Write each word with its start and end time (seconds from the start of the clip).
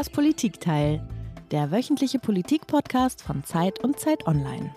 Das 0.00 0.08
Politikteil, 0.08 1.06
der 1.50 1.70
wöchentliche 1.70 2.18
Politik-Podcast 2.18 3.20
von 3.20 3.44
Zeit 3.44 3.84
und 3.84 4.00
Zeit 4.00 4.26
Online. 4.26 4.74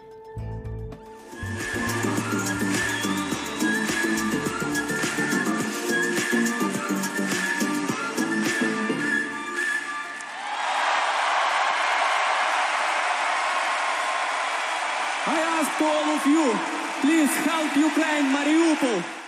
all 15.80 16.16
of 16.16 16.26
you, 16.26 16.52
please 17.02 17.32
help 17.46 17.72
Ukraine, 17.78 18.30
Mariupol. 18.30 19.23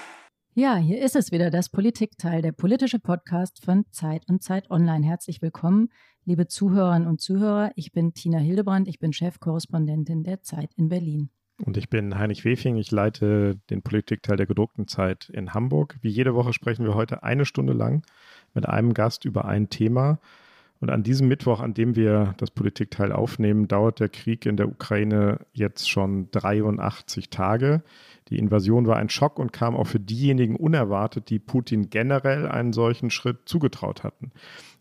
Ja, 0.58 0.78
hier 0.78 1.02
ist 1.02 1.18
es 1.18 1.34
wieder, 1.34 1.52
das 1.52 1.68
Politikteil, 1.68 2.42
der 2.42 2.54
politische 2.54 2.98
Podcast 2.98 3.66
von 3.66 3.84
Zeit 3.92 4.24
und 4.30 4.42
Zeit 4.42 4.72
Online. 4.72 5.06
Herzlich 5.06 5.42
willkommen, 5.42 5.90
liebe 6.24 6.48
Zuhörerinnen 6.48 7.10
und 7.10 7.20
Zuhörer. 7.20 7.74
Ich 7.76 7.92
bin 7.92 8.14
Tina 8.14 8.38
Hildebrand, 8.38 8.88
ich 8.88 8.98
bin 8.98 9.12
Chefkorrespondentin 9.12 10.24
der 10.24 10.44
Zeit 10.44 10.72
in 10.78 10.88
Berlin. 10.88 11.30
Und 11.62 11.76
ich 11.76 11.90
bin 11.90 12.18
Heinrich 12.18 12.46
Wefing, 12.46 12.78
ich 12.78 12.90
leite 12.90 13.60
den 13.70 13.82
Politikteil 13.82 14.38
der 14.38 14.46
gedruckten 14.46 14.88
Zeit 14.88 15.28
in 15.28 15.54
Hamburg. 15.54 15.98
Wie 16.00 16.10
jede 16.10 16.36
Woche 16.36 16.54
sprechen 16.54 16.86
wir 16.86 16.96
heute 16.96 17.22
eine 17.22 17.44
Stunde 17.44 17.74
lang 17.74 18.06
mit 18.54 18.66
einem 18.66 18.94
Gast 18.94 19.26
über 19.26 19.44
ein 19.44 19.68
Thema. 19.68 20.20
Und 20.86 20.92
an 20.92 21.02
diesem 21.02 21.28
Mittwoch, 21.28 21.62
an 21.62 21.74
dem 21.74 21.96
wir 21.96 22.36
das 22.38 22.52
Politikteil 22.52 23.12
aufnehmen, 23.12 23.68
dauert 23.68 24.00
der 24.00 24.08
Krieg 24.08 24.46
in 24.46 24.56
der 24.56 24.68
Ukraine 24.68 25.40
jetzt 25.52 25.90
schon 25.90 26.30
83 26.30 27.32
Tage. 27.32 27.82
Die 28.28 28.38
Invasion 28.38 28.86
war 28.86 28.98
ein 28.98 29.10
Schock 29.10 29.40
und 29.40 29.52
kam 29.52 29.76
auch 29.76 29.88
für 29.88 30.00
diejenigen 30.00 30.56
unerwartet, 30.56 31.32
die 31.32 31.40
Putin 31.40 31.90
generell 31.90 32.48
einen 32.48 32.72
solchen 32.72 33.10
Schritt 33.10 33.50
zugetraut 33.50 34.04
hatten. 34.04 34.30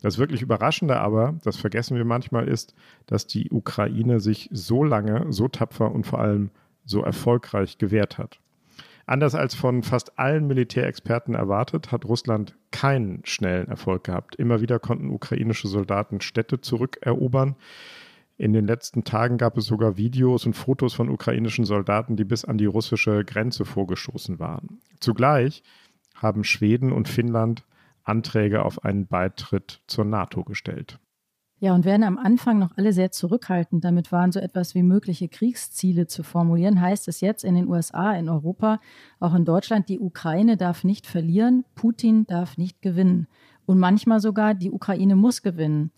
Das 0.03 0.19
wirklich 0.19 0.43
Überraschende 0.43 1.01
aber, 1.01 1.37
das 1.43 1.57
vergessen 1.57 1.97
wir 1.97 2.05
manchmal, 2.05 2.49
ist, 2.49 2.75
dass 3.07 3.27
die 3.27 3.51
Ukraine 3.51 4.21
sich 4.21 4.51
so 4.53 4.85
lange, 4.85 5.33
so 5.33 5.49
tapfer 5.49 5.91
und 5.91 6.07
vor 6.07 6.19
allem 6.19 6.51
so 6.85 7.01
erfolgreich 7.01 7.79
gewehrt 7.79 8.19
hat. 8.19 8.41
Anders 9.07 9.35
als 9.35 9.55
von 9.55 9.83
fast 9.83 10.19
allen 10.19 10.47
Militärexperten 10.47 11.35
erwartet, 11.35 11.93
hat 11.93 12.07
Russland 12.07 12.57
keinen 12.71 13.21
schnellen 13.25 13.69
Erfolg 13.69 14.05
gehabt. 14.05 14.37
Immer 14.37 14.61
wieder 14.61 14.79
konnten 14.79 15.11
ukrainische 15.11 15.69
Soldaten 15.69 16.21
Städte 16.21 16.61
zurückerobern. 16.61 17.57
In 18.37 18.53
den 18.53 18.67
letzten 18.67 19.05
Tagen 19.05 19.37
gab 19.37 19.57
es 19.59 19.67
sogar 19.67 19.97
Videos 19.97 20.47
und 20.47 20.55
Fotos 20.55 20.95
von 20.95 21.09
ukrainischen 21.09 21.65
Soldaten, 21.65 22.17
die 22.17 22.25
bis 22.25 22.45
an 22.45 22.59
die 22.59 22.67
russische 22.67 23.25
Grenze 23.25 23.65
vorgestoßen 23.65 24.39
waren. 24.39 24.81
Zugleich 25.01 25.63
haben 26.15 26.43
Schweden 26.43 26.91
und 26.91 27.09
Finnland 27.09 27.65
Anträge 28.03 28.65
auf 28.65 28.85
einen 28.85 29.07
Beitritt 29.07 29.83
zur 29.87 30.05
NATO 30.05 30.45
gestellt. 30.45 30.99
Ja, 31.65 31.75
und 31.75 31.87
werden 31.87 32.03
am 32.03 32.19
Anfang 32.19 32.59
noch 32.59 32.77
alle 32.77 32.93
sehr 32.93 33.11
zurückhaltend 33.11 33.83
damit 33.87 34.13
waren, 34.13 34.33
so 34.33 34.39
etwas 34.39 34.75
wie 34.75 34.83
mögliche 34.83 35.31
Kriegsziele 35.31 36.07
zu 36.07 36.23
formulieren, 36.23 36.79
heißt 36.79 37.09
es 37.09 37.23
jetzt 37.23 37.43
in 37.43 37.55
den 37.55 37.69
USA, 37.69 38.13
in 38.13 38.29
Europa, 38.29 38.81
auch 39.19 39.33
in 39.35 39.47
Deutschland, 39.47 39.89
die 39.89 39.99
Ukraine 39.99 40.59
darf 40.59 40.85
nicht 40.85 41.07
verlieren, 41.07 41.65
Putin 41.75 42.27
darf 42.27 42.59
nicht 42.59 42.83
gewinnen. 42.83 43.29
Und 43.65 43.79
manchmal 43.79 44.21
sogar, 44.21 44.53
die 44.53 44.71
Ukraine 44.71 45.17
muss 45.17 45.41
gewinnen. 45.41 45.91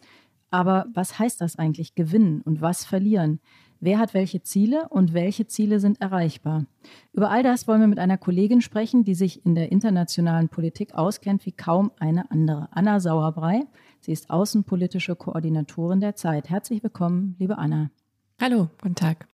Aber 0.53 0.87
was 0.94 1.19
heißt 1.19 1.41
das 1.41 1.56
eigentlich, 1.56 1.97
gewinnen 1.97 2.42
und 2.42 2.61
was 2.61 2.84
verlieren? 2.84 3.41
Wer 3.81 3.98
hat 3.98 4.14
welche 4.14 4.44
Ziele 4.44 4.89
und 4.91 5.14
welche 5.14 5.48
Ziele 5.48 5.81
sind 5.81 6.00
erreichbar? 6.00 6.67
Über 7.12 7.33
all 7.33 7.42
das 7.42 7.67
wollen 7.67 7.81
wir 7.81 7.89
mit 7.89 7.98
einer 7.98 8.19
Kollegin 8.19 8.61
sprechen, 8.61 9.03
die 9.03 9.17
sich 9.17 9.44
in 9.44 9.56
der 9.56 9.72
internationalen 9.72 10.48
Politik 10.48 10.94
auskennt 10.94 11.44
wie 11.44 11.50
kaum 11.50 11.91
eine 11.98 12.31
andere. 12.31 12.69
Anna 12.70 13.00
Sauerbrei. 13.00 13.62
Sie 14.06 14.12
ist 14.12 14.29
außenpolitische 14.29 15.16
Koordinatorin 15.16 16.00
der 16.00 16.16
Zeit. 16.16 16.50
Herzlich 16.50 16.84
willkommen, 16.84 17.35
liebe 17.40 17.57
Anna. 17.57 17.91
Hallo, 18.40 18.69
guten 18.81 18.96
Tag. 18.96 19.28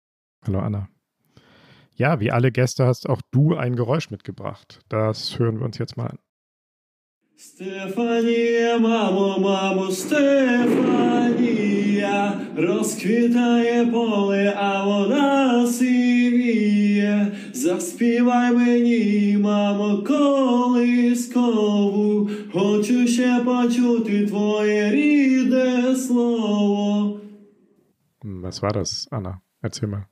Hallo 0.46 0.60
Anna. 0.60 0.90
Ja, 1.96 2.20
wie 2.20 2.32
alle 2.32 2.52
Gäste 2.52 2.86
hast 2.86 3.10
auch 3.10 3.22
du 3.32 3.56
ein 3.56 3.76
Geräusch 3.76 4.12
mitgebracht. 4.12 4.82
Das 4.90 5.40
hören 5.40 5.60
wir 5.60 5.66
uns 5.66 5.78
jetzt 5.78 5.98
mal 5.98 6.08
an. 6.08 6.20
Стефанія, 7.40 8.78
мамо, 8.78 9.38
мамо, 9.40 9.92
Стефанія, 9.92 11.38
розквітає 12.58 13.86
поле, 13.86 14.54
а 14.58 14.86
вода 14.86 15.68
сивіє. 15.68 17.31
Заспівай 17.62 18.52
мені, 18.52 19.38
мамо, 19.38 20.04
колискову, 20.08 21.50
хочу 22.54 23.08
ще 23.08 23.40
почути 23.46 24.28
твоє 24.28 24.92
рідне 24.92 25.96
слово. 25.96 27.20
Was 28.24 28.62
war 28.62 28.74
das, 28.74 29.08
Anna? 29.12 29.34
Erzähl 29.62 29.88
mal. 29.88 30.06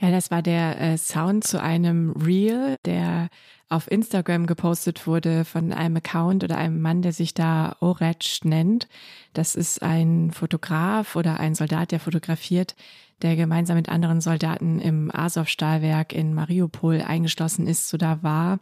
Ja, 0.00 0.10
das 0.10 0.30
war 0.30 0.42
der 0.42 0.80
äh, 0.80 0.98
Sound 0.98 1.44
zu 1.44 1.60
einem 1.62 2.10
Reel, 2.12 2.76
der 2.84 3.28
auf 3.69 3.89
Instagram 3.89 4.47
gepostet 4.47 5.05
wurde 5.05 5.45
von 5.45 5.71
einem 5.71 5.97
Account 5.97 6.43
oder 6.43 6.57
einem 6.57 6.81
Mann, 6.81 7.03
der 7.03 7.13
sich 7.13 7.35
da 7.35 7.75
Oretsch 7.79 8.43
nennt. 8.43 8.87
Das 9.33 9.55
ist 9.55 9.83
ein 9.83 10.31
Fotograf 10.31 11.15
oder 11.15 11.39
ein 11.39 11.53
Soldat, 11.53 11.91
der 11.91 11.99
fotografiert, 11.99 12.75
der 13.21 13.35
gemeinsam 13.35 13.75
mit 13.77 13.89
anderen 13.89 14.21
Soldaten 14.21 14.79
im 14.79 15.13
Azov-Stahlwerk 15.13 16.13
in 16.13 16.33
Mariupol 16.33 17.01
eingeschlossen 17.01 17.67
ist 17.67 17.93
oder 17.93 18.23
war. 18.23 18.59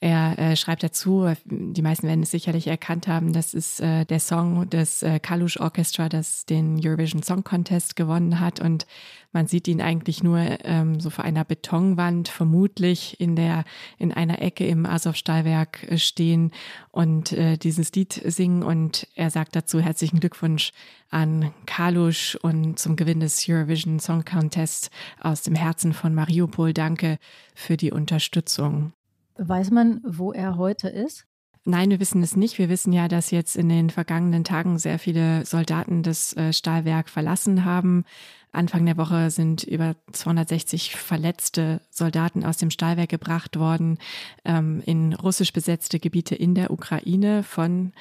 Er 0.00 0.38
äh, 0.38 0.56
schreibt 0.56 0.84
dazu, 0.84 1.32
die 1.46 1.82
meisten 1.82 2.06
werden 2.06 2.22
es 2.22 2.30
sicherlich 2.30 2.68
erkannt 2.68 3.08
haben, 3.08 3.32
das 3.32 3.54
ist 3.54 3.80
äh, 3.80 4.04
der 4.04 4.20
Song 4.20 4.68
des 4.70 5.02
äh, 5.02 5.18
Kalush 5.18 5.58
Orchestra, 5.58 6.08
das 6.08 6.46
den 6.46 6.80
Eurovision 6.84 7.22
Song 7.22 7.42
Contest 7.42 7.96
gewonnen 7.96 8.38
hat 8.40 8.60
und 8.60 8.86
man 9.34 9.48
sieht 9.48 9.66
ihn 9.66 9.82
eigentlich 9.82 10.22
nur 10.22 10.38
ähm, 10.64 11.00
so 11.00 11.10
vor 11.10 11.24
einer 11.24 11.44
Betonwand, 11.44 12.28
vermutlich 12.28 13.20
in 13.20 13.34
der 13.34 13.64
in 13.98 14.12
einer 14.12 14.40
Ecke 14.44 14.66
im 14.66 14.86
Azov-Stahlwerk 14.86 15.90
äh, 15.90 15.98
stehen 15.98 16.52
und 16.90 17.32
äh, 17.32 17.56
dieses 17.56 17.92
Lied 17.92 18.12
singen. 18.12 18.62
Und 18.62 19.08
er 19.14 19.30
sagt 19.30 19.56
dazu 19.56 19.80
herzlichen 19.80 20.20
Glückwunsch 20.20 20.72
an 21.10 21.52
Kalusch 21.66 22.36
und 22.36 22.78
zum 22.78 22.96
Gewinn 22.96 23.20
des 23.20 23.44
Eurovision 23.48 23.98
Song 23.98 24.24
Contest 24.24 24.90
aus 25.20 25.42
dem 25.42 25.54
Herzen 25.54 25.92
von 25.92 26.14
Mariupol. 26.14 26.72
Danke 26.72 27.18
für 27.54 27.76
die 27.76 27.90
Unterstützung. 27.90 28.92
Weiß 29.36 29.70
man, 29.70 30.00
wo 30.04 30.32
er 30.32 30.56
heute 30.56 30.88
ist? 30.88 31.26
Nein, 31.66 31.90
wir 31.90 31.98
wissen 31.98 32.22
es 32.22 32.36
nicht. 32.36 32.58
Wir 32.58 32.68
wissen 32.68 32.92
ja, 32.92 33.08
dass 33.08 33.30
jetzt 33.30 33.56
in 33.56 33.70
den 33.70 33.88
vergangenen 33.88 34.44
Tagen 34.44 34.78
sehr 34.78 34.98
viele 34.98 35.46
Soldaten 35.46 36.02
das 36.02 36.36
äh, 36.36 36.52
Stahlwerk 36.52 37.08
verlassen 37.08 37.64
haben. 37.64 38.04
Anfang 38.52 38.84
der 38.86 38.98
Woche 38.98 39.30
sind 39.30 39.64
über 39.64 39.96
260 40.12 40.94
verletzte 40.94 41.80
Soldaten 41.90 42.44
aus 42.44 42.58
dem 42.58 42.70
Stahlwerk 42.70 43.08
gebracht 43.08 43.58
worden 43.58 43.98
ähm, 44.44 44.82
in 44.84 45.14
russisch 45.14 45.52
besetzte 45.52 45.98
Gebiete 45.98 46.34
in 46.34 46.54
der 46.54 46.70
Ukraine 46.70 47.42
von 47.42 47.92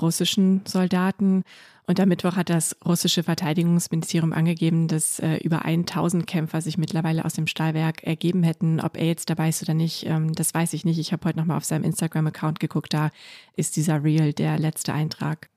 russischen 0.00 0.62
Soldaten. 0.66 1.44
Und 1.86 1.98
am 1.98 2.08
Mittwoch 2.08 2.36
hat 2.36 2.48
das 2.48 2.76
russische 2.84 3.24
Verteidigungsministerium 3.24 4.32
angegeben, 4.32 4.86
dass 4.86 5.18
äh, 5.18 5.38
über 5.38 5.64
1000 5.64 6.26
Kämpfer 6.26 6.60
sich 6.60 6.78
mittlerweile 6.78 7.24
aus 7.24 7.34
dem 7.34 7.48
Stahlwerk 7.48 8.04
ergeben 8.04 8.44
hätten. 8.44 8.80
Ob 8.80 8.96
er 8.96 9.06
jetzt 9.06 9.28
dabei 9.30 9.48
ist 9.48 9.62
oder 9.62 9.74
nicht, 9.74 10.06
ähm, 10.06 10.32
das 10.32 10.54
weiß 10.54 10.74
ich 10.74 10.84
nicht. 10.84 10.98
Ich 10.98 11.12
habe 11.12 11.26
heute 11.26 11.38
nochmal 11.38 11.56
auf 11.56 11.64
seinem 11.64 11.82
Instagram-Account 11.84 12.60
geguckt. 12.60 12.94
Da 12.94 13.10
ist 13.56 13.76
dieser 13.76 14.04
Real 14.04 14.32
der 14.32 14.58
letzte 14.58 14.92
Eintrag. 14.92 15.48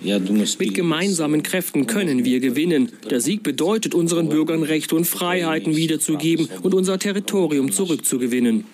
Mit 0.00 0.74
gemeinsamen 0.74 1.42
Kräften 1.42 1.86
können 1.86 2.24
wir 2.24 2.40
gewinnen. 2.40 2.90
Der 3.08 3.20
Sieg 3.20 3.42
bedeutet 3.42 3.94
unseren 3.94 4.28
Bürgern 4.28 4.62
Rechte 4.62 4.96
und 4.96 5.06
Freiheiten 5.06 5.76
wiederzugeben 5.76 6.48
und 6.62 6.74
unser 6.74 6.98
Territorium 6.98 7.70
zurückzugewinnen. 7.70 8.64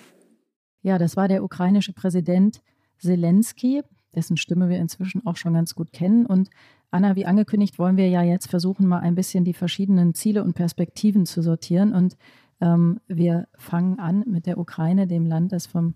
Ja, 0.81 0.97
das 0.97 1.15
war 1.17 1.27
der 1.27 1.43
ukrainische 1.43 1.93
Präsident 1.93 2.61
Zelensky, 2.97 3.81
dessen 4.15 4.37
Stimme 4.37 4.69
wir 4.69 4.77
inzwischen 4.77 5.25
auch 5.25 5.37
schon 5.37 5.53
ganz 5.53 5.75
gut 5.75 5.91
kennen. 5.91 6.25
Und 6.25 6.49
Anna, 6.91 7.15
wie 7.15 7.25
angekündigt, 7.25 7.79
wollen 7.79 7.97
wir 7.97 8.09
ja 8.09 8.23
jetzt 8.23 8.49
versuchen, 8.49 8.87
mal 8.87 8.99
ein 8.99 9.15
bisschen 9.15 9.43
die 9.43 9.53
verschiedenen 9.53 10.13
Ziele 10.13 10.43
und 10.43 10.53
Perspektiven 10.53 11.25
zu 11.25 11.41
sortieren. 11.41 11.93
Und 11.93 12.17
ähm, 12.61 12.99
wir 13.07 13.47
fangen 13.57 13.99
an 13.99 14.23
mit 14.27 14.45
der 14.45 14.57
Ukraine, 14.57 15.07
dem 15.07 15.25
Land, 15.25 15.51
das 15.51 15.67
vom 15.67 15.93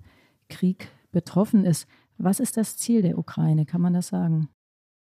Krieg 0.49 0.89
betroffen 1.11 1.65
ist. 1.65 1.87
Was 2.17 2.39
ist 2.39 2.57
das 2.57 2.77
Ziel 2.77 3.01
der 3.01 3.17
Ukraine? 3.17 3.65
Kann 3.65 3.81
man 3.81 3.93
das 3.93 4.07
sagen? 4.07 4.49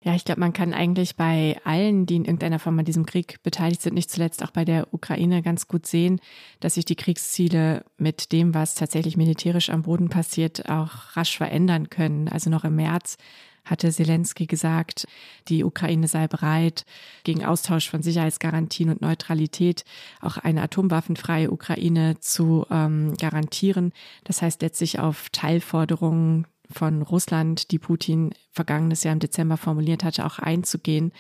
Ja, 0.05 0.15
ich 0.15 0.25
glaube, 0.25 0.41
man 0.41 0.53
kann 0.53 0.75
eigentlich 0.75 1.17
bei 1.17 1.61
allen, 1.65 2.07
die 2.07 2.15
in 2.15 2.25
irgendeiner 2.25 2.61
Form 2.61 2.79
an 2.79 2.85
diesem 2.85 3.05
Krieg 3.05 3.43
beteiligt 3.43 3.83
sind, 3.83 3.95
nicht 3.95 4.11
zuletzt 4.11 4.45
auch 4.45 4.53
bei 4.53 4.65
der 4.65 4.95
Ukraine 4.95 5.43
ganz 5.43 5.67
gut 5.67 5.87
sehen, 5.87 6.21
dass 6.61 6.75
sich 6.75 6.85
die 6.85 6.95
Kriegsziele 6.95 7.85
mit 7.97 8.31
dem, 8.31 8.55
was 8.55 8.77
tatsächlich 8.77 9.17
militärisch 9.17 9.71
am 9.71 9.83
Boden 9.83 10.09
passiert, 10.09 10.69
auch 10.71 11.17
rasch 11.17 11.37
verändern 11.37 11.91
können. 11.91 12.29
Also 12.29 12.49
noch 12.49 12.63
im 12.63 12.77
März 12.77 13.17
hatte 13.65 13.91
Zelensky 13.91 14.47
gesagt, 14.47 15.07
die 15.49 15.65
Ukraine 15.65 16.07
sei 16.07 16.29
bereit, 16.29 16.85
gegen 17.25 17.45
Austausch 17.45 17.91
von 17.91 18.03
Sicherheitsgarantien 18.03 18.91
und 18.91 19.03
Neutralität 19.03 19.85
auch 20.21 20.37
eine 20.39 20.63
atomwaffenfreie 20.63 21.51
Ukraine 21.51 22.19
zu 22.21 22.67
ähm, 22.71 23.15
garantieren. 23.17 23.93
Das 24.25 24.43
heißt 24.43 24.63
letztlich 24.63 25.01
auf 25.01 25.29
Teilforderungen 25.31 26.47
von 26.71 27.03
Russland, 27.03 27.71
die 27.71 27.79
Putin 27.79 28.35
vergangenes 28.51 29.05
Jahr 29.05 29.13
im 29.13 29.21
Dezember 29.21 29.57
formuliert 29.57 30.05
hatte, 30.05 30.27
auch 30.27 30.39
einzugehen. 30.39 31.13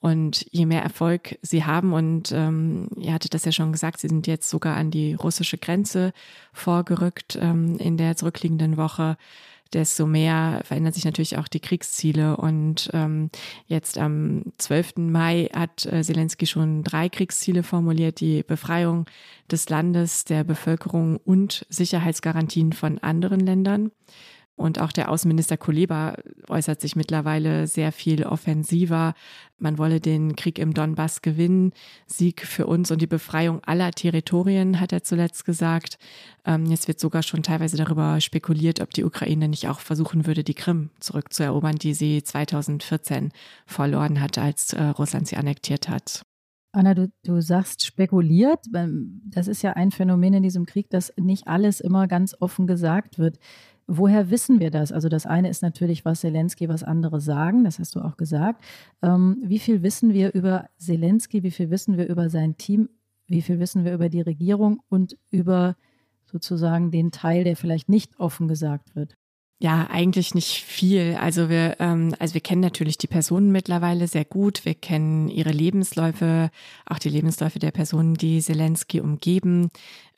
Und 0.00 0.46
je 0.50 0.64
mehr 0.64 0.82
Erfolg 0.82 1.38
sie 1.42 1.64
haben, 1.64 1.92
und 1.92 2.32
ähm, 2.32 2.88
ihr 2.96 3.12
hattet 3.12 3.34
das 3.34 3.44
ja 3.44 3.52
schon 3.52 3.72
gesagt, 3.72 4.00
sie 4.00 4.08
sind 4.08 4.26
jetzt 4.26 4.48
sogar 4.48 4.76
an 4.76 4.90
die 4.90 5.12
russische 5.12 5.58
Grenze 5.58 6.12
vorgerückt 6.54 7.38
ähm, 7.40 7.76
in 7.76 7.98
der 7.98 8.16
zurückliegenden 8.16 8.78
Woche, 8.78 9.18
desto 9.74 10.06
mehr 10.06 10.62
verändern 10.64 10.94
sich 10.94 11.04
natürlich 11.04 11.36
auch 11.36 11.48
die 11.48 11.60
Kriegsziele. 11.60 12.38
Und 12.38 12.90
ähm, 12.94 13.30
jetzt 13.66 13.98
am 13.98 14.44
12. 14.56 14.96
Mai 14.96 15.50
hat 15.54 15.84
äh, 15.84 16.02
Zelensky 16.02 16.46
schon 16.46 16.82
drei 16.82 17.10
Kriegsziele 17.10 17.62
formuliert, 17.62 18.20
die 18.20 18.42
Befreiung 18.42 19.04
des 19.50 19.68
Landes, 19.68 20.24
der 20.24 20.44
Bevölkerung 20.44 21.18
und 21.18 21.66
Sicherheitsgarantien 21.68 22.72
von 22.72 22.98
anderen 22.98 23.40
Ländern. 23.40 23.90
Und 24.60 24.78
auch 24.78 24.92
der 24.92 25.10
Außenminister 25.10 25.56
Kuleba 25.56 26.16
äußert 26.50 26.82
sich 26.82 26.94
mittlerweile 26.94 27.66
sehr 27.66 27.92
viel 27.92 28.24
offensiver. 28.24 29.14
Man 29.58 29.78
wolle 29.78 30.00
den 30.00 30.36
Krieg 30.36 30.58
im 30.58 30.74
Donbass 30.74 31.22
gewinnen. 31.22 31.72
Sieg 32.06 32.46
für 32.46 32.66
uns 32.66 32.90
und 32.90 33.00
die 33.00 33.06
Befreiung 33.06 33.64
aller 33.64 33.90
Territorien, 33.90 34.78
hat 34.78 34.92
er 34.92 35.02
zuletzt 35.02 35.46
gesagt. 35.46 35.98
Ähm, 36.44 36.66
jetzt 36.66 36.88
wird 36.88 37.00
sogar 37.00 37.22
schon 37.22 37.42
teilweise 37.42 37.78
darüber 37.78 38.20
spekuliert, 38.20 38.80
ob 38.80 38.90
die 38.90 39.04
Ukraine 39.04 39.48
nicht 39.48 39.66
auch 39.66 39.80
versuchen 39.80 40.26
würde, 40.26 40.44
die 40.44 40.52
Krim 40.52 40.90
zurückzuerobern, 41.00 41.76
die 41.76 41.94
sie 41.94 42.22
2014 42.22 43.32
verloren 43.64 44.20
hat, 44.20 44.36
als 44.36 44.74
äh, 44.74 44.82
Russland 44.82 45.26
sie 45.26 45.36
annektiert 45.36 45.88
hat. 45.88 46.26
Anna, 46.72 46.94
du, 46.94 47.10
du 47.24 47.40
sagst 47.40 47.82
spekuliert. 47.82 48.66
Ähm, 48.74 49.22
das 49.24 49.48
ist 49.48 49.62
ja 49.62 49.72
ein 49.72 49.90
Phänomen 49.90 50.34
in 50.34 50.42
diesem 50.42 50.66
Krieg, 50.66 50.90
dass 50.90 51.14
nicht 51.16 51.48
alles 51.48 51.80
immer 51.80 52.06
ganz 52.06 52.36
offen 52.38 52.66
gesagt 52.66 53.18
wird. 53.18 53.38
Woher 53.92 54.30
wissen 54.30 54.60
wir 54.60 54.70
das? 54.70 54.92
Also 54.92 55.08
das 55.08 55.26
eine 55.26 55.50
ist 55.50 55.62
natürlich, 55.62 56.04
was 56.04 56.20
Zelensky, 56.20 56.68
was 56.68 56.84
andere 56.84 57.20
sagen, 57.20 57.64
das 57.64 57.80
hast 57.80 57.96
du 57.96 58.00
auch 58.00 58.16
gesagt. 58.16 58.62
Ähm, 59.02 59.38
wie 59.42 59.58
viel 59.58 59.82
wissen 59.82 60.12
wir 60.14 60.32
über 60.32 60.68
Zelensky, 60.78 61.42
wie 61.42 61.50
viel 61.50 61.70
wissen 61.70 61.98
wir 61.98 62.06
über 62.08 62.30
sein 62.30 62.56
Team, 62.56 62.88
wie 63.26 63.42
viel 63.42 63.58
wissen 63.58 63.84
wir 63.84 63.92
über 63.92 64.08
die 64.08 64.20
Regierung 64.20 64.80
und 64.88 65.18
über 65.30 65.74
sozusagen 66.24 66.92
den 66.92 67.10
Teil, 67.10 67.42
der 67.42 67.56
vielleicht 67.56 67.88
nicht 67.88 68.20
offen 68.20 68.46
gesagt 68.46 68.94
wird? 68.94 69.16
Ja, 69.62 69.88
eigentlich 69.90 70.34
nicht 70.34 70.64
viel. 70.64 71.16
Also 71.20 71.50
wir, 71.50 71.76
ähm, 71.80 72.14
also 72.18 72.32
wir 72.32 72.40
kennen 72.40 72.62
natürlich 72.62 72.96
die 72.96 73.08
Personen 73.08 73.52
mittlerweile 73.52 74.06
sehr 74.06 74.24
gut. 74.24 74.64
Wir 74.64 74.74
kennen 74.74 75.28
ihre 75.28 75.50
Lebensläufe, 75.50 76.50
auch 76.86 76.98
die 76.98 77.10
Lebensläufe 77.10 77.58
der 77.58 77.70
Personen, 77.70 78.14
die 78.14 78.40
Zelensky 78.40 79.00
umgeben. 79.00 79.68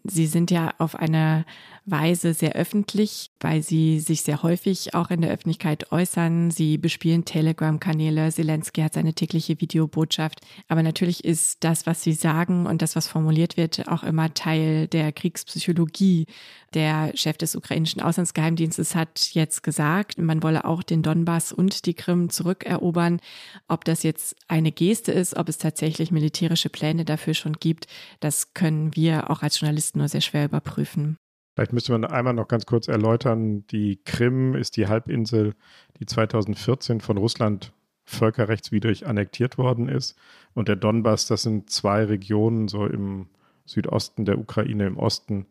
Sie 0.05 0.27
sind 0.27 0.51
ja 0.51 0.75
auf 0.79 0.97
eine 0.97 1.45
Weise 1.85 2.35
sehr 2.35 2.53
öffentlich, 2.53 3.31
weil 3.41 3.63
sie 3.63 4.01
sich 4.01 4.23
sehr 4.23 4.43
häufig 4.43 4.95
auch 4.95 5.11
in 5.11 5.21
der 5.21 5.31
Öffentlichkeit 5.31 5.93
äußern. 5.93 6.51
Sie 6.51 6.77
bespielen 6.79 7.25
Telegram-Kanäle. 7.25 8.31
Zelensky 8.31 8.83
hat 8.83 8.95
seine 8.95 9.15
tägliche 9.15 9.61
Videobotschaft. 9.61 10.41
Aber 10.69 10.83
natürlich 10.83 11.25
ist 11.25 11.63
das, 11.65 11.87
was 11.87 12.03
sie 12.03 12.13
sagen 12.13 12.67
und 12.67 12.83
das, 12.83 12.97
was 12.97 13.07
formuliert 13.07 13.57
wird, 13.57 13.89
auch 13.89 14.03
immer 14.03 14.35
Teil 14.35 14.89
der 14.89 15.13
Kriegspsychologie. 15.13 16.27
Der 16.75 17.13
Chef 17.15 17.37
des 17.37 17.55
ukrainischen 17.55 18.01
Auslandsgeheimdienstes 18.01 18.95
hat 18.95 19.31
jetzt 19.33 19.63
gesagt, 19.63 20.19
man 20.19 20.43
wolle 20.43 20.65
auch 20.65 20.83
den 20.83 21.03
Donbass 21.03 21.53
und 21.53 21.85
die 21.85 21.95
Krim 21.95 22.31
zurückerobern. 22.31 23.21
Ob 23.69 23.85
das 23.85 24.03
jetzt 24.03 24.37
eine 24.49 24.73
Geste 24.73 25.13
ist, 25.13 25.37
ob 25.37 25.49
es 25.51 25.59
tatsächlich 25.59 26.11
militärische 26.11 26.71
Pläne 26.71 27.05
dafür 27.05 27.35
schon 27.35 27.55
gibt, 27.55 27.87
das 28.21 28.55
können 28.55 28.97
wir 28.97 29.31
auch 29.31 29.43
als 29.43 29.61
Journalisten 29.61 29.99
nur 29.99 30.09
sehr 30.09 30.23
schwer 30.23 30.47
überprüfen. 30.47 31.17
Vielleicht 31.55 31.75
müsste 31.75 31.93
man 31.93 32.07
einmal 32.07 32.33
noch 32.33 32.49
ganz 32.49 32.65
kurz 32.65 32.89
erläutern, 32.89 33.67
die 33.67 34.01
Krim 34.05 34.55
ist 34.55 34.79
die 34.79 34.87
Halbinsel, 34.87 35.55
die 36.01 36.07
2014 36.07 37.03
von 37.03 37.19
Russland 37.19 37.73
völkerrechtswidrig 38.05 39.07
annektiert 39.07 39.59
worden 39.59 39.89
ist. 39.89 40.17
Und 40.55 40.69
der 40.69 40.77
Donbass, 40.77 41.27
das 41.27 41.43
sind 41.43 41.69
zwei 41.69 42.05
Regionen 42.05 42.69
so 42.69 42.87
im 42.87 43.27
Südosten 43.67 44.25
der 44.25 44.39
Ukraine, 44.39 44.87
im 44.87 44.97
Osten, 44.97 45.47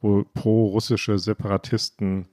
wo 0.00 0.24
pro-russische 0.34 1.18
Separatisten 1.18 2.28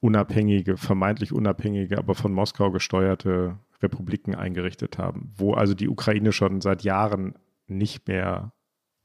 unabhängige, 0.00 0.76
vermeintlich 0.76 1.32
unabhängige, 1.32 1.98
aber 1.98 2.14
von 2.14 2.32
Moskau 2.32 2.70
gesteuerte 2.70 3.58
Republiken 3.82 4.34
eingerichtet 4.34 4.98
haben, 4.98 5.32
wo 5.36 5.54
also 5.54 5.74
die 5.74 5.88
Ukraine 5.88 6.32
schon 6.32 6.60
seit 6.60 6.82
Jahren 6.82 7.34
nicht 7.66 8.08
mehr 8.08 8.52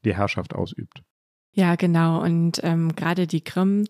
die 0.04 0.14
Herrschaft 0.14 0.54
ausübt. 0.54 1.02
Ja, 1.52 1.74
genau. 1.74 2.22
Und 2.22 2.60
ähm, 2.62 2.94
gerade 2.94 3.26
die 3.26 3.40
Krim 3.40 3.86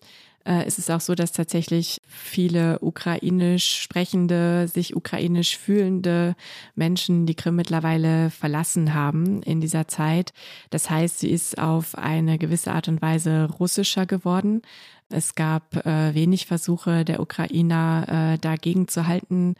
äh, 0.48 0.66
ist 0.66 0.78
es 0.78 0.88
auch 0.88 1.00
so, 1.00 1.14
dass 1.14 1.32
tatsächlich 1.32 2.00
viele 2.08 2.78
ukrainisch 2.80 3.80
sprechende, 3.80 4.66
sich 4.66 4.96
ukrainisch 4.96 5.58
fühlende 5.58 6.34
Menschen 6.74 7.26
die 7.26 7.34
Krim 7.34 7.56
mittlerweile 7.56 8.30
verlassen 8.30 8.94
haben 8.94 9.42
in 9.42 9.60
dieser 9.60 9.88
Zeit. 9.88 10.32
Das 10.70 10.88
heißt, 10.88 11.18
sie 11.18 11.30
ist 11.30 11.58
auf 11.58 11.96
eine 11.96 12.38
gewisse 12.38 12.72
Art 12.72 12.88
und 12.88 13.02
Weise 13.02 13.48
russischer 13.60 14.06
geworden. 14.06 14.62
Es 15.10 15.34
gab 15.34 15.86
äh, 15.86 16.14
wenig 16.14 16.46
Versuche 16.46 17.04
der 17.04 17.20
Ukrainer 17.20 18.34
äh, 18.34 18.38
dagegen 18.38 18.88
zu 18.88 19.06
halten. 19.06 19.54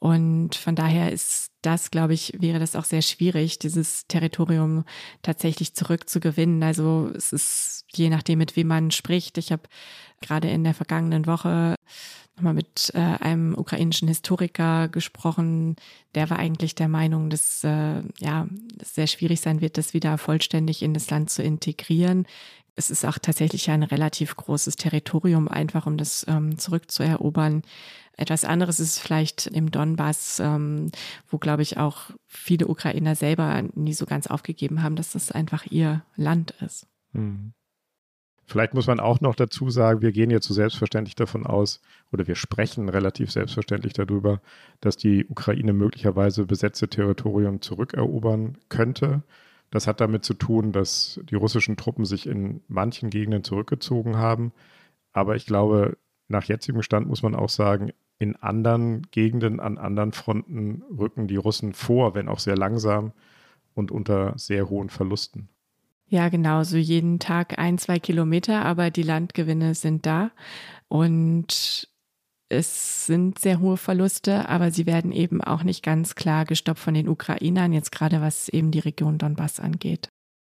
Und 0.00 0.54
von 0.54 0.76
daher 0.76 1.12
ist 1.12 1.50
das, 1.62 1.90
glaube 1.90 2.14
ich, 2.14 2.32
wäre 2.38 2.60
das 2.60 2.76
auch 2.76 2.84
sehr 2.84 3.02
schwierig, 3.02 3.58
dieses 3.58 4.06
Territorium 4.06 4.84
tatsächlich 5.22 5.74
zurückzugewinnen. 5.74 6.62
Also 6.62 7.10
es 7.16 7.32
ist 7.32 7.84
je 7.92 8.08
nachdem, 8.08 8.38
mit 8.38 8.54
wem 8.56 8.68
man 8.68 8.90
spricht. 8.90 9.38
Ich 9.38 9.50
habe 9.50 9.62
gerade 10.20 10.48
in 10.48 10.62
der 10.64 10.74
vergangenen 10.74 11.26
Woche 11.26 11.74
nochmal 12.36 12.54
mit 12.54 12.92
äh, 12.94 12.98
einem 12.98 13.56
ukrainischen 13.56 14.06
Historiker 14.06 14.88
gesprochen. 14.88 15.74
Der 16.14 16.30
war 16.30 16.38
eigentlich 16.38 16.76
der 16.76 16.88
Meinung, 16.88 17.30
dass 17.30 17.64
äh, 17.64 18.02
ja 18.18 18.46
es 18.80 18.94
sehr 18.94 19.08
schwierig 19.08 19.40
sein 19.40 19.60
wird, 19.60 19.76
das 19.76 19.94
wieder 19.94 20.16
vollständig 20.18 20.82
in 20.82 20.94
das 20.94 21.10
Land 21.10 21.30
zu 21.30 21.42
integrieren. 21.42 22.26
Es 22.76 22.92
ist 22.92 23.04
auch 23.04 23.18
tatsächlich 23.18 23.70
ein 23.70 23.82
relativ 23.82 24.36
großes 24.36 24.76
Territorium, 24.76 25.48
einfach 25.48 25.86
um 25.86 25.96
das 25.96 26.24
ähm, 26.28 26.58
zurückzuerobern. 26.58 27.62
Etwas 28.18 28.44
anderes 28.44 28.80
ist 28.80 28.98
vielleicht 28.98 29.46
im 29.46 29.70
Donbass, 29.70 30.40
ähm, 30.40 30.90
wo, 31.28 31.38
glaube 31.38 31.62
ich, 31.62 31.78
auch 31.78 32.10
viele 32.26 32.66
Ukrainer 32.66 33.14
selber 33.14 33.62
nie 33.74 33.94
so 33.94 34.06
ganz 34.06 34.26
aufgegeben 34.26 34.82
haben, 34.82 34.96
dass 34.96 35.12
das 35.12 35.30
einfach 35.30 35.66
ihr 35.66 36.02
Land 36.16 36.52
ist. 36.60 36.88
Hm. 37.12 37.52
Vielleicht 38.44 38.74
muss 38.74 38.88
man 38.88 38.98
auch 38.98 39.20
noch 39.20 39.36
dazu 39.36 39.70
sagen, 39.70 40.02
wir 40.02 40.10
gehen 40.10 40.30
jetzt 40.30 40.48
so 40.48 40.54
selbstverständlich 40.54 41.14
davon 41.14 41.46
aus, 41.46 41.80
oder 42.10 42.26
wir 42.26 42.34
sprechen 42.34 42.88
relativ 42.88 43.30
selbstverständlich 43.30 43.92
darüber, 43.92 44.40
dass 44.80 44.96
die 44.96 45.24
Ukraine 45.26 45.72
möglicherweise 45.72 46.44
besetzte 46.44 46.88
Territorium 46.88 47.60
zurückerobern 47.60 48.58
könnte. 48.68 49.22
Das 49.70 49.86
hat 49.86 50.00
damit 50.00 50.24
zu 50.24 50.34
tun, 50.34 50.72
dass 50.72 51.20
die 51.30 51.36
russischen 51.36 51.76
Truppen 51.76 52.04
sich 52.04 52.26
in 52.26 52.62
manchen 52.66 53.10
Gegenden 53.10 53.44
zurückgezogen 53.44 54.16
haben. 54.16 54.52
Aber 55.12 55.36
ich 55.36 55.46
glaube, 55.46 55.98
nach 56.26 56.44
jetzigem 56.44 56.82
Stand 56.82 57.06
muss 57.06 57.22
man 57.22 57.36
auch 57.36 57.50
sagen, 57.50 57.92
in 58.18 58.36
anderen 58.36 59.02
Gegenden, 59.10 59.60
an 59.60 59.78
anderen 59.78 60.12
Fronten 60.12 60.82
rücken 60.96 61.28
die 61.28 61.36
Russen 61.36 61.72
vor, 61.72 62.14
wenn 62.14 62.28
auch 62.28 62.40
sehr 62.40 62.56
langsam 62.56 63.12
und 63.74 63.90
unter 63.90 64.36
sehr 64.36 64.68
hohen 64.68 64.90
Verlusten. 64.90 65.48
Ja, 66.08 66.28
genau, 66.28 66.64
so 66.64 66.76
jeden 66.76 67.18
Tag 67.18 67.58
ein, 67.58 67.78
zwei 67.78 67.98
Kilometer, 67.98 68.64
aber 68.64 68.90
die 68.90 69.02
Landgewinne 69.02 69.74
sind 69.74 70.06
da 70.06 70.30
und 70.88 71.88
es 72.48 73.06
sind 73.06 73.38
sehr 73.38 73.60
hohe 73.60 73.76
Verluste, 73.76 74.48
aber 74.48 74.70
sie 74.70 74.86
werden 74.86 75.12
eben 75.12 75.42
auch 75.42 75.62
nicht 75.62 75.84
ganz 75.84 76.14
klar 76.14 76.46
gestoppt 76.46 76.80
von 76.80 76.94
den 76.94 77.08
Ukrainern, 77.08 77.74
jetzt 77.74 77.92
gerade 77.92 78.22
was 78.22 78.48
eben 78.48 78.70
die 78.70 78.78
Region 78.78 79.18
Donbass 79.18 79.60
angeht 79.60 80.08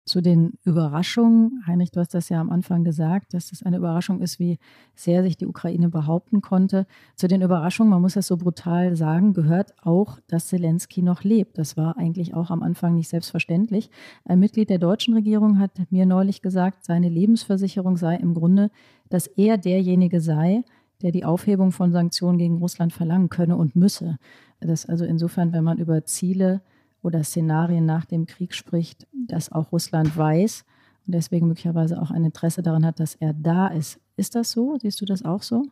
zu 0.08 0.22
den 0.22 0.54
Überraschungen. 0.64 1.64
Heinrich, 1.68 1.92
du 1.92 2.00
hast 2.00 2.14
das 2.14 2.30
ja 2.30 2.40
am 2.40 2.50
Anfang 2.50 2.84
gesagt, 2.84 3.34
dass 3.34 3.52
es 3.52 3.62
eine 3.62 3.78
Überraschung 3.78 4.22
ist, 4.22 4.40
wie 4.40 4.58
sehr 4.96 5.22
sich 5.22 5.38
die 5.38 5.46
Ukraine 5.46 5.90
behaupten 5.90 6.42
konnte. 6.42 6.88
Zu 7.16 7.28
den 7.28 7.42
Überraschungen, 7.42 7.92
man 7.92 8.02
muss 8.02 8.14
das 8.14 8.28
so 8.28 8.38
brutal 8.38 8.96
sagen, 8.96 9.34
gehört 9.34 9.74
auch, 9.84 10.20
dass 10.28 10.48
Zelensky 10.48 11.02
noch 11.02 11.24
lebt. 11.24 11.58
Das 11.58 11.78
war 11.78 11.98
eigentlich 11.98 12.34
auch 12.34 12.50
am 12.50 12.64
Anfang 12.64 12.96
nicht 12.96 13.10
selbstverständlich. 13.10 13.90
Ein 14.26 14.40
Mitglied 14.40 14.70
der 14.70 14.80
deutschen 14.80 15.14
Regierung 15.14 15.60
hat 15.60 15.72
mir 15.90 16.06
neulich 16.06 16.42
gesagt, 16.42 16.86
seine 16.86 17.10
Lebensversicherung 17.10 17.98
sei 17.98 18.16
im 18.16 18.34
Grunde, 18.34 18.72
dass 19.10 19.28
er 19.28 19.58
derjenige 19.58 20.22
sei, 20.22 20.64
der 21.02 21.12
die 21.12 21.26
Aufhebung 21.26 21.72
von 21.72 21.92
Sanktionen 21.92 22.38
gegen 22.38 22.58
Russland 22.58 22.94
verlangen 22.94 23.30
könne 23.30 23.56
und 23.56 23.76
müsse. 23.76 24.18
Das 24.60 24.86
also 24.86 25.06
insofern, 25.06 25.54
wenn 25.54 25.64
man 25.64 25.78
über 25.78 26.06
Ziele 26.06 26.62
oder 27.08 27.24
Szenarien 27.24 27.86
nach 27.86 28.06
dem 28.06 28.26
Krieg 28.26 28.54
spricht, 28.54 29.08
dass 29.14 29.52
auch 29.52 29.72
Russland 29.72 30.16
weiß 30.16 30.64
und 31.08 31.14
deswegen 31.16 31.48
möglicherweise 31.48 32.02
auch 32.02 32.12
ein 32.12 32.26
Interesse 32.26 32.62
daran 32.62 32.86
hat, 32.86 33.00
dass 33.00 33.16
er 33.16 33.34
da 33.34 33.68
ist. 33.68 34.00
Ist 34.18 34.36
das 34.36 34.52
so? 34.52 34.78
Siehst 34.82 35.02
du 35.02 35.06
das 35.06 35.24
auch 35.24 35.42
so? 35.42 35.66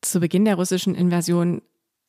Zu 0.00 0.20
Beginn 0.20 0.44
der 0.44 0.54
russischen 0.54 0.94
Invasion 0.94 1.62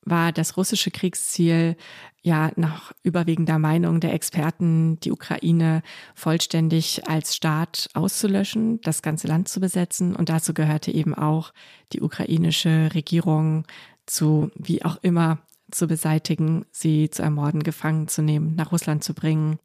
war 0.05 0.31
das 0.31 0.57
russische 0.57 0.91
Kriegsziel 0.91 1.75
ja 2.21 2.51
nach 2.55 2.91
überwiegender 3.03 3.57
Meinung 3.57 3.99
der 3.99 4.13
Experten, 4.13 4.99
die 4.99 5.11
Ukraine 5.11 5.81
vollständig 6.13 7.07
als 7.07 7.35
Staat 7.35 7.89
auszulöschen, 7.93 8.81
das 8.81 9.01
ganze 9.01 9.27
Land 9.27 9.47
zu 9.47 9.59
besetzen. 9.59 10.15
Und 10.15 10.29
dazu 10.29 10.53
gehörte 10.53 10.91
eben 10.91 11.15
auch 11.15 11.53
die 11.93 12.01
ukrainische 12.01 12.89
Regierung 12.93 13.65
zu, 14.05 14.51
wie 14.55 14.83
auch 14.83 14.97
immer, 15.01 15.39
zu 15.73 15.87
beseitigen, 15.87 16.65
sie 16.71 17.09
zu 17.09 17.21
ermorden, 17.21 17.63
gefangen 17.63 18.07
zu 18.07 18.21
nehmen, 18.21 18.55
nach 18.55 18.71
Russland 18.71 19.03
zu 19.03 19.13
bringen. 19.13 19.59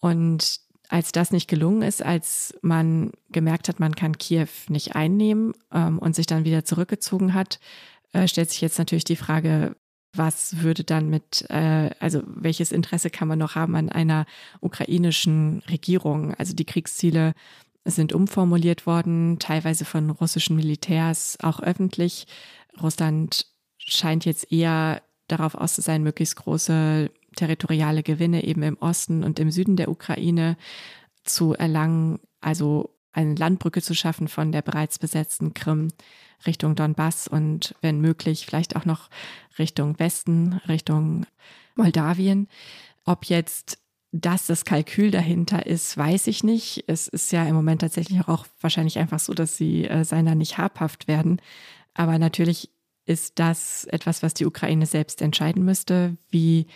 Und 0.00 0.60
als 0.88 1.12
das 1.12 1.30
nicht 1.30 1.48
gelungen 1.48 1.82
ist, 1.82 2.04
als 2.04 2.54
man 2.62 3.12
gemerkt 3.30 3.68
hat, 3.68 3.78
man 3.78 3.94
kann 3.94 4.18
Kiew 4.18 4.48
nicht 4.68 4.96
einnehmen 4.96 5.52
ähm, 5.72 5.98
und 5.98 6.16
sich 6.16 6.26
dann 6.26 6.44
wieder 6.44 6.64
zurückgezogen 6.64 7.34
hat, 7.34 7.60
äh, 8.12 8.26
stellt 8.26 8.50
sich 8.50 8.60
jetzt 8.60 8.78
natürlich 8.78 9.04
die 9.04 9.16
Frage, 9.16 9.76
was 10.14 10.62
würde 10.62 10.82
dann 10.82 11.08
mit, 11.08 11.48
äh, 11.48 11.90
also 12.00 12.22
welches 12.26 12.72
Interesse 12.72 13.10
kann 13.10 13.28
man 13.28 13.38
noch 13.38 13.54
haben 13.54 13.76
an 13.76 13.88
einer 13.88 14.26
ukrainischen 14.60 15.62
Regierung? 15.70 16.34
Also 16.34 16.54
die 16.54 16.64
Kriegsziele 16.64 17.34
sind 17.84 18.12
umformuliert 18.12 18.86
worden, 18.86 19.38
teilweise 19.38 19.84
von 19.84 20.10
russischen 20.10 20.56
Militärs, 20.56 21.38
auch 21.40 21.60
öffentlich. 21.60 22.26
Russland 22.82 23.46
scheint 23.78 24.24
jetzt 24.24 24.52
eher 24.52 25.02
darauf 25.32 25.54
aus 25.54 25.74
zu 25.74 25.80
sein, 25.80 26.02
möglichst 26.02 26.36
große 26.36 27.10
territoriale 27.36 28.02
Gewinne 28.02 28.44
eben 28.44 28.62
im 28.62 28.78
Osten 28.78 29.24
und 29.24 29.38
im 29.38 29.50
Süden 29.50 29.76
der 29.76 29.90
Ukraine 29.90 30.56
zu 31.24 31.54
erlangen, 31.54 32.18
also 32.40 32.90
eine 33.12 33.34
Landbrücke 33.34 33.82
zu 33.82 33.94
schaffen 33.94 34.28
von 34.28 34.52
der 34.52 34.62
bereits 34.62 34.98
besetzten 34.98 35.54
Krim 35.54 35.88
Richtung 36.46 36.74
Donbass 36.74 37.28
und 37.28 37.74
wenn 37.80 38.00
möglich 38.00 38.46
vielleicht 38.46 38.76
auch 38.76 38.84
noch 38.84 39.10
Richtung 39.58 39.98
Westen, 39.98 40.60
Richtung 40.68 41.26
Moldawien. 41.74 42.48
Ob 43.04 43.26
jetzt 43.26 43.78
das 44.12 44.46
das 44.46 44.64
Kalkül 44.64 45.10
dahinter 45.10 45.66
ist, 45.66 45.96
weiß 45.96 46.26
ich 46.26 46.42
nicht. 46.42 46.84
Es 46.88 47.08
ist 47.08 47.30
ja 47.30 47.44
im 47.44 47.54
Moment 47.54 47.82
tatsächlich 47.82 48.26
auch 48.26 48.46
wahrscheinlich 48.60 48.98
einfach 48.98 49.20
so, 49.20 49.34
dass 49.34 49.56
sie 49.56 49.84
äh, 49.84 50.04
seiner 50.04 50.34
nicht 50.34 50.58
habhaft 50.58 51.06
werden. 51.06 51.40
Aber 51.94 52.18
natürlich 52.18 52.70
ist 53.10 53.40
das 53.40 53.84
etwas, 53.86 54.22
was 54.22 54.34
die 54.34 54.46
Ukraine 54.46 54.86
selbst 54.86 55.20
entscheiden 55.20 55.64
müsste, 55.64 56.16
wie 56.30 56.66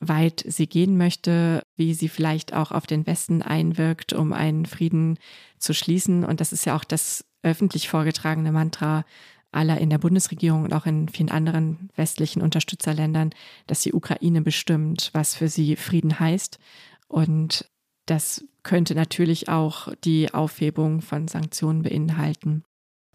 weit 0.00 0.42
sie 0.48 0.66
gehen 0.66 0.96
möchte, 0.96 1.62
wie 1.76 1.92
sie 1.92 2.08
vielleicht 2.08 2.54
auch 2.54 2.72
auf 2.72 2.86
den 2.86 3.06
Westen 3.06 3.42
einwirkt, 3.42 4.14
um 4.14 4.32
einen 4.32 4.64
Frieden 4.64 5.18
zu 5.58 5.74
schließen. 5.74 6.24
Und 6.24 6.40
das 6.40 6.52
ist 6.52 6.64
ja 6.64 6.74
auch 6.74 6.84
das 6.84 7.26
öffentlich 7.42 7.90
vorgetragene 7.90 8.52
Mantra 8.52 9.04
aller 9.52 9.78
in 9.78 9.90
der 9.90 9.98
Bundesregierung 9.98 10.64
und 10.64 10.72
auch 10.72 10.86
in 10.86 11.10
vielen 11.10 11.30
anderen 11.30 11.90
westlichen 11.94 12.40
Unterstützerländern, 12.40 13.30
dass 13.66 13.82
die 13.82 13.92
Ukraine 13.92 14.40
bestimmt, 14.40 15.10
was 15.12 15.34
für 15.34 15.48
sie 15.48 15.76
Frieden 15.76 16.18
heißt. 16.18 16.58
Und 17.06 17.70
das 18.06 18.44
könnte 18.62 18.94
natürlich 18.94 19.50
auch 19.50 19.88
die 20.04 20.32
Aufhebung 20.32 21.02
von 21.02 21.28
Sanktionen 21.28 21.82
beinhalten. 21.82 22.64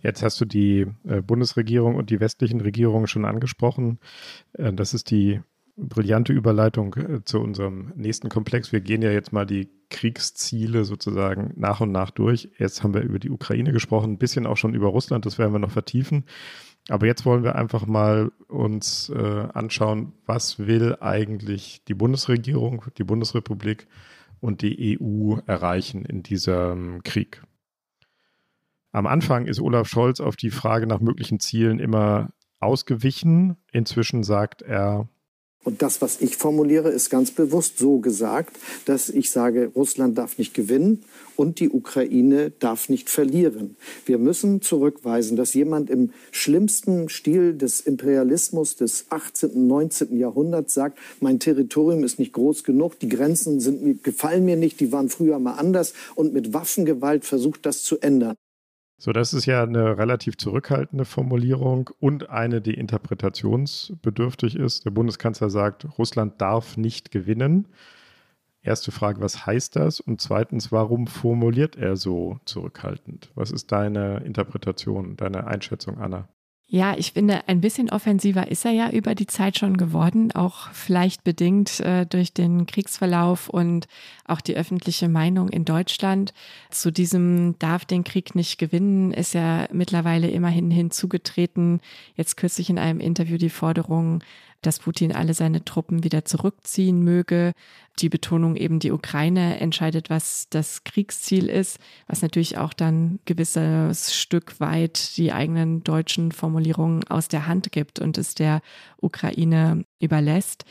Jetzt 0.07 0.23
hast 0.23 0.39
du 0.39 0.45
die 0.45 0.87
äh, 1.05 1.21
Bundesregierung 1.21 1.95
und 1.95 2.11
die 2.11 2.21
westlichen 2.21 2.61
Regierungen 2.61 3.07
schon 3.07 3.25
angesprochen. 3.25 3.99
Äh, 4.53 4.71
das 4.71 4.93
ist 4.93 5.11
die 5.11 5.41
brillante 5.75 6.31
Überleitung 6.31 6.95
äh, 6.95 7.25
zu 7.25 7.41
unserem 7.41 7.91
nächsten 7.97 8.29
Komplex. 8.29 8.71
Wir 8.71 8.79
gehen 8.79 9.01
ja 9.01 9.11
jetzt 9.11 9.33
mal 9.33 9.45
die 9.45 9.67
Kriegsziele 9.89 10.85
sozusagen 10.85 11.51
nach 11.57 11.81
und 11.81 11.91
nach 11.91 12.11
durch. 12.11 12.49
Jetzt 12.57 12.83
haben 12.83 12.93
wir 12.93 13.01
über 13.01 13.19
die 13.19 13.29
Ukraine 13.29 13.73
gesprochen, 13.73 14.13
ein 14.13 14.17
bisschen 14.17 14.47
auch 14.47 14.55
schon 14.55 14.75
über 14.75 14.87
Russland, 14.87 15.25
das 15.25 15.37
werden 15.37 15.51
wir 15.51 15.59
noch 15.59 15.71
vertiefen. 15.71 16.23
Aber 16.87 17.05
jetzt 17.05 17.25
wollen 17.25 17.43
wir 17.43 17.55
einfach 17.55 17.85
mal 17.85 18.31
uns 18.47 19.09
äh, 19.09 19.47
anschauen, 19.53 20.13
was 20.25 20.57
will 20.57 20.95
eigentlich 21.01 21.83
die 21.83 21.95
Bundesregierung, 21.95 22.85
die 22.97 23.03
Bundesrepublik 23.03 23.87
und 24.39 24.61
die 24.61 24.97
EU 24.97 25.35
erreichen 25.47 26.05
in 26.05 26.23
diesem 26.23 27.03
Krieg. 27.03 27.41
Am 28.97 29.05
Anfang 29.05 29.45
ist 29.45 29.61
Olaf 29.61 29.87
Scholz 29.87 30.19
auf 30.19 30.35
die 30.35 30.49
Frage 30.49 30.87
nach 30.87 31.01
möglichen 31.01 31.39
Zielen 31.39 31.77
immer 31.77 32.31
ausgewichen. 32.59 33.55
Inzwischen 33.71 34.23
sagt 34.23 34.63
er, 34.63 35.07
und 35.63 35.83
das, 35.83 36.01
was 36.01 36.19
ich 36.19 36.35
formuliere, 36.35 36.89
ist 36.89 37.11
ganz 37.11 37.29
bewusst 37.29 37.77
so 37.77 37.99
gesagt, 37.99 38.57
dass 38.85 39.09
ich 39.09 39.29
sage, 39.29 39.69
Russland 39.75 40.17
darf 40.17 40.39
nicht 40.39 40.55
gewinnen 40.55 41.03
und 41.35 41.59
die 41.59 41.69
Ukraine 41.69 42.49
darf 42.49 42.89
nicht 42.89 43.11
verlieren. 43.11 43.75
Wir 44.07 44.17
müssen 44.17 44.63
zurückweisen, 44.63 45.37
dass 45.37 45.53
jemand 45.53 45.91
im 45.91 46.11
schlimmsten 46.31 47.07
Stil 47.07 47.53
des 47.55 47.81
Imperialismus 47.81 48.77
des 48.77 49.11
18. 49.11 49.51
und 49.51 49.67
19. 49.67 50.17
Jahrhunderts 50.17 50.73
sagt, 50.73 50.97
mein 51.19 51.39
Territorium 51.39 52.03
ist 52.03 52.17
nicht 52.17 52.33
groß 52.33 52.63
genug, 52.63 52.97
die 52.97 53.09
Grenzen 53.09 53.59
sind, 53.59 54.03
gefallen 54.03 54.43
mir 54.43 54.55
nicht, 54.55 54.79
die 54.79 54.91
waren 54.91 55.09
früher 55.09 55.37
mal 55.37 55.53
anders 55.53 55.93
und 56.15 56.33
mit 56.33 56.51
Waffengewalt 56.51 57.25
versucht, 57.25 57.63
das 57.67 57.83
zu 57.83 57.99
ändern. 57.99 58.35
So, 58.99 59.11
das 59.11 59.33
ist 59.33 59.45
ja 59.45 59.61
eine 59.61 59.97
relativ 59.99 60.37
zurückhaltende 60.37 61.05
Formulierung 61.05 61.91
und 61.99 62.31
eine, 62.31 62.61
die 62.61 62.73
interpretationsbedürftig 62.73 64.55
ist. 64.55 64.85
Der 64.85 64.91
Bundeskanzler 64.91 65.51
sagt, 65.51 65.85
Russland 65.99 66.41
darf 66.41 66.77
nicht 66.77 67.11
gewinnen. 67.11 67.67
Erste 68.63 68.91
Frage, 68.91 69.21
was 69.21 69.45
heißt 69.45 69.75
das? 69.75 69.99
Und 69.99 70.19
zweitens, 70.19 70.71
warum 70.71 71.05
formuliert 71.05 71.75
er 71.75 71.95
so 71.95 72.39
zurückhaltend? 72.45 73.31
Was 73.35 73.51
ist 73.51 73.71
deine 73.71 74.17
Interpretation, 74.25 75.15
deine 75.15 75.45
Einschätzung, 75.45 75.99
Anna? 75.99 76.27
Ja, 76.69 76.95
ich 76.97 77.13
finde, 77.13 77.47
ein 77.47 77.61
bisschen 77.61 77.89
offensiver 77.89 78.51
ist 78.51 78.65
er 78.65 78.71
ja 78.71 78.89
über 78.89 79.15
die 79.15 79.25
Zeit 79.25 79.57
schon 79.57 79.77
geworden, 79.77 80.33
auch 80.33 80.69
vielleicht 80.73 81.23
bedingt 81.23 81.79
äh, 81.79 82.05
durch 82.05 82.33
den 82.33 82.65
Kriegsverlauf 82.65 83.47
und 83.47 83.87
auch 84.25 84.41
die 84.41 84.57
öffentliche 84.57 85.07
Meinung 85.07 85.47
in 85.47 85.63
Deutschland. 85.63 86.33
Zu 86.69 86.91
diesem 86.91 87.57
darf 87.59 87.85
den 87.85 88.03
Krieg 88.03 88.35
nicht 88.35 88.57
gewinnen, 88.57 89.13
ist 89.13 89.33
ja 89.33 89.69
mittlerweile 89.71 90.29
immerhin 90.29 90.69
hinzugetreten. 90.69 91.79
Jetzt 92.15 92.35
kürzlich 92.35 92.69
in 92.69 92.79
einem 92.79 92.99
Interview 92.99 93.37
die 93.37 93.49
Forderung, 93.49 94.21
dass 94.67 94.79
Putin 94.79 95.13
alle 95.13 95.33
seine 95.33 95.63
Truppen 95.63 96.03
wieder 96.03 96.25
zurückziehen 96.25 97.01
möge. 97.01 97.53
Die 97.99 98.09
Betonung 98.09 98.57
eben, 98.57 98.79
die 98.79 98.91
Ukraine 98.91 99.61
entscheidet, 99.61 100.09
was 100.09 100.47
das 100.49 100.83
Kriegsziel 100.83 101.47
ist, 101.47 101.79
was 102.07 102.21
natürlich 102.21 102.57
auch 102.57 102.73
dann 102.73 103.19
gewisses 103.23 104.13
Stück 104.13 104.59
weit 104.59 105.15
die 105.15 105.31
eigenen 105.31 105.85
deutschen 105.85 106.33
Formulierungen 106.33 107.07
aus 107.07 107.29
der 107.29 107.47
Hand 107.47 107.71
gibt 107.71 107.99
und 107.99 108.17
es 108.17 108.35
der 108.35 108.61
Ukraine 109.01 109.85
überlässt. 110.01 110.65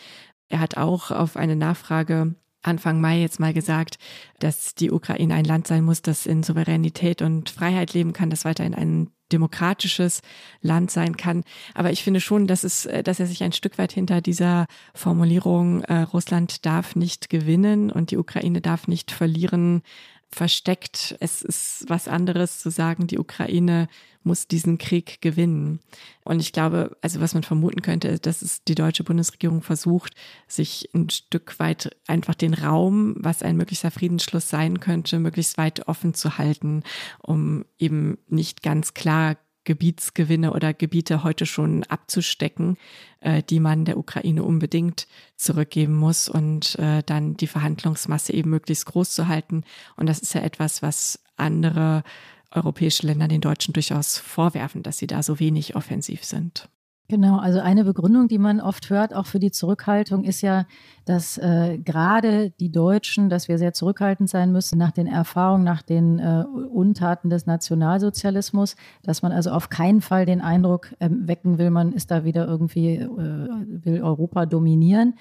Er 0.50 0.60
hat 0.60 0.76
auch 0.76 1.10
auf 1.10 1.36
eine 1.36 1.56
Nachfrage 1.56 2.34
Anfang 2.60 3.00
Mai 3.00 3.20
jetzt 3.20 3.40
mal 3.40 3.54
gesagt, 3.54 3.96
dass 4.40 4.74
die 4.74 4.90
Ukraine 4.90 5.34
ein 5.34 5.44
Land 5.44 5.68
sein 5.68 5.84
muss, 5.84 6.02
das 6.02 6.26
in 6.26 6.42
Souveränität 6.42 7.22
und 7.22 7.48
Freiheit 7.48 7.94
leben 7.94 8.12
kann, 8.12 8.28
das 8.28 8.44
weiterhin 8.44 8.74
ein 8.74 9.10
demokratisches 9.32 10.22
Land 10.60 10.90
sein 10.90 11.16
kann. 11.16 11.42
Aber 11.74 11.90
ich 11.90 12.02
finde 12.02 12.20
schon, 12.20 12.46
dass 12.46 12.64
es, 12.64 12.86
äh, 12.86 13.02
dass 13.02 13.20
er 13.20 13.26
sich 13.26 13.42
ein 13.42 13.52
Stück 13.52 13.78
weit 13.78 13.92
hinter 13.92 14.20
dieser 14.20 14.66
Formulierung 14.94 15.82
äh, 15.82 16.02
Russland 16.02 16.64
darf 16.64 16.96
nicht 16.96 17.28
gewinnen 17.28 17.90
und 17.90 18.10
die 18.10 18.18
Ukraine 18.18 18.60
darf 18.60 18.88
nicht 18.88 19.10
verlieren 19.10 19.82
versteckt. 20.30 21.16
Es 21.20 21.42
ist 21.42 21.84
was 21.88 22.08
anderes 22.08 22.58
zu 22.60 22.70
sagen, 22.70 23.06
die 23.06 23.18
Ukraine 23.18 23.88
muss 24.22 24.48
diesen 24.48 24.76
Krieg 24.76 25.22
gewinnen. 25.22 25.80
Und 26.24 26.40
ich 26.40 26.52
glaube, 26.52 26.96
also 27.00 27.20
was 27.20 27.32
man 27.32 27.44
vermuten 27.44 27.80
könnte, 27.80 28.18
dass 28.18 28.42
es 28.42 28.64
die 28.64 28.74
deutsche 28.74 29.04
Bundesregierung 29.04 29.62
versucht, 29.62 30.14
sich 30.48 30.90
ein 30.94 31.08
Stück 31.10 31.58
weit 31.58 31.96
einfach 32.08 32.34
den 32.34 32.52
Raum, 32.52 33.14
was 33.18 33.42
ein 33.42 33.56
möglicher 33.56 33.92
Friedensschluss 33.92 34.50
sein 34.50 34.80
könnte, 34.80 35.20
möglichst 35.20 35.56
weit 35.58 35.86
offen 35.86 36.12
zu 36.12 36.38
halten, 36.38 36.82
um 37.22 37.64
eben 37.78 38.18
nicht 38.28 38.62
ganz 38.62 38.94
klar 38.94 39.36
Gebietsgewinne 39.66 40.54
oder 40.54 40.72
Gebiete 40.72 41.22
heute 41.22 41.44
schon 41.44 41.84
abzustecken, 41.84 42.78
äh, 43.20 43.42
die 43.42 43.60
man 43.60 43.84
der 43.84 43.98
Ukraine 43.98 44.42
unbedingt 44.42 45.06
zurückgeben 45.36 45.94
muss 45.94 46.30
und 46.30 46.78
äh, 46.78 47.02
dann 47.04 47.36
die 47.36 47.46
Verhandlungsmasse 47.46 48.32
eben 48.32 48.48
möglichst 48.48 48.86
groß 48.86 49.10
zu 49.10 49.28
halten. 49.28 49.64
Und 49.96 50.06
das 50.06 50.20
ist 50.20 50.32
ja 50.32 50.40
etwas, 50.40 50.80
was 50.80 51.18
andere 51.36 52.02
europäische 52.50 53.06
Länder 53.06 53.28
den 53.28 53.42
Deutschen 53.42 53.74
durchaus 53.74 54.16
vorwerfen, 54.16 54.82
dass 54.82 54.96
sie 54.96 55.06
da 55.06 55.22
so 55.22 55.38
wenig 55.38 55.76
offensiv 55.76 56.24
sind. 56.24 56.70
Genau, 57.08 57.38
also 57.38 57.60
eine 57.60 57.84
Begründung, 57.84 58.26
die 58.26 58.38
man 58.38 58.60
oft 58.60 58.90
hört, 58.90 59.14
auch 59.14 59.26
für 59.26 59.38
die 59.38 59.52
Zurückhaltung, 59.52 60.24
ist 60.24 60.40
ja, 60.40 60.66
dass 61.04 61.38
äh, 61.38 61.78
gerade 61.78 62.50
die 62.58 62.72
Deutschen, 62.72 63.28
dass 63.28 63.46
wir 63.46 63.58
sehr 63.58 63.72
zurückhaltend 63.72 64.28
sein 64.28 64.50
müssen 64.50 64.76
nach 64.76 64.90
den 64.90 65.06
Erfahrungen, 65.06 65.62
nach 65.62 65.82
den 65.82 66.18
äh, 66.18 66.44
Untaten 66.68 67.30
des 67.30 67.46
Nationalsozialismus, 67.46 68.74
dass 69.04 69.22
man 69.22 69.30
also 69.30 69.50
auf 69.50 69.68
keinen 69.68 70.00
Fall 70.00 70.26
den 70.26 70.40
Eindruck 70.40 70.94
äh, 70.98 71.08
wecken 71.10 71.58
will, 71.58 71.70
man 71.70 71.92
ist 71.92 72.10
da 72.10 72.24
wieder 72.24 72.48
irgendwie, 72.48 72.96
äh, 72.96 73.06
will 73.08 74.02
Europa 74.02 74.44
dominieren. 74.44 75.14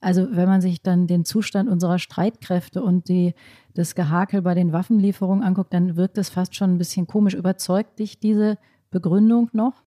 Also 0.00 0.26
wenn 0.32 0.48
man 0.48 0.60
sich 0.60 0.82
dann 0.82 1.06
den 1.06 1.24
Zustand 1.24 1.68
unserer 1.68 2.00
Streitkräfte 2.00 2.82
und 2.82 3.08
die, 3.08 3.34
das 3.74 3.94
Gehakel 3.94 4.42
bei 4.42 4.54
den 4.54 4.72
Waffenlieferungen 4.72 5.44
anguckt, 5.44 5.72
dann 5.72 5.96
wirkt 5.96 6.18
es 6.18 6.30
fast 6.30 6.56
schon 6.56 6.74
ein 6.74 6.78
bisschen 6.78 7.06
komisch. 7.06 7.34
Überzeugt 7.34 8.00
dich 8.00 8.18
diese 8.18 8.58
Begründung 8.90 9.50
noch? 9.52 9.84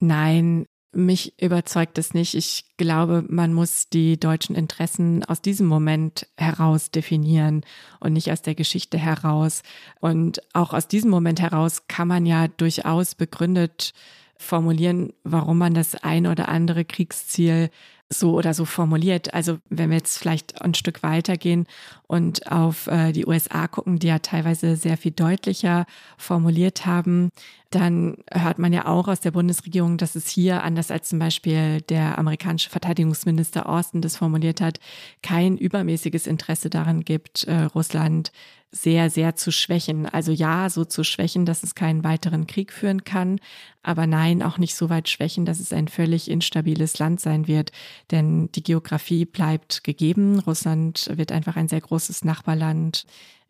Nein, 0.00 0.66
Mich 0.94 1.40
überzeugt 1.40 1.96
es 1.96 2.12
nicht. 2.12 2.34
Ich 2.34 2.66
glaube, 2.76 3.24
man 3.28 3.54
muss 3.54 3.88
die 3.88 4.20
deutschen 4.20 4.54
Interessen 4.54 5.24
aus 5.24 5.40
diesem 5.40 5.66
Moment 5.66 6.26
heraus 6.36 6.90
definieren 6.90 7.64
und 7.98 8.12
nicht 8.12 8.30
aus 8.30 8.42
der 8.42 8.54
Geschichte 8.54 8.98
heraus. 8.98 9.62
Und 10.00 10.42
auch 10.52 10.74
aus 10.74 10.88
diesem 10.88 11.10
Moment 11.10 11.40
heraus 11.40 11.86
kann 11.88 12.08
man 12.08 12.26
ja 12.26 12.46
durchaus 12.46 13.14
begründet 13.14 13.94
formulieren, 14.36 15.12
warum 15.24 15.56
man 15.58 15.72
das 15.72 15.94
ein 15.94 16.26
oder 16.26 16.48
andere 16.48 16.84
Kriegsziel 16.84 17.70
so 18.12 18.34
oder 18.34 18.54
so 18.54 18.64
formuliert. 18.64 19.34
Also 19.34 19.58
wenn 19.68 19.90
wir 19.90 19.96
jetzt 19.96 20.18
vielleicht 20.18 20.62
ein 20.62 20.74
Stück 20.74 21.02
weitergehen 21.02 21.66
und 22.06 22.50
auf 22.50 22.86
äh, 22.86 23.12
die 23.12 23.26
USA 23.26 23.66
gucken, 23.66 23.98
die 23.98 24.08
ja 24.08 24.18
teilweise 24.18 24.76
sehr 24.76 24.96
viel 24.96 25.12
deutlicher 25.12 25.86
formuliert 26.16 26.86
haben, 26.86 27.30
dann 27.70 28.18
hört 28.30 28.58
man 28.58 28.72
ja 28.72 28.86
auch 28.86 29.08
aus 29.08 29.20
der 29.20 29.30
Bundesregierung, 29.30 29.96
dass 29.96 30.14
es 30.14 30.28
hier, 30.28 30.62
anders 30.62 30.90
als 30.90 31.08
zum 31.08 31.18
Beispiel 31.18 31.80
der 31.80 32.18
amerikanische 32.18 32.70
Verteidigungsminister 32.70 33.68
Austin 33.68 34.02
das 34.02 34.16
formuliert 34.16 34.60
hat, 34.60 34.78
kein 35.22 35.56
übermäßiges 35.56 36.26
Interesse 36.26 36.68
daran 36.70 37.02
gibt, 37.02 37.44
äh, 37.44 37.62
Russland 37.74 38.30
sehr, 38.72 39.10
sehr 39.10 39.36
zu 39.36 39.52
schwächen. 39.52 40.06
Also 40.06 40.32
ja, 40.32 40.70
so 40.70 40.84
zu 40.86 41.04
schwächen, 41.04 41.44
dass 41.44 41.62
es 41.62 41.74
keinen 41.74 42.04
weiteren 42.04 42.46
Krieg 42.46 42.72
führen 42.72 43.04
kann, 43.04 43.38
aber 43.82 44.06
nein, 44.06 44.42
auch 44.42 44.56
nicht 44.56 44.74
so 44.74 44.88
weit 44.88 45.10
schwächen, 45.10 45.44
dass 45.44 45.60
es 45.60 45.72
ein 45.72 45.88
völlig 45.88 46.30
instabiles 46.30 46.98
Land 46.98 47.20
sein 47.20 47.46
wird. 47.46 47.70
Denn 48.10 48.50
die 48.52 48.62
Geografie 48.62 49.26
bleibt 49.26 49.84
gegeben. 49.84 50.40
Russland 50.40 51.10
wird 51.14 51.32
einfach 51.32 51.56
ein 51.56 51.68
sehr 51.68 51.82
großes 51.82 52.24
Nachbarland. 52.24 53.04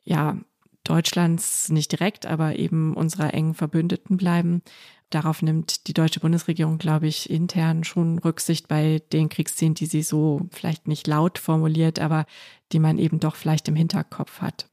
Ja, 0.05 0.37
Deutschlands 0.85 1.69
nicht 1.69 1.93
direkt, 1.93 2.27
aber 2.27 2.57
eben 2.59 2.95
unserer 2.95 3.33
engen 3.33 3.55
Verbündeten 3.55 4.17
bleiben. 4.17 4.63
Darauf 5.11 5.43
nimmt 5.43 5.87
die 5.87 5.93
deutsche 5.93 6.21
Bundesregierung, 6.21 6.79
glaube 6.79 7.07
ich, 7.07 7.31
intern 7.31 7.85
schon 7.85 8.19
Rücksicht 8.19 8.67
bei 8.67 9.03
den 9.13 9.29
Kriegszielen, 9.29 9.75
die 9.75 9.87
sie 9.87 10.03
so 10.03 10.49
vielleicht 10.51 10.89
nicht 10.89 11.07
laut 11.07 11.39
formuliert, 11.39 12.01
aber 12.01 12.27
die 12.73 12.81
man 12.81 12.99
eben 12.99 13.21
doch 13.21 13.37
vielleicht 13.37 13.69
im 13.69 13.77
Hinterkopf 13.77 14.41
hat. 14.41 14.72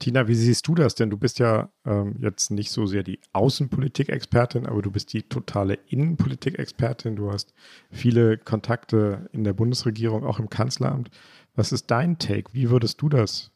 Tina, 0.00 0.26
wie 0.26 0.34
siehst 0.34 0.66
du 0.66 0.74
das? 0.74 0.94
Denn 0.94 1.10
du 1.10 1.18
bist 1.18 1.38
ja 1.38 1.70
ähm, 1.84 2.16
jetzt 2.18 2.50
nicht 2.50 2.70
so 2.70 2.86
sehr 2.86 3.02
die 3.02 3.20
Außenpolitik-Expertin, 3.32 4.66
aber 4.66 4.80
du 4.80 4.90
bist 4.90 5.12
die 5.12 5.22
totale 5.22 5.74
Innenpolitik-Expertin. 5.74 7.16
Du 7.16 7.30
hast 7.30 7.52
viele 7.90 8.38
Kontakte 8.38 9.28
in 9.32 9.44
der 9.44 9.52
Bundesregierung, 9.52 10.24
auch 10.24 10.38
im 10.38 10.48
Kanzleramt. 10.48 11.10
Was 11.54 11.70
ist 11.70 11.90
dein 11.90 12.18
Take? 12.18 12.52
Wie 12.54 12.70
würdest 12.70 13.02
du 13.02 13.10
das 13.10 13.52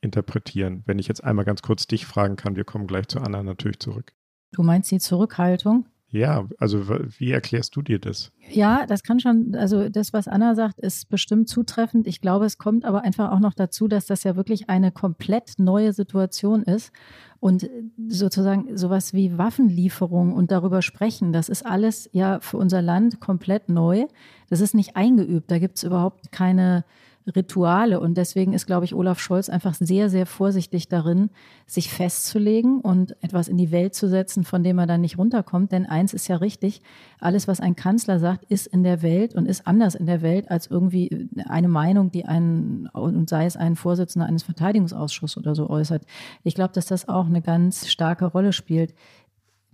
interpretieren, 0.00 0.82
wenn 0.84 0.98
ich 0.98 1.06
jetzt 1.06 1.22
einmal 1.22 1.44
ganz 1.44 1.62
kurz 1.62 1.86
dich 1.86 2.06
fragen 2.06 2.34
kann? 2.34 2.56
Wir 2.56 2.64
kommen 2.64 2.88
gleich 2.88 3.06
zu 3.06 3.20
Anna 3.20 3.44
natürlich 3.44 3.78
zurück. 3.78 4.12
Du 4.50 4.64
meinst 4.64 4.90
die 4.90 4.98
Zurückhaltung? 4.98 5.86
Ja, 6.14 6.46
also 6.58 6.88
wie 7.18 7.32
erklärst 7.32 7.74
du 7.74 7.82
dir 7.82 7.98
das? 7.98 8.30
Ja, 8.48 8.86
das 8.86 9.02
kann 9.02 9.18
schon, 9.18 9.56
also 9.56 9.88
das, 9.88 10.12
was 10.12 10.28
Anna 10.28 10.54
sagt, 10.54 10.78
ist 10.78 11.08
bestimmt 11.08 11.48
zutreffend. 11.48 12.06
Ich 12.06 12.20
glaube, 12.20 12.44
es 12.44 12.56
kommt 12.56 12.84
aber 12.84 13.02
einfach 13.02 13.32
auch 13.32 13.40
noch 13.40 13.52
dazu, 13.52 13.88
dass 13.88 14.06
das 14.06 14.22
ja 14.22 14.36
wirklich 14.36 14.70
eine 14.70 14.92
komplett 14.92 15.54
neue 15.58 15.92
Situation 15.92 16.62
ist. 16.62 16.92
Und 17.40 17.68
sozusagen 18.06 18.76
sowas 18.76 19.12
wie 19.12 19.36
Waffenlieferung 19.38 20.32
und 20.32 20.52
darüber 20.52 20.82
sprechen, 20.82 21.32
das 21.32 21.48
ist 21.48 21.66
alles 21.66 22.08
ja 22.12 22.38
für 22.38 22.58
unser 22.58 22.80
Land 22.80 23.18
komplett 23.18 23.68
neu. 23.68 24.06
Das 24.48 24.60
ist 24.60 24.72
nicht 24.72 24.94
eingeübt. 24.94 25.50
Da 25.50 25.58
gibt 25.58 25.78
es 25.78 25.82
überhaupt 25.82 26.30
keine 26.30 26.84
Rituale. 27.26 28.00
Und 28.00 28.16
deswegen 28.18 28.52
ist, 28.52 28.66
glaube 28.66 28.84
ich, 28.84 28.94
Olaf 28.94 29.18
Scholz 29.18 29.48
einfach 29.48 29.74
sehr, 29.74 30.10
sehr 30.10 30.26
vorsichtig 30.26 30.88
darin, 30.88 31.30
sich 31.66 31.90
festzulegen 31.90 32.80
und 32.80 33.16
etwas 33.22 33.48
in 33.48 33.56
die 33.56 33.70
Welt 33.70 33.94
zu 33.94 34.08
setzen, 34.08 34.44
von 34.44 34.62
dem 34.62 34.78
er 34.78 34.86
dann 34.86 35.00
nicht 35.00 35.18
runterkommt. 35.18 35.72
Denn 35.72 35.86
eins 35.86 36.12
ist 36.12 36.28
ja 36.28 36.36
richtig, 36.36 36.82
alles, 37.18 37.48
was 37.48 37.60
ein 37.60 37.76
Kanzler 37.76 38.18
sagt, 38.18 38.44
ist 38.50 38.66
in 38.66 38.82
der 38.82 39.02
Welt 39.02 39.34
und 39.34 39.46
ist 39.46 39.66
anders 39.66 39.94
in 39.94 40.06
der 40.06 40.22
Welt 40.22 40.50
als 40.50 40.66
irgendwie 40.66 41.28
eine 41.48 41.68
Meinung, 41.68 42.10
die 42.10 42.26
ein, 42.26 42.88
und 42.92 43.28
sei 43.28 43.46
es 43.46 43.56
ein 43.56 43.76
Vorsitzender 43.76 44.26
eines 44.26 44.42
Verteidigungsausschusses 44.42 45.38
oder 45.38 45.54
so 45.54 45.70
äußert. 45.70 46.04
Ich 46.42 46.54
glaube, 46.54 46.74
dass 46.74 46.86
das 46.86 47.08
auch 47.08 47.26
eine 47.26 47.40
ganz 47.40 47.88
starke 47.88 48.26
Rolle 48.26 48.52
spielt. 48.52 48.94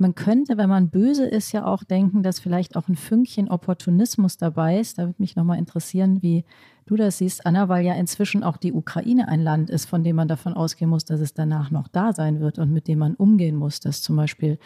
Man 0.00 0.14
könnte, 0.14 0.56
wenn 0.56 0.70
man 0.70 0.88
böse 0.88 1.26
ist, 1.26 1.52
ja 1.52 1.66
auch 1.66 1.84
denken, 1.84 2.22
dass 2.22 2.40
vielleicht 2.40 2.74
auch 2.74 2.88
ein 2.88 2.96
Fünkchen 2.96 3.50
Opportunismus 3.50 4.38
dabei 4.38 4.80
ist. 4.80 4.98
Da 4.98 5.02
würde 5.02 5.16
mich 5.18 5.36
nochmal 5.36 5.58
interessieren, 5.58 6.22
wie 6.22 6.46
du 6.90 6.96
das 6.96 7.18
siehst, 7.18 7.46
Anna, 7.46 7.68
weil 7.68 7.84
ja 7.84 7.94
inzwischen 7.94 8.42
auch 8.42 8.56
die 8.56 8.72
Ukraine 8.72 9.28
ein 9.28 9.40
Land 9.40 9.70
ist, 9.70 9.86
von 9.86 10.02
dem 10.02 10.16
man 10.16 10.28
davon 10.28 10.54
ausgehen 10.54 10.90
muss, 10.90 11.04
dass 11.04 11.20
es 11.20 11.32
danach 11.32 11.70
noch 11.70 11.88
da 11.88 12.12
sein 12.12 12.40
wird 12.40 12.58
und 12.58 12.72
mit 12.72 12.88
dem 12.88 12.98
man 12.98 13.14
umgehen 13.14 13.56
muss. 13.56 13.80
Dass 13.80 14.02
zum 14.02 14.16
Beispiel, 14.16 14.58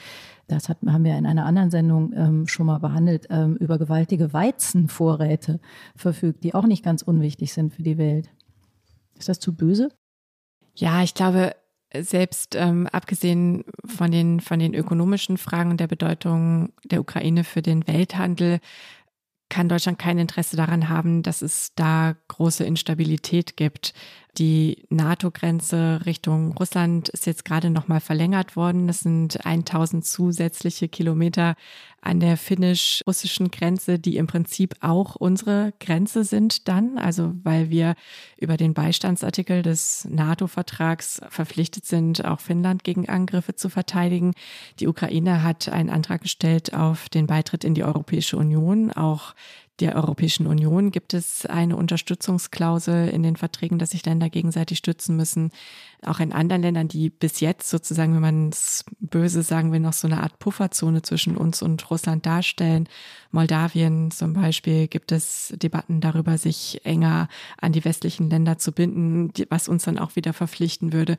das 0.49 0.69
hat, 0.69 0.79
haben 0.87 1.05
wir 1.05 1.17
in 1.17 1.27
einer 1.27 1.45
anderen 1.45 1.71
Sendung 1.71 2.13
ähm, 2.15 2.47
schon 2.47 2.67
mal 2.67 2.79
behandelt, 2.79 3.27
ähm, 3.31 3.57
über 3.57 3.79
gewaltige 3.79 4.33
Weizenvorräte 4.33 5.61
verfügt, 5.95 6.43
die 6.45 6.55
auch 6.55 6.67
nicht 6.67 6.85
ganz 6.85 7.03
unwichtig 7.03 7.53
sind 7.53 7.75
für 7.75 7.83
die 7.83 7.99
Welt. 7.99 8.31
Ist 9.19 9.29
das 9.29 9.39
zu 9.39 9.55
böse? 9.55 9.91
Ja, 10.75 11.03
ich 11.03 11.15
glaube, 11.15 11.55
selbst 11.97 12.57
ähm, 12.57 12.89
abgesehen 12.89 13.65
von 13.85 14.11
den, 14.11 14.41
von 14.41 14.59
den 14.59 14.75
ökonomischen 14.75 15.37
Fragen 15.37 15.71
und 15.71 15.79
der 15.79 15.87
Bedeutung 15.87 16.73
der 16.85 17.01
Ukraine 17.01 17.45
für 17.45 17.63
den 17.63 17.87
Welthandel, 17.87 18.61
kann 19.55 19.69
Deutschland 19.69 20.01
kein 20.01 20.19
Interesse 20.19 20.57
daran 20.57 20.88
haben, 20.88 21.23
dass 21.23 21.40
es 21.40 21.77
da 21.77 22.17
große 22.27 22.64
Instabilität 22.64 23.57
gibt. 23.57 23.95
Die 24.38 24.85
NATO-Grenze 24.90 26.01
Richtung 26.07 26.57
Russland 26.57 27.09
ist 27.09 27.25
jetzt 27.25 27.44
gerade 27.44 27.70
nochmal 27.70 28.01
verlängert 28.01 28.57
worden. 28.57 28.88
Das 28.88 29.01
sind 29.01 29.47
1000 29.47 30.05
zusätzliche 30.05 30.88
Kilometer 30.88 31.55
an 32.01 32.18
der 32.18 32.37
finnisch-russischen 32.37 33.53
Grenze, 33.53 34.01
die 34.01 34.16
im 34.16 34.27
Prinzip 34.27 34.75
auch 34.81 35.14
unsere 35.14 35.73
Grenze 35.79 36.25
sind 36.25 36.66
dann. 36.66 36.99
Also 36.99 37.33
weil 37.44 37.70
wir 37.70 37.94
über 38.37 38.57
den 38.57 38.75
Beistandsartikel 38.75 39.62
des 39.62 40.05
NATO-Vertrags 40.11 41.20
verpflichtet 41.29 41.87
sind, 41.87 42.25
auch 42.25 42.40
Finnland 42.40 42.83
gegen 42.83 43.09
Angriffe 43.09 43.55
zu 43.55 43.68
verteidigen. 43.68 44.33
Die 44.81 44.88
Ukraine 44.88 45.44
hat 45.44 45.68
einen 45.68 45.90
Antrag 45.90 46.23
gestellt 46.23 46.75
auf 46.75 47.09
den 47.09 47.29
Beitritt 47.29 47.62
in 47.62 47.75
die 47.75 47.85
Europäische 47.85 48.37
Union. 48.37 48.90
Auch 48.90 49.35
der 49.81 49.97
Europäischen 49.97 50.47
Union 50.47 50.93
gibt 50.93 51.15
es 51.15 51.47
eine 51.47 51.77
Unterstützungsklausel 51.77 53.09
in 53.09 53.25
den 53.25 53.35
Verträgen, 53.35 53.79
dass 53.81 53.91
sich 53.91 54.07
Länder 54.07 54.31
gegenseitig 54.31 54.79
stützen 54.79 55.17
müssen. 55.17 55.51
Auch 56.03 56.21
in 56.21 56.33
anderen 56.33 56.63
Ländern, 56.63 56.87
die 56.87 57.11
bis 57.11 57.41
jetzt 57.41 57.69
sozusagen, 57.69 58.15
wenn 58.15 58.23
man 58.23 58.49
es 58.51 58.85
böse 59.01 59.43
sagen 59.43 59.73
will, 59.73 59.81
noch 59.81 59.93
so 59.93 60.07
eine 60.07 60.23
Art 60.23 60.39
Pufferzone 60.39 61.03
zwischen 61.03 61.37
uns 61.37 61.61
und 61.61 61.91
Russland 61.91 62.25
darstellen. 62.25 62.89
Moldawien 63.33 64.13
zum 64.13 64.35
Beispiel 64.35 64.87
gibt 64.87 65.11
es 65.11 65.53
Debatten 65.57 66.01
darüber, 66.01 66.39
sich 66.39 66.81
enger 66.85 67.29
an 67.61 67.73
die 67.73 67.85
westlichen 67.85 68.31
Länder 68.31 68.59
zu 68.59 68.71
binden, 68.71 69.33
was 69.51 69.69
uns 69.69 69.85
dann 69.85 69.99
auch 69.99 70.15
wieder 70.15 70.33
verpflichten 70.33 70.93
würde. 70.93 71.19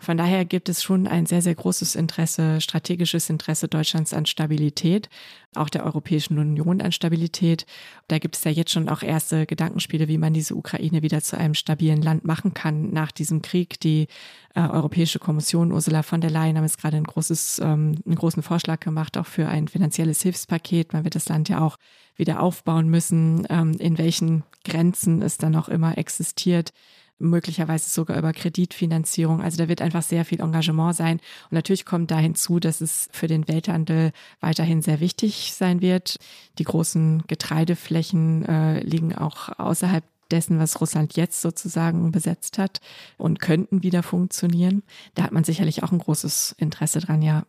Von 0.00 0.16
daher 0.16 0.46
gibt 0.46 0.70
es 0.70 0.82
schon 0.82 1.06
ein 1.06 1.26
sehr, 1.26 1.42
sehr 1.42 1.54
großes 1.54 1.94
Interesse, 1.94 2.62
strategisches 2.62 3.28
Interesse 3.28 3.68
Deutschlands 3.68 4.14
an 4.14 4.24
Stabilität, 4.24 5.10
auch 5.54 5.68
der 5.68 5.84
Europäischen 5.84 6.38
Union 6.38 6.80
an 6.80 6.90
Stabilität. 6.90 7.66
Da 8.08 8.18
gibt 8.18 8.34
es 8.34 8.44
ja 8.44 8.50
jetzt 8.50 8.70
schon 8.70 8.88
auch 8.88 9.02
erste 9.02 9.44
Gedankenspiele, 9.44 10.08
wie 10.08 10.16
man 10.16 10.32
diese 10.32 10.56
Ukraine 10.56 11.02
wieder 11.02 11.20
zu 11.20 11.36
einem 11.36 11.52
stabilen 11.52 12.00
Land 12.00 12.24
machen 12.24 12.54
kann 12.54 12.90
nach 12.94 13.12
diesem 13.12 13.42
Krieg. 13.42 13.78
Die 13.80 14.08
äh, 14.54 14.60
Europäische 14.60 15.18
Kommission, 15.18 15.70
Ursula 15.70 16.02
von 16.02 16.22
der 16.22 16.30
Leyen, 16.30 16.56
haben 16.56 16.64
jetzt 16.64 16.80
gerade 16.80 16.96
ein 16.96 17.04
großes, 17.04 17.58
ähm, 17.58 17.96
einen 18.06 18.16
großen 18.16 18.42
Vorschlag 18.42 18.80
gemacht, 18.80 19.18
auch 19.18 19.26
für 19.26 19.48
ein 19.48 19.68
finanzielles 19.68 20.22
Hilfspaket. 20.22 20.94
Man 20.94 21.04
wird 21.04 21.14
das 21.14 21.28
Land 21.28 21.50
ja 21.50 21.60
auch 21.60 21.76
wieder 22.16 22.40
aufbauen 22.40 22.88
müssen, 22.88 23.46
ähm, 23.50 23.72
in 23.78 23.98
welchen 23.98 24.44
Grenzen 24.64 25.20
es 25.20 25.36
dann 25.36 25.52
noch 25.52 25.68
immer 25.68 25.98
existiert 25.98 26.72
möglicherweise 27.20 27.90
sogar 27.90 28.18
über 28.18 28.32
Kreditfinanzierung. 28.32 29.42
Also 29.42 29.58
da 29.58 29.68
wird 29.68 29.82
einfach 29.82 30.02
sehr 30.02 30.24
viel 30.24 30.40
Engagement 30.40 30.96
sein. 30.96 31.18
Und 31.50 31.52
natürlich 31.52 31.84
kommt 31.84 32.10
da 32.10 32.18
hinzu, 32.18 32.58
dass 32.58 32.80
es 32.80 33.08
für 33.12 33.26
den 33.26 33.46
Welthandel 33.46 34.12
weiterhin 34.40 34.82
sehr 34.82 35.00
wichtig 35.00 35.52
sein 35.54 35.80
wird. 35.80 36.16
Die 36.58 36.64
großen 36.64 37.24
Getreideflächen 37.26 38.44
äh, 38.46 38.80
liegen 38.80 39.14
auch 39.14 39.58
außerhalb 39.58 40.04
dessen, 40.30 40.58
was 40.58 40.80
Russland 40.80 41.16
jetzt 41.16 41.40
sozusagen 41.40 42.12
besetzt 42.12 42.58
hat 42.58 42.80
und 43.18 43.40
könnten 43.40 43.82
wieder 43.82 44.02
funktionieren. 44.02 44.82
Da 45.14 45.24
hat 45.24 45.32
man 45.32 45.44
sicherlich 45.44 45.82
auch 45.82 45.92
ein 45.92 45.98
großes 45.98 46.54
Interesse 46.58 47.00
dran, 47.00 47.22
ja. 47.22 47.44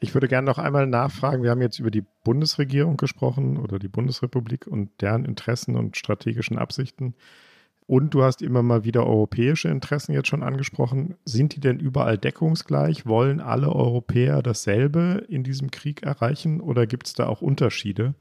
Ich 0.00 0.12
würde 0.12 0.28
gerne 0.28 0.44
noch 0.44 0.58
einmal 0.58 0.86
nachfragen. 0.86 1.42
Wir 1.42 1.50
haben 1.50 1.62
jetzt 1.62 1.78
über 1.78 1.90
die 1.90 2.04
Bundesregierung 2.24 2.96
gesprochen 2.96 3.56
oder 3.56 3.78
die 3.78 3.88
Bundesrepublik 3.88 4.66
und 4.66 4.90
deren 5.00 5.24
Interessen 5.24 5.76
und 5.76 5.96
strategischen 5.96 6.58
Absichten. 6.58 7.14
Und 7.86 8.14
du 8.14 8.22
hast 8.22 8.40
immer 8.40 8.62
mal 8.62 8.84
wieder 8.84 9.06
europäische 9.06 9.68
Interessen 9.68 10.12
jetzt 10.12 10.28
schon 10.28 10.42
angesprochen. 10.42 11.16
Sind 11.26 11.54
die 11.54 11.60
denn 11.60 11.78
überall 11.78 12.16
deckungsgleich? 12.16 13.04
Wollen 13.04 13.40
alle 13.40 13.70
Europäer 13.70 14.42
dasselbe 14.42 15.24
in 15.28 15.44
diesem 15.44 15.70
Krieg 15.70 16.02
erreichen 16.02 16.60
oder 16.60 16.86
gibt 16.86 17.06
es 17.06 17.12
da 17.12 17.26
auch 17.26 17.42
Unterschiede? 17.42 18.14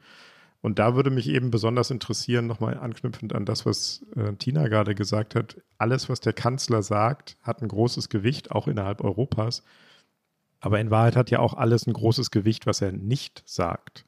Und 0.60 0.80
da 0.80 0.96
würde 0.96 1.12
mich 1.12 1.30
eben 1.30 1.52
besonders 1.52 1.92
interessieren, 1.92 2.48
nochmal 2.48 2.78
anknüpfend 2.78 3.36
an 3.36 3.46
das, 3.46 3.66
was 3.66 4.06
äh, 4.16 4.34
Tina 4.34 4.68
gerade 4.70 4.96
gesagt 4.96 5.36
hat. 5.36 5.62
Alles, 5.78 6.08
was 6.08 6.22
der 6.22 6.32
Kanzler 6.32 6.82
sagt, 6.82 7.38
hat 7.42 7.62
ein 7.62 7.68
großes 7.68 8.08
Gewicht, 8.08 8.52
auch 8.52 8.68
innerhalb 8.70 9.02
Europas. 9.02 9.64
Aber 10.62 10.80
in 10.80 10.90
Wahrheit 10.90 11.18
hat 11.18 11.32
ja 11.32 11.40
auch 11.40 11.54
alles 11.54 11.86
ein 11.86 11.92
großes 11.92 12.32
Gewicht, 12.32 12.66
was 12.66 12.82
er 12.82 12.94
nicht 12.94 13.44
sagt. 13.46 14.06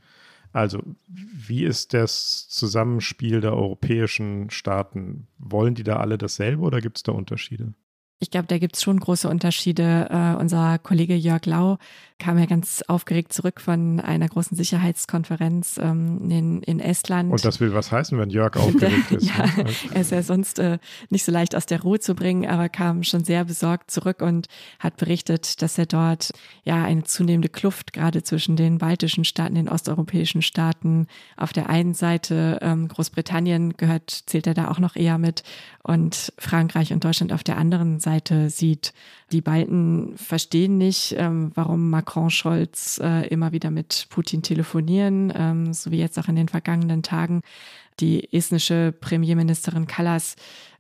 Also, 0.52 0.82
wie 1.08 1.64
ist 1.64 1.94
das 1.94 2.48
Zusammenspiel 2.50 3.42
der 3.42 3.54
europäischen 3.54 4.50
Staaten? 4.50 5.28
Wollen 5.38 5.76
die 5.76 5.84
da 5.84 5.98
alle 5.98 6.18
dasselbe 6.18 6.64
oder 6.64 6.82
gibt 6.82 6.98
es 6.98 7.04
da 7.04 7.12
Unterschiede? 7.12 7.74
Ich 8.20 8.32
glaube, 8.32 8.48
da 8.48 8.58
gibt 8.58 8.76
es 8.78 8.82
schon 8.82 9.00
große 9.00 9.28
Unterschiede. 9.30 10.08
Uh, 10.10 10.40
unser 10.40 10.80
Kollege 10.80 11.16
Jörg 11.16 11.46
Lau 11.46 11.78
kam 12.18 12.40
ja 12.40 12.46
ganz 12.46 12.82
aufgeregt 12.88 13.34
zurück 13.34 13.60
von 13.60 14.00
einer 14.00 14.30
großen 14.30 14.56
Sicherheitskonferenz 14.56 15.78
ähm, 15.82 16.32
in, 16.32 16.62
in 16.62 16.80
Estland. 16.80 17.30
Und 17.30 17.44
das 17.44 17.60
will 17.60 17.74
was 17.74 17.92
heißen, 17.92 18.18
wenn 18.18 18.30
Jörg 18.30 18.56
aufgeregt 18.56 19.12
ist. 19.12 19.28
ja, 19.28 19.46
ne? 19.46 19.66
er 19.94 20.02
ist 20.02 20.12
ja 20.12 20.24
sonst 20.24 20.60
äh, 20.60 20.78
nicht 21.10 21.26
so 21.26 21.34
leicht 21.34 21.58
aus 21.58 21.66
der 21.66 21.82
Ruhe 21.82 22.00
zu 22.00 22.16
bringen, 22.16 22.48
aber 22.48 22.70
kam 22.70 23.04
schon 23.04 23.26
sehr 23.26 23.44
besorgt 23.44 23.92
zurück 23.92 24.22
und 24.22 24.48
hat 24.80 24.96
berichtet, 24.96 25.62
dass 25.62 25.78
er 25.78 25.88
dort 25.88 26.32
ja 26.64 26.86
eine 26.86 27.04
zunehmende 27.04 27.50
Kluft 27.50 27.92
gerade 27.92 28.24
zwischen 28.24 28.56
den 28.56 28.78
baltischen 28.78 29.26
Staaten, 29.26 29.56
den 29.56 29.68
osteuropäischen 29.68 30.42
Staaten 30.42 31.08
auf 31.36 31.52
der 31.52 31.70
einen 31.70 31.94
Seite, 31.94 32.60
ähm, 32.62 32.88
Großbritannien 32.88 33.76
gehört, 33.76 34.10
zählt 34.10 34.48
er 34.48 34.54
da 34.54 34.70
auch 34.70 34.80
noch 34.80 34.96
eher 34.96 35.18
mit, 35.18 35.44
und 35.84 36.34
Frankreich 36.40 36.94
und 36.94 37.04
Deutschland 37.04 37.32
auf 37.32 37.44
der 37.44 37.58
anderen 37.58 38.00
Seite 38.00 38.05
sieht. 38.50 38.94
Die 39.32 39.42
Balten 39.42 40.18
verstehen 40.18 40.78
nicht, 40.78 41.16
ähm, 41.18 41.52
warum 41.56 41.90
Macron, 41.90 42.30
Scholz 42.30 43.00
äh, 43.04 43.28
immer 43.28 43.52
wieder 43.52 43.72
mit 43.72 44.08
Putin 44.10 44.42
telefonieren, 44.42 45.34
ähm, 45.36 45.74
so 45.74 45.92
wie 45.92 46.00
jetzt 46.00 46.20
auch 46.20 46.28
in 46.28 46.36
den 46.36 46.48
vergangenen 46.48 47.04
Tagen. 47.04 47.42
Die 48.00 48.32
estnische 48.34 48.94
Premierministerin 49.00 49.88
Kallas 49.88 50.36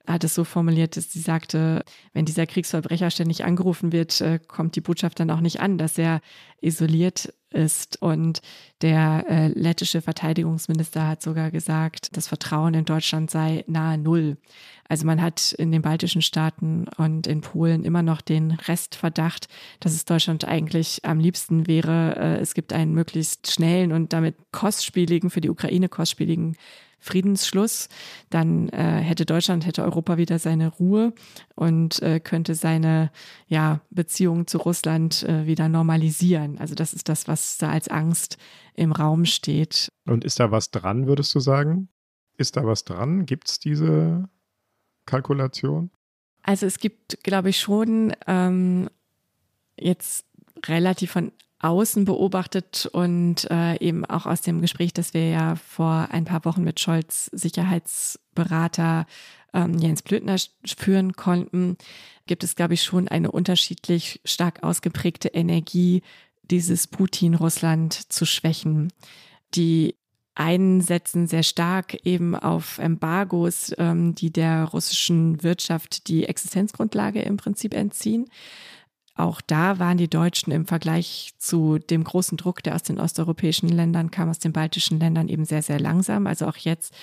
hat 0.08 0.24
es 0.24 0.36
so 0.36 0.44
formuliert, 0.44 0.98
dass 0.98 1.12
sie 1.12 1.20
sagte, 1.20 1.84
wenn 2.14 2.26
dieser 2.26 2.46
Kriegsverbrecher 2.46 3.10
ständig 3.10 3.44
angerufen 3.44 3.92
wird, 3.92 4.22
äh, 4.22 4.40
kommt 4.48 4.76
die 4.76 4.82
Botschaft 4.82 5.20
dann 5.20 5.32
auch 5.32 5.42
nicht 5.42 5.62
an, 5.62 5.78
dass 5.78 5.98
er 5.98 6.22
isoliert 6.62 7.34
ist. 7.56 8.02
Und 8.02 8.42
der 8.82 9.26
äh, 9.28 9.48
lettische 9.48 10.02
Verteidigungsminister 10.02 11.08
hat 11.08 11.22
sogar 11.22 11.50
gesagt, 11.50 12.16
das 12.16 12.28
Vertrauen 12.28 12.74
in 12.74 12.86
Deutschland 12.86 13.32
sei 13.32 13.64
nahe 13.68 13.98
Null. 13.98 14.38
Also 14.88 15.06
man 15.08 15.22
hat 15.22 15.54
in 15.54 15.72
den 15.72 15.82
baltischen 15.82 16.22
Staaten 16.22 16.86
und 16.98 17.26
in 17.26 17.42
Polen 17.42 17.84
immer 17.84 18.04
noch 18.04 18.22
den 18.22 18.52
Restverdacht, 18.52 19.48
dass 19.80 19.94
es 19.94 20.06
Deutschland 20.06 20.46
eigentlich 20.46 21.04
am 21.04 21.20
liebsten 21.20 21.66
wäre, 21.66 22.16
äh, 22.18 22.42
es 22.42 22.54
gibt 22.54 22.74
einen 22.74 22.94
möglichst 22.94 23.52
schnellen 23.52 23.92
und 23.92 24.14
damit 24.14 24.36
kostspieligen, 24.52 25.30
für 25.30 25.42
die 25.42 25.50
Ukraine 25.50 25.90
kostspieligen 25.90 26.56
Friedensschluss, 27.06 27.88
dann 28.32 28.70
äh, 28.70 29.00
hätte 29.00 29.26
Deutschland, 29.26 29.66
hätte 29.68 29.84
Europa 29.84 30.18
wieder 30.18 30.40
seine 30.40 30.70
Ruhe 30.70 31.14
und 31.54 32.02
äh, 32.02 32.20
könnte 32.20 32.56
seine 32.56 33.12
ja, 33.48 33.82
Beziehungen 33.92 34.48
zu 34.48 34.58
Russland 34.58 35.22
äh, 35.24 35.46
wieder 35.46 35.70
normalisieren. 35.70 36.58
Also 36.58 36.74
das 36.74 36.94
ist 36.94 37.08
das, 37.08 37.28
was 37.28 37.45
da 37.58 37.70
als 37.70 37.88
Angst 37.88 38.38
im 38.74 38.92
Raum 38.92 39.26
steht. 39.26 39.92
Und 40.06 40.24
ist 40.24 40.40
da 40.40 40.52
was 40.52 40.72
dran, 40.72 41.08
würdest 41.08 41.34
du 41.36 41.40
sagen? 41.40 41.90
Ist 42.38 42.58
da 42.58 42.66
was 42.66 42.84
dran? 42.84 43.26
Gibt 43.26 43.50
es 43.50 43.60
diese 43.60 44.30
Kalkulation? 45.06 45.92
Also 46.44 46.66
es 46.66 46.80
gibt, 46.80 47.24
glaube 47.24 47.50
ich, 47.50 47.60
schon 47.60 48.14
ähm, 48.28 48.90
jetzt 49.80 50.26
relativ 50.68 51.12
von 51.12 51.32
außen 51.60 52.06
beobachtet 52.06 52.88
und 52.92 53.50
äh, 53.50 53.76
eben 53.80 54.06
auch 54.06 54.26
aus 54.26 54.42
dem 54.42 54.62
Gespräch, 54.62 54.94
das 54.94 55.14
wir 55.14 55.30
ja 55.30 55.56
vor 55.56 56.10
ein 56.12 56.26
paar 56.26 56.46
Wochen 56.46 56.64
mit 56.64 56.80
Scholz 56.80 57.30
Sicherheitsberater 57.34 59.08
ähm, 59.54 59.78
Jens 59.80 60.04
Blödner 60.04 60.36
führen 60.78 61.14
konnten, 61.14 61.78
gibt 62.28 62.44
es, 62.44 62.56
glaube 62.56 62.76
ich, 62.76 62.84
schon 62.84 63.08
eine 63.08 63.32
unterschiedlich 63.32 64.22
stark 64.26 64.64
ausgeprägte 64.64 65.30
Energie, 65.30 66.04
dieses 66.52 66.88
Putin-Russland 66.88 67.94
zu 68.12 68.26
schwächen. 68.26 68.92
Die 69.54 69.96
einen 70.36 70.82
setzen 70.82 71.28
sehr 71.28 71.44
stark 71.44 71.96
eben 72.06 72.36
auf 72.36 72.78
Embargos, 72.78 73.74
ähm, 73.78 74.16
die 74.16 74.32
der 74.32 74.66
russischen 74.66 75.42
Wirtschaft 75.44 76.08
die 76.10 76.26
Existenzgrundlage 76.26 77.22
im 77.22 77.38
Prinzip 77.38 77.74
entziehen. 77.74 78.26
Auch 79.18 79.40
da 79.40 79.80
waren 79.80 79.98
die 79.98 80.10
Deutschen 80.10 80.52
im 80.52 80.66
Vergleich 80.66 81.32
zu 81.38 81.78
dem 81.78 82.04
großen 82.04 82.38
Druck, 82.38 82.62
der 82.64 82.76
aus 82.76 82.84
den 82.84 83.00
osteuropäischen 83.00 83.70
Ländern 83.70 84.12
kam, 84.12 84.30
aus 84.30 84.40
den 84.40 84.52
baltischen 84.52 85.00
Ländern 85.00 85.30
eben 85.30 85.46
sehr, 85.46 85.62
sehr 85.62 85.80
langsam. 85.80 86.28
Also 86.28 86.48
auch 86.48 86.58
jetzt 86.58 86.94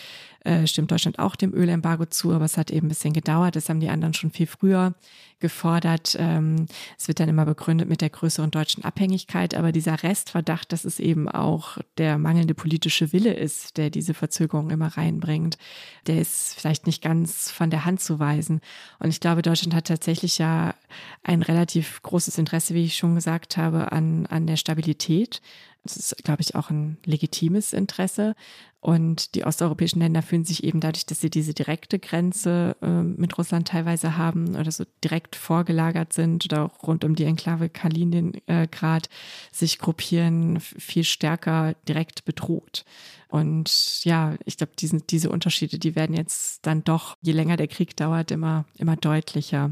äh, 0.44 0.66
stimmt 0.66 0.90
Deutschland 0.90 1.18
auch 1.18 1.37
dem 1.37 1.55
Ölembargo 1.55 2.07
zu, 2.07 2.33
aber 2.33 2.44
es 2.44 2.57
hat 2.57 2.70
eben 2.70 2.87
ein 2.87 2.88
bisschen 2.88 3.12
gedauert. 3.12 3.57
Das 3.57 3.68
haben 3.68 3.81
die 3.81 3.88
anderen 3.88 4.14
schon 4.14 4.31
viel 4.31 4.46
früher 4.46 4.94
gefordert. 5.42 6.16
Ähm, 6.18 6.66
es 6.98 7.09
wird 7.09 7.20
dann 7.20 7.28
immer 7.28 7.44
begründet 7.44 7.88
mit 7.88 8.00
der 8.00 8.11
größeren 8.11 8.50
deutschen 8.50 8.85
Abhängigkeit, 8.85 9.55
aber 9.55 9.72
dieser 9.72 10.02
Restverdacht, 10.02 10.72
dass 10.72 10.85
es 10.85 11.00
eben 11.00 11.28
auch 11.28 11.78
der 11.98 12.16
mangelnde 12.16 12.55
politische 12.55 13.12
Wille 13.12 13.35
ist, 13.35 13.76
der 13.76 13.90
diese 13.90 14.14
Verzögerung 14.14 14.70
immer 14.70 14.96
reinbringt, 14.96 15.59
der 16.07 16.20
ist 16.20 16.55
vielleicht 16.59 16.87
nicht 16.87 17.02
ganz 17.02 17.50
von 17.50 17.70
der 17.70 17.85
Hand 17.85 18.00
zu 18.00 18.18
weisen. 18.18 18.61
Und 18.98 19.11
ich 19.11 19.20
glaube, 19.20 19.42
Deutschland 19.42 19.74
hat 19.74 19.88
tatsächlich 19.88 20.38
ja 20.38 20.74
ein 21.22 21.42
relativ 21.42 22.00
großes 22.02 22.38
Interesse, 22.38 22.74
wie 22.74 22.85
ich 22.85 22.96
schon 22.96 23.14
gesagt 23.16 23.57
habe, 23.57 23.92
an, 23.92 24.26
an 24.26 24.46
der 24.46 24.57
Stabilität. 24.57 25.42
Das 25.85 25.97
ist, 25.97 26.16
glaube 26.23 26.42
ich, 26.42 26.55
auch 26.55 26.71
ein 26.71 26.99
legitimes 27.05 27.73
Interesse. 27.73 28.35
Und 28.81 29.37
die 29.37 29.45
osteuropäischen 29.45 30.01
Länder 30.01 30.23
fühlen 30.23 30.45
sich 30.45 30.64
eben 30.64 30.81
dadurch, 30.81 31.07
dass 31.07 31.21
sie 31.21 31.31
diese 31.31 31.55
direkte 31.55 32.01
Grenze 32.01 32.77
äh, 32.83 33.03
mit 33.03 33.38
Russland 33.38 33.68
teilweise 33.68 34.16
haben 34.16 34.57
oder 34.57 34.73
so 34.73 34.85
direkt 35.05 35.37
vorgelagert 35.37 36.12
sind 36.12 36.45
oder 36.45 36.64
auch 36.64 36.83
rund 36.83 37.05
um 37.05 37.14
die 37.14 37.25
Enklave 37.25 37.68
Kaliningrad 37.68 39.09
sich 39.53 39.79
gruppieren, 39.79 40.59
viel 40.59 41.05
stärker 41.05 41.75
direkt 41.87 42.25
bedroht. 42.25 42.85
Und 43.29 44.05
ja, 44.05 44.37
ich 44.45 44.57
glaube, 44.57 44.73
diese 44.77 45.31
Unterschiede, 45.31 45.79
die 45.79 45.95
werden 45.95 46.16
jetzt 46.16 46.66
dann 46.66 46.83
doch, 46.83 47.16
je 47.23 47.33
länger 47.33 47.57
der 47.57 47.68
Krieg 47.68 47.97
dauert, 47.97 48.31
immer, 48.31 48.66
immer 48.79 48.97
deutlicher. 48.97 49.71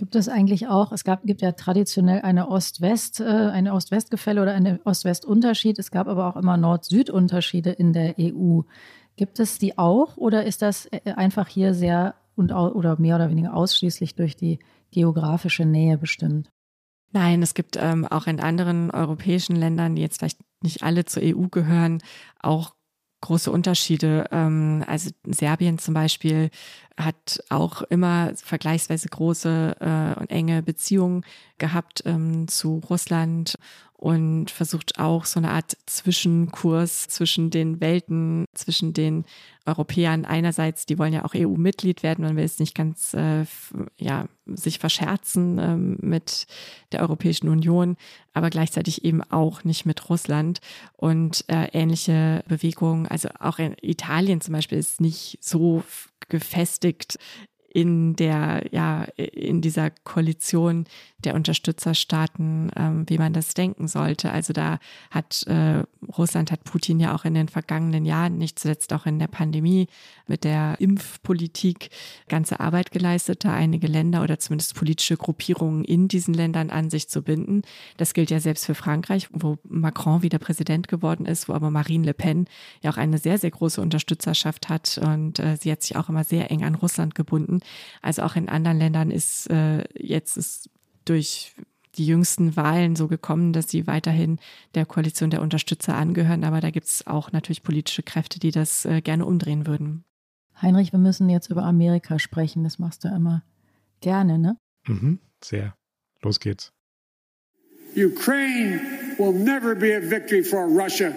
Gibt 0.00 0.16
es 0.16 0.30
eigentlich 0.30 0.66
auch, 0.66 0.92
es 0.92 1.04
gab, 1.04 1.24
gibt 1.24 1.42
ja 1.42 1.52
traditionell 1.52 2.22
eine 2.22 2.48
Ost-West, 2.48 3.20
äh, 3.20 3.24
eine 3.24 3.74
Ost-West-Gefälle 3.74 4.40
oder 4.40 4.54
einen 4.54 4.80
Ost-West-Unterschied. 4.82 5.78
Es 5.78 5.90
gab 5.90 6.08
aber 6.08 6.26
auch 6.26 6.36
immer 6.36 6.56
Nord-Süd-Unterschiede 6.56 7.68
in 7.72 7.92
der 7.92 8.14
EU. 8.18 8.62
Gibt 9.16 9.38
es 9.40 9.58
die 9.58 9.76
auch 9.76 10.16
oder 10.16 10.46
ist 10.46 10.62
das 10.62 10.86
äh, 10.86 11.12
einfach 11.16 11.48
hier 11.48 11.74
sehr 11.74 12.14
und 12.34 12.50
oder 12.50 12.98
mehr 12.98 13.16
oder 13.16 13.28
weniger 13.28 13.52
ausschließlich 13.52 14.14
durch 14.14 14.36
die 14.36 14.58
geografische 14.90 15.66
Nähe 15.66 15.98
bestimmt? 15.98 16.50
Nein, 17.12 17.42
es 17.42 17.52
gibt 17.52 17.76
ähm, 17.76 18.06
auch 18.06 18.26
in 18.26 18.40
anderen 18.40 18.90
europäischen 18.90 19.54
Ländern, 19.54 19.96
die 19.96 20.00
jetzt 20.00 20.20
vielleicht 20.20 20.40
nicht 20.62 20.82
alle 20.82 21.04
zur 21.04 21.22
EU 21.22 21.48
gehören, 21.50 22.02
auch 22.40 22.74
große 23.20 23.50
Unterschiede. 23.50 24.26
Ähm, 24.30 24.84
also 24.86 25.10
Serbien 25.24 25.78
zum 25.78 25.94
Beispiel 25.94 26.50
hat 26.96 27.42
auch 27.48 27.82
immer 27.82 28.32
vergleichsweise 28.36 29.08
große 29.08 29.76
äh, 29.80 30.20
und 30.20 30.30
enge 30.30 30.62
Beziehungen 30.62 31.24
gehabt 31.58 32.02
ähm, 32.06 32.48
zu 32.48 32.80
Russland 32.88 33.56
und 34.00 34.50
versucht 34.50 34.98
auch 34.98 35.26
so 35.26 35.38
eine 35.38 35.50
Art 35.50 35.76
Zwischenkurs 35.84 37.08
zwischen 37.08 37.50
den 37.50 37.82
Welten, 37.82 38.46
zwischen 38.54 38.94
den 38.94 39.26
Europäern 39.66 40.24
einerseits, 40.24 40.86
die 40.86 40.98
wollen 40.98 41.12
ja 41.12 41.26
auch 41.26 41.34
EU-Mitglied 41.34 42.02
werden, 42.02 42.24
man 42.24 42.34
will 42.34 42.44
es 42.44 42.58
nicht 42.58 42.74
ganz 42.74 43.12
äh, 43.12 43.44
ja, 43.98 44.26
sich 44.46 44.78
verscherzen 44.78 45.58
ähm, 45.58 45.98
mit 46.00 46.46
der 46.92 47.02
Europäischen 47.02 47.50
Union, 47.50 47.96
aber 48.32 48.48
gleichzeitig 48.48 49.04
eben 49.04 49.22
auch 49.22 49.64
nicht 49.64 49.84
mit 49.84 50.08
Russland 50.08 50.60
und 50.96 51.44
äh, 51.48 51.68
ähnliche 51.72 52.42
Bewegungen. 52.48 53.06
Also 53.06 53.28
auch 53.38 53.58
in 53.58 53.76
Italien 53.82 54.40
zum 54.40 54.54
Beispiel 54.54 54.78
ist 54.78 55.02
nicht 55.02 55.36
so 55.42 55.84
gefestigt 56.30 57.18
in 57.72 58.16
der, 58.16 58.64
ja, 58.72 59.04
in 59.16 59.60
dieser 59.60 59.90
Koalition 59.90 60.86
der 61.24 61.34
Unterstützerstaaten, 61.34 62.70
ähm, 62.76 63.04
wie 63.08 63.18
man 63.18 63.32
das 63.32 63.54
denken 63.54 63.88
sollte. 63.88 64.30
Also 64.32 64.52
da 64.52 64.78
hat 65.10 65.44
äh, 65.46 65.82
Russland 66.16 66.50
hat 66.50 66.64
Putin 66.64 67.00
ja 67.00 67.14
auch 67.14 67.24
in 67.24 67.34
den 67.34 67.48
vergangenen 67.48 68.04
Jahren, 68.04 68.38
nicht 68.38 68.58
zuletzt 68.58 68.92
auch 68.92 69.06
in 69.06 69.18
der 69.18 69.28
Pandemie 69.28 69.88
mit 70.26 70.44
der 70.44 70.76
Impfpolitik 70.78 71.90
ganze 72.28 72.60
Arbeit 72.60 72.90
geleistet, 72.90 73.44
da 73.44 73.52
einige 73.52 73.86
Länder 73.86 74.22
oder 74.22 74.38
zumindest 74.38 74.74
politische 74.74 75.16
Gruppierungen 75.16 75.84
in 75.84 76.08
diesen 76.08 76.34
Ländern 76.34 76.70
an 76.70 76.90
sich 76.90 77.08
zu 77.08 77.22
binden. 77.22 77.62
Das 77.96 78.14
gilt 78.14 78.30
ja 78.30 78.40
selbst 78.40 78.66
für 78.66 78.74
Frankreich, 78.74 79.28
wo 79.32 79.58
Macron 79.68 80.22
wieder 80.22 80.38
Präsident 80.38 80.88
geworden 80.88 81.26
ist, 81.26 81.48
wo 81.48 81.52
aber 81.52 81.70
Marine 81.70 82.06
Le 82.06 82.14
Pen 82.14 82.46
ja 82.82 82.90
auch 82.90 82.96
eine 82.96 83.18
sehr, 83.18 83.38
sehr 83.38 83.50
große 83.50 83.80
Unterstützerschaft 83.80 84.68
hat 84.68 84.98
und 84.98 85.38
äh, 85.38 85.56
sie 85.60 85.70
hat 85.70 85.82
sich 85.82 85.96
auch 85.96 86.08
immer 86.08 86.24
sehr 86.24 86.50
eng 86.50 86.64
an 86.64 86.74
Russland 86.74 87.14
gebunden. 87.14 87.60
Also 88.02 88.22
auch 88.22 88.36
in 88.36 88.48
anderen 88.48 88.78
Ländern 88.78 89.10
ist 89.10 89.50
äh, 89.50 89.84
jetzt 89.94 90.36
ist 90.36 90.70
durch 91.04 91.54
die 91.96 92.06
jüngsten 92.06 92.56
Wahlen 92.56 92.96
so 92.96 93.08
gekommen, 93.08 93.52
dass 93.52 93.68
sie 93.68 93.86
weiterhin 93.86 94.38
der 94.74 94.86
Koalition 94.86 95.30
der 95.30 95.42
Unterstützer 95.42 95.96
angehören. 95.96 96.44
Aber 96.44 96.60
da 96.60 96.70
gibt 96.70 96.86
es 96.86 97.06
auch 97.06 97.32
natürlich 97.32 97.62
politische 97.62 98.02
Kräfte, 98.02 98.38
die 98.38 98.50
das 98.50 98.84
äh, 98.84 99.00
gerne 99.00 99.26
umdrehen 99.26 99.66
würden. 99.66 100.04
Heinrich, 100.60 100.92
wir 100.92 100.98
müssen 100.98 101.28
jetzt 101.28 101.50
über 101.50 101.64
Amerika 101.64 102.18
sprechen. 102.18 102.64
Das 102.64 102.78
machst 102.78 103.04
du 103.04 103.08
immer 103.08 103.42
gerne, 104.00 104.38
ne? 104.38 104.56
Mhm, 104.86 105.18
sehr. 105.42 105.74
Los 106.22 106.38
geht's. 106.38 106.72
Ukraine 107.96 108.80
will 109.18 109.32
never 109.32 109.74
be 109.74 109.96
a 109.96 110.00
victory 110.00 110.44
for 110.44 110.66
Russia. 110.66 111.12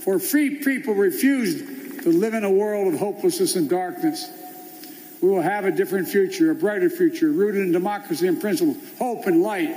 For 0.00 0.20
free 0.20 0.50
people 0.62 0.94
refuse 0.94 1.64
to 2.04 2.10
live 2.10 2.32
in 2.32 2.44
a 2.44 2.50
world 2.50 2.94
of 2.94 3.00
hopelessness 3.00 3.56
and 3.56 3.68
darkness. 3.68 4.30
We 5.26 5.32
will 5.32 5.42
have 5.42 5.64
a 5.64 5.72
different 5.72 6.06
future, 6.06 6.52
a 6.52 6.54
brighter 6.54 6.88
future, 6.88 7.32
rooted 7.32 7.62
in 7.62 7.72
democracy 7.72 8.28
and 8.28 8.40
principle, 8.40 8.76
hope 8.96 9.26
and 9.26 9.42
light, 9.42 9.74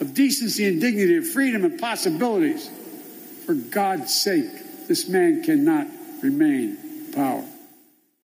of 0.00 0.14
decency 0.14 0.66
and 0.66 0.80
dignity, 0.80 1.18
of 1.18 1.28
freedom 1.28 1.66
and 1.66 1.78
possibilities. 1.78 2.70
For 3.44 3.52
God's 3.52 4.10
sake, 4.10 4.88
this 4.88 5.06
man 5.06 5.42
cannot 5.42 5.86
remain 6.22 6.78
in 6.82 7.12
power. 7.12 7.44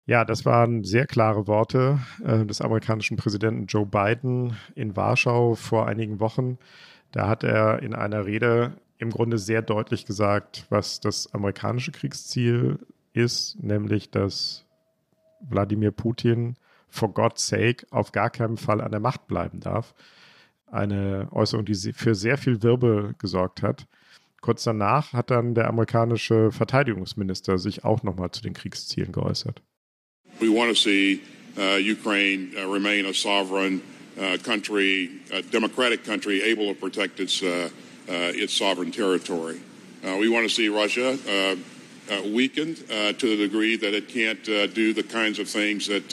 Ja, 0.04 0.26
das 0.26 0.44
waren 0.44 0.84
sehr 0.84 1.06
klare 1.06 1.46
Worte 1.46 2.00
äh, 2.22 2.44
des 2.44 2.60
amerikanischen 2.60 3.16
Präsidenten 3.16 3.64
Joe 3.64 3.86
Biden 3.86 4.54
in 4.74 4.94
Warschau 4.96 5.54
vor 5.54 5.86
einigen 5.86 6.20
Wochen. 6.20 6.58
Da 7.12 7.26
hat 7.26 7.42
er 7.42 7.82
in 7.82 7.94
einer 7.94 8.26
Rede 8.26 8.74
im 8.98 9.08
Grunde 9.08 9.38
sehr 9.38 9.62
deutlich 9.62 10.04
gesagt, 10.04 10.66
was 10.68 11.00
das 11.00 11.32
amerikanische 11.32 11.92
Kriegsziel 11.92 12.80
ist, 13.14 13.56
nämlich 13.62 14.10
dass 14.10 14.63
Wladimir 15.48 15.90
Putin 15.90 16.56
for 16.88 17.12
God's 17.12 17.46
sake 17.46 17.86
auf 17.90 18.12
gar 18.12 18.30
keinen 18.30 18.56
Fall 18.56 18.80
an 18.80 18.90
der 18.90 19.00
Macht 19.00 19.26
bleiben 19.26 19.60
darf. 19.60 19.94
Eine 20.70 21.28
Äußerung, 21.32 21.64
die 21.64 21.74
für 21.74 22.14
sehr 22.14 22.38
viel 22.38 22.62
Wirbel 22.62 23.14
gesorgt 23.18 23.62
hat. 23.62 23.86
Kurz 24.40 24.64
danach 24.64 25.12
hat 25.12 25.30
dann 25.30 25.54
der 25.54 25.68
amerikanische 25.68 26.52
Verteidigungsminister 26.52 27.58
sich 27.58 27.84
auch 27.84 28.02
nochmal 28.02 28.30
zu 28.30 28.42
den 28.42 28.52
Kriegszielen 28.52 29.12
geäußert. 29.12 29.62
We 30.40 30.48
want 30.48 30.68
to 30.70 30.74
see 30.74 31.20
uh, 31.56 31.78
Ukraine 31.78 32.48
uh, 32.56 32.70
remain 32.70 33.06
a 33.06 33.12
sovereign 33.12 33.80
uh, 34.18 34.36
country, 34.42 35.10
a 35.32 35.42
democratic 35.42 36.04
country, 36.04 36.42
able 36.42 36.66
to 36.66 36.74
protect 36.74 37.20
its 37.20 37.42
uh, 37.42 37.70
uh, 38.08 38.32
its 38.34 38.52
sovereign 38.52 38.92
territory. 38.92 39.60
Uh, 40.04 40.18
we 40.18 40.28
want 40.28 40.46
to 40.46 40.52
see 40.52 40.68
Russia 40.68 41.16
weakened 42.24 42.78
to 43.18 43.26
the 43.26 43.36
degree 43.36 43.76
that 43.76 43.92
it 43.94 44.08
can't 44.08 44.44
do 44.74 44.92
the 44.92 45.02
kinds 45.02 45.38
of 45.38 45.48
things 45.48 45.86
that 45.86 46.12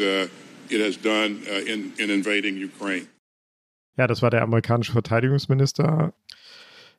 it 0.69 0.81
has 0.81 0.97
done 0.97 1.41
in, 1.67 1.93
in 1.97 2.09
invading 2.09 2.57
Ukraine. 2.57 3.07
Ja, 3.97 4.07
das 4.07 4.21
war 4.21 4.29
der 4.29 4.41
amerikanische 4.41 4.93
Verteidigungsminister 4.93 6.13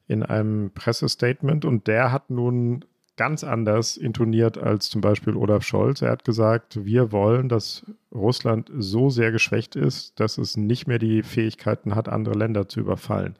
in 0.08 0.22
einem 0.22 0.70
Pressestatement 0.72 1.64
und 1.64 1.86
der 1.86 2.12
hat 2.12 2.28
nun 2.30 2.84
ganz 3.16 3.44
anders 3.44 3.96
intoniert 3.96 4.58
als 4.58 4.90
zum 4.90 5.00
Beispiel 5.00 5.36
Olaf 5.36 5.64
Scholz. 5.64 6.02
Er 6.02 6.10
hat 6.10 6.24
gesagt, 6.24 6.84
wir 6.84 7.12
wollen, 7.12 7.48
dass 7.48 7.84
Russland 8.12 8.70
so 8.76 9.10
sehr 9.10 9.32
geschwächt 9.32 9.76
ist, 9.76 10.18
dass 10.18 10.38
es 10.38 10.56
nicht 10.56 10.86
mehr 10.86 10.98
die 10.98 11.22
Fähigkeiten 11.22 11.94
hat, 11.94 12.08
andere 12.08 12.36
Länder 12.38 12.68
zu 12.68 12.80
überfallen. 12.80 13.36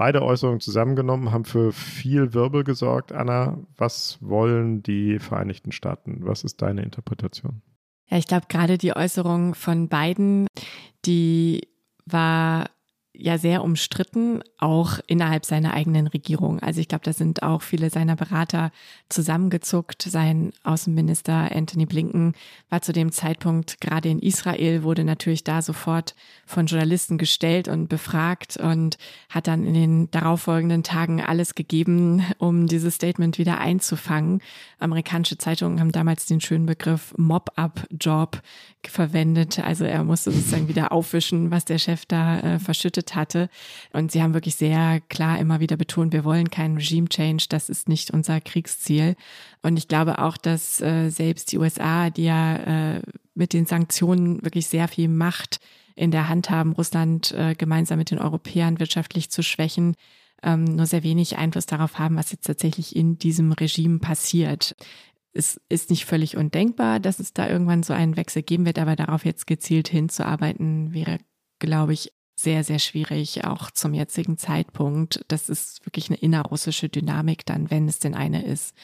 Beide 0.00 0.22
Äußerungen 0.22 0.60
zusammengenommen 0.60 1.30
haben 1.30 1.44
für 1.44 1.72
viel 1.72 2.32
Wirbel 2.32 2.64
gesorgt. 2.64 3.12
Anna, 3.12 3.58
was 3.76 4.16
wollen 4.22 4.82
die 4.82 5.18
Vereinigten 5.18 5.72
Staaten? 5.72 6.20
Was 6.22 6.42
ist 6.42 6.62
deine 6.62 6.80
Interpretation? 6.80 7.60
Ja, 8.08 8.16
ich 8.16 8.26
glaube, 8.26 8.46
gerade 8.48 8.78
die 8.78 8.96
Äußerung 8.96 9.54
von 9.54 9.90
beiden, 9.90 10.46
die 11.04 11.68
war 12.06 12.70
ja 13.20 13.38
sehr 13.38 13.62
umstritten, 13.62 14.42
auch 14.58 14.98
innerhalb 15.06 15.44
seiner 15.44 15.74
eigenen 15.74 16.06
Regierung. 16.06 16.60
Also 16.60 16.80
ich 16.80 16.88
glaube, 16.88 17.04
da 17.04 17.12
sind 17.12 17.42
auch 17.42 17.62
viele 17.62 17.90
seiner 17.90 18.16
Berater 18.16 18.72
zusammengezuckt. 19.08 20.02
Sein 20.02 20.52
Außenminister 20.64 21.54
Anthony 21.54 21.86
Blinken 21.86 22.34
war 22.70 22.80
zu 22.82 22.92
dem 22.92 23.12
Zeitpunkt 23.12 23.80
gerade 23.80 24.08
in 24.08 24.20
Israel, 24.20 24.82
wurde 24.82 25.04
natürlich 25.04 25.44
da 25.44 25.60
sofort 25.60 26.14
von 26.46 26.66
Journalisten 26.66 27.18
gestellt 27.18 27.68
und 27.68 27.88
befragt 27.88 28.56
und 28.56 28.96
hat 29.28 29.46
dann 29.46 29.66
in 29.66 29.74
den 29.74 30.10
darauffolgenden 30.10 30.82
Tagen 30.82 31.20
alles 31.20 31.54
gegeben, 31.54 32.24
um 32.38 32.66
dieses 32.66 32.94
Statement 32.94 33.38
wieder 33.38 33.58
einzufangen. 33.58 34.40
Amerikanische 34.78 35.36
Zeitungen 35.36 35.78
haben 35.80 35.92
damals 35.92 36.26
den 36.26 36.40
schönen 36.40 36.66
Begriff 36.66 37.12
Mob-up-Job 37.18 38.40
verwendet. 38.86 39.58
Also 39.58 39.84
er 39.84 40.04
musste 40.04 40.30
sozusagen 40.30 40.68
wieder 40.68 40.90
aufwischen, 40.90 41.50
was 41.50 41.66
der 41.66 41.78
Chef 41.78 42.06
da 42.06 42.40
äh, 42.40 42.58
verschüttet 42.58 43.09
hatte. 43.14 43.48
Und 43.92 44.12
sie 44.12 44.22
haben 44.22 44.34
wirklich 44.34 44.56
sehr 44.56 45.00
klar 45.08 45.38
immer 45.38 45.60
wieder 45.60 45.76
betont, 45.76 46.12
wir 46.12 46.24
wollen 46.24 46.50
keinen 46.50 46.76
Regime-Change, 46.76 47.46
das 47.48 47.68
ist 47.68 47.88
nicht 47.88 48.10
unser 48.10 48.40
Kriegsziel. 48.40 49.16
Und 49.62 49.76
ich 49.76 49.88
glaube 49.88 50.18
auch, 50.18 50.36
dass 50.36 50.80
äh, 50.80 51.10
selbst 51.10 51.52
die 51.52 51.58
USA, 51.58 52.10
die 52.10 52.24
ja 52.24 52.56
äh, 52.96 53.02
mit 53.34 53.52
den 53.52 53.66
Sanktionen 53.66 54.42
wirklich 54.42 54.66
sehr 54.66 54.88
viel 54.88 55.08
Macht 55.08 55.60
in 55.96 56.10
der 56.10 56.28
Hand 56.28 56.50
haben, 56.50 56.72
Russland 56.72 57.32
äh, 57.32 57.54
gemeinsam 57.54 57.98
mit 57.98 58.10
den 58.10 58.18
Europäern 58.18 58.80
wirtschaftlich 58.80 59.30
zu 59.30 59.42
schwächen, 59.42 59.94
ähm, 60.42 60.64
nur 60.64 60.86
sehr 60.86 61.02
wenig 61.02 61.36
Einfluss 61.36 61.66
darauf 61.66 61.98
haben, 61.98 62.16
was 62.16 62.32
jetzt 62.32 62.46
tatsächlich 62.46 62.96
in 62.96 63.18
diesem 63.18 63.52
Regime 63.52 63.98
passiert 63.98 64.74
es 65.32 65.60
ist 65.68 65.90
nicht 65.90 66.06
völlig 66.06 66.36
undenkbar, 66.36 67.00
dass 67.00 67.18
es 67.18 67.32
da 67.32 67.48
irgendwann 67.48 67.82
so 67.82 67.92
einen 67.92 68.16
Wechsel 68.16 68.42
geben 68.42 68.66
wird, 68.66 68.78
aber 68.78 68.96
darauf 68.96 69.24
jetzt 69.24 69.46
gezielt 69.46 69.88
hinzuarbeiten, 69.88 70.92
wäre, 70.92 71.18
glaube 71.58 71.92
ich, 71.92 72.12
sehr, 72.42 72.64
sehr 72.64 72.78
schwierig, 72.78 73.44
auch 73.44 73.70
zum 73.70 73.94
jetzigen 73.94 74.36
Zeitpunkt. 74.38 75.24
Das 75.28 75.48
ist 75.48 75.84
wirklich 75.86 76.08
eine 76.08 76.18
innerrussische 76.18 76.88
Dynamik 76.88 77.46
dann, 77.46 77.70
wenn 77.70 77.88
es 77.88 77.98
denn 77.98 78.14
eine 78.14 78.44
ist. 78.44 78.74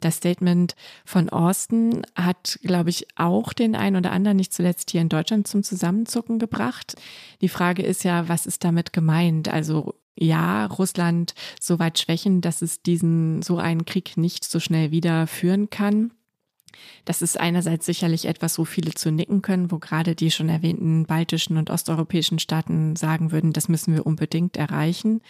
Das 0.00 0.16
Statement 0.16 0.76
von 1.04 1.28
Austin 1.28 2.02
hat, 2.14 2.60
glaube 2.62 2.90
ich, 2.90 3.08
auch 3.16 3.52
den 3.52 3.74
einen 3.74 3.96
oder 3.96 4.12
anderen 4.12 4.36
nicht 4.36 4.52
zuletzt 4.52 4.90
hier 4.90 5.00
in 5.00 5.08
Deutschland 5.08 5.48
zum 5.48 5.64
Zusammenzucken 5.64 6.38
gebracht. 6.38 6.94
Die 7.40 7.48
Frage 7.48 7.82
ist 7.82 8.04
ja, 8.04 8.28
was 8.28 8.46
ist 8.46 8.62
damit 8.62 8.92
gemeint? 8.92 9.48
Also 9.48 9.94
ja, 10.14 10.66
Russland 10.66 11.34
so 11.60 11.78
weit 11.78 11.98
schwächen, 11.98 12.40
dass 12.40 12.62
es 12.62 12.82
diesen, 12.82 13.42
so 13.42 13.58
einen 13.58 13.86
Krieg 13.86 14.16
nicht 14.16 14.44
so 14.44 14.60
schnell 14.60 14.90
wieder 14.90 15.26
führen 15.26 15.70
kann. 15.70 16.12
Das 17.04 17.22
ist 17.22 17.38
einerseits 17.38 17.86
sicherlich 17.86 18.26
etwas, 18.26 18.58
wo 18.58 18.64
viele 18.64 18.92
zu 18.92 19.10
nicken 19.10 19.42
können, 19.42 19.70
wo 19.70 19.78
gerade 19.78 20.14
die 20.14 20.30
schon 20.30 20.48
erwähnten 20.48 21.06
baltischen 21.06 21.56
und 21.56 21.70
osteuropäischen 21.70 22.38
Staaten 22.38 22.96
sagen 22.96 23.32
würden, 23.32 23.52
das 23.52 23.68
müssen 23.68 23.94
wir 23.94 24.06
unbedingt 24.06 24.56
erreichen. 24.56 25.20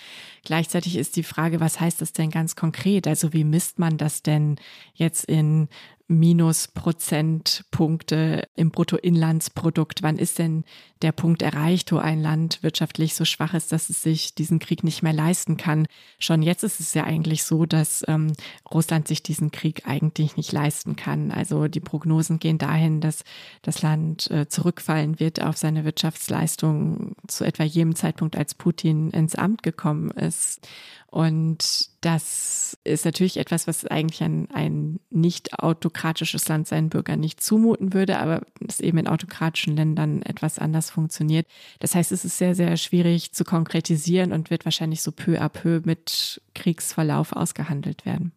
Gleichzeitig 0.44 0.96
ist 0.96 1.16
die 1.16 1.22
Frage, 1.22 1.60
was 1.60 1.80
heißt 1.80 2.00
das 2.00 2.12
denn 2.12 2.30
ganz 2.30 2.56
konkret? 2.56 3.06
Also 3.06 3.32
wie 3.32 3.44
misst 3.44 3.78
man 3.78 3.96
das 3.96 4.22
denn 4.22 4.56
jetzt 4.94 5.24
in 5.24 5.68
Minusprozentpunkte 6.08 8.48
im 8.56 8.70
Bruttoinlandsprodukt. 8.70 10.02
Wann 10.02 10.16
ist 10.16 10.38
denn 10.38 10.64
der 11.02 11.12
Punkt 11.12 11.42
erreicht, 11.42 11.92
wo 11.92 11.98
ein 11.98 12.20
Land 12.20 12.62
wirtschaftlich 12.62 13.14
so 13.14 13.26
schwach 13.26 13.52
ist, 13.52 13.72
dass 13.72 13.90
es 13.90 14.02
sich 14.02 14.34
diesen 14.34 14.58
Krieg 14.58 14.82
nicht 14.82 15.02
mehr 15.02 15.12
leisten 15.12 15.58
kann? 15.58 15.86
Schon 16.18 16.42
jetzt 16.42 16.64
ist 16.64 16.80
es 16.80 16.94
ja 16.94 17.04
eigentlich 17.04 17.44
so, 17.44 17.66
dass 17.66 18.02
ähm, 18.08 18.32
Russland 18.72 19.06
sich 19.06 19.22
diesen 19.22 19.50
Krieg 19.50 19.82
eigentlich 19.86 20.38
nicht 20.38 20.50
leisten 20.50 20.96
kann. 20.96 21.30
Also 21.30 21.68
die 21.68 21.80
Prognosen 21.80 22.38
gehen 22.38 22.56
dahin, 22.56 23.02
dass 23.02 23.22
das 23.60 23.82
Land 23.82 24.30
äh, 24.30 24.48
zurückfallen 24.48 25.20
wird 25.20 25.42
auf 25.42 25.58
seine 25.58 25.84
Wirtschaftsleistung 25.84 27.16
zu 27.26 27.44
etwa 27.44 27.64
jedem 27.64 27.94
Zeitpunkt, 27.94 28.34
als 28.34 28.54
Putin 28.54 29.10
ins 29.10 29.34
Amt 29.34 29.62
gekommen 29.62 30.10
ist. 30.12 30.66
Und 31.10 31.88
das 32.02 32.76
ist 32.84 33.06
natürlich 33.06 33.38
etwas, 33.38 33.66
was 33.66 33.86
eigentlich 33.86 34.22
ein, 34.22 34.50
ein 34.52 35.00
nicht 35.08 35.58
autokratisches 35.58 36.46
Land 36.48 36.68
seinen 36.68 36.90
Bürgern 36.90 37.18
nicht 37.18 37.42
zumuten 37.42 37.94
würde, 37.94 38.18
aber 38.18 38.42
es 38.66 38.80
eben 38.80 38.98
in 38.98 39.08
autokratischen 39.08 39.74
Ländern 39.74 40.20
etwas 40.20 40.58
anders 40.58 40.90
funktioniert. 40.90 41.46
Das 41.80 41.94
heißt, 41.94 42.12
es 42.12 42.26
ist 42.26 42.36
sehr, 42.36 42.54
sehr 42.54 42.76
schwierig 42.76 43.32
zu 43.32 43.44
konkretisieren 43.44 44.32
und 44.32 44.50
wird 44.50 44.66
wahrscheinlich 44.66 45.00
so 45.00 45.10
peu 45.10 45.40
à 45.40 45.48
peu 45.48 45.80
mit 45.82 46.42
Kriegsverlauf 46.54 47.32
ausgehandelt 47.32 48.04
werden. 48.04 48.32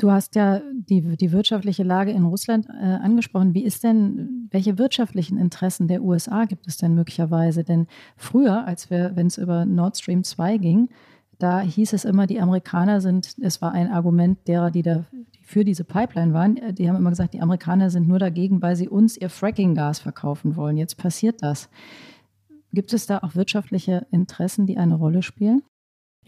Du 0.00 0.12
hast 0.12 0.36
ja 0.36 0.60
die, 0.72 1.16
die 1.16 1.32
wirtschaftliche 1.32 1.82
Lage 1.82 2.12
in 2.12 2.24
Russland 2.24 2.68
äh, 2.68 2.84
angesprochen. 2.84 3.54
Wie 3.54 3.64
ist 3.64 3.82
denn, 3.82 4.48
welche 4.50 4.78
wirtschaftlichen 4.78 5.38
Interessen 5.38 5.88
der 5.88 6.02
USA 6.02 6.44
gibt 6.44 6.68
es 6.68 6.76
denn 6.76 6.94
möglicherweise? 6.94 7.64
Denn 7.64 7.88
früher, 8.16 8.64
als 8.64 8.90
wir, 8.90 9.12
wenn 9.14 9.26
es 9.26 9.38
über 9.38 9.66
Nord 9.66 9.98
Stream 9.98 10.22
2 10.22 10.58
ging, 10.58 10.88
da 11.38 11.60
hieß 11.60 11.92
es 11.92 12.04
immer, 12.04 12.26
die 12.26 12.40
Amerikaner 12.40 13.00
sind, 13.00 13.36
es 13.40 13.62
war 13.62 13.72
ein 13.72 13.90
Argument 13.90 14.38
derer, 14.46 14.70
die 14.70 14.82
da 14.82 15.04
für 15.42 15.64
diese 15.64 15.84
Pipeline 15.84 16.34
waren, 16.34 16.56
äh, 16.58 16.74
die 16.74 16.88
haben 16.88 16.96
immer 16.96 17.10
gesagt, 17.10 17.34
die 17.34 17.40
Amerikaner 17.40 17.90
sind 17.90 18.06
nur 18.06 18.18
dagegen, 18.18 18.60
weil 18.60 18.76
sie 18.76 18.88
uns 18.88 19.16
ihr 19.16 19.30
Fracking-Gas 19.30 20.00
verkaufen 20.00 20.56
wollen. 20.56 20.76
Jetzt 20.76 20.96
passiert 20.96 21.42
das. 21.42 21.70
Gibt 22.72 22.92
es 22.92 23.06
da 23.06 23.18
auch 23.18 23.34
wirtschaftliche 23.34 24.06
Interessen, 24.10 24.66
die 24.66 24.76
eine 24.76 24.96
Rolle 24.96 25.22
spielen? 25.22 25.62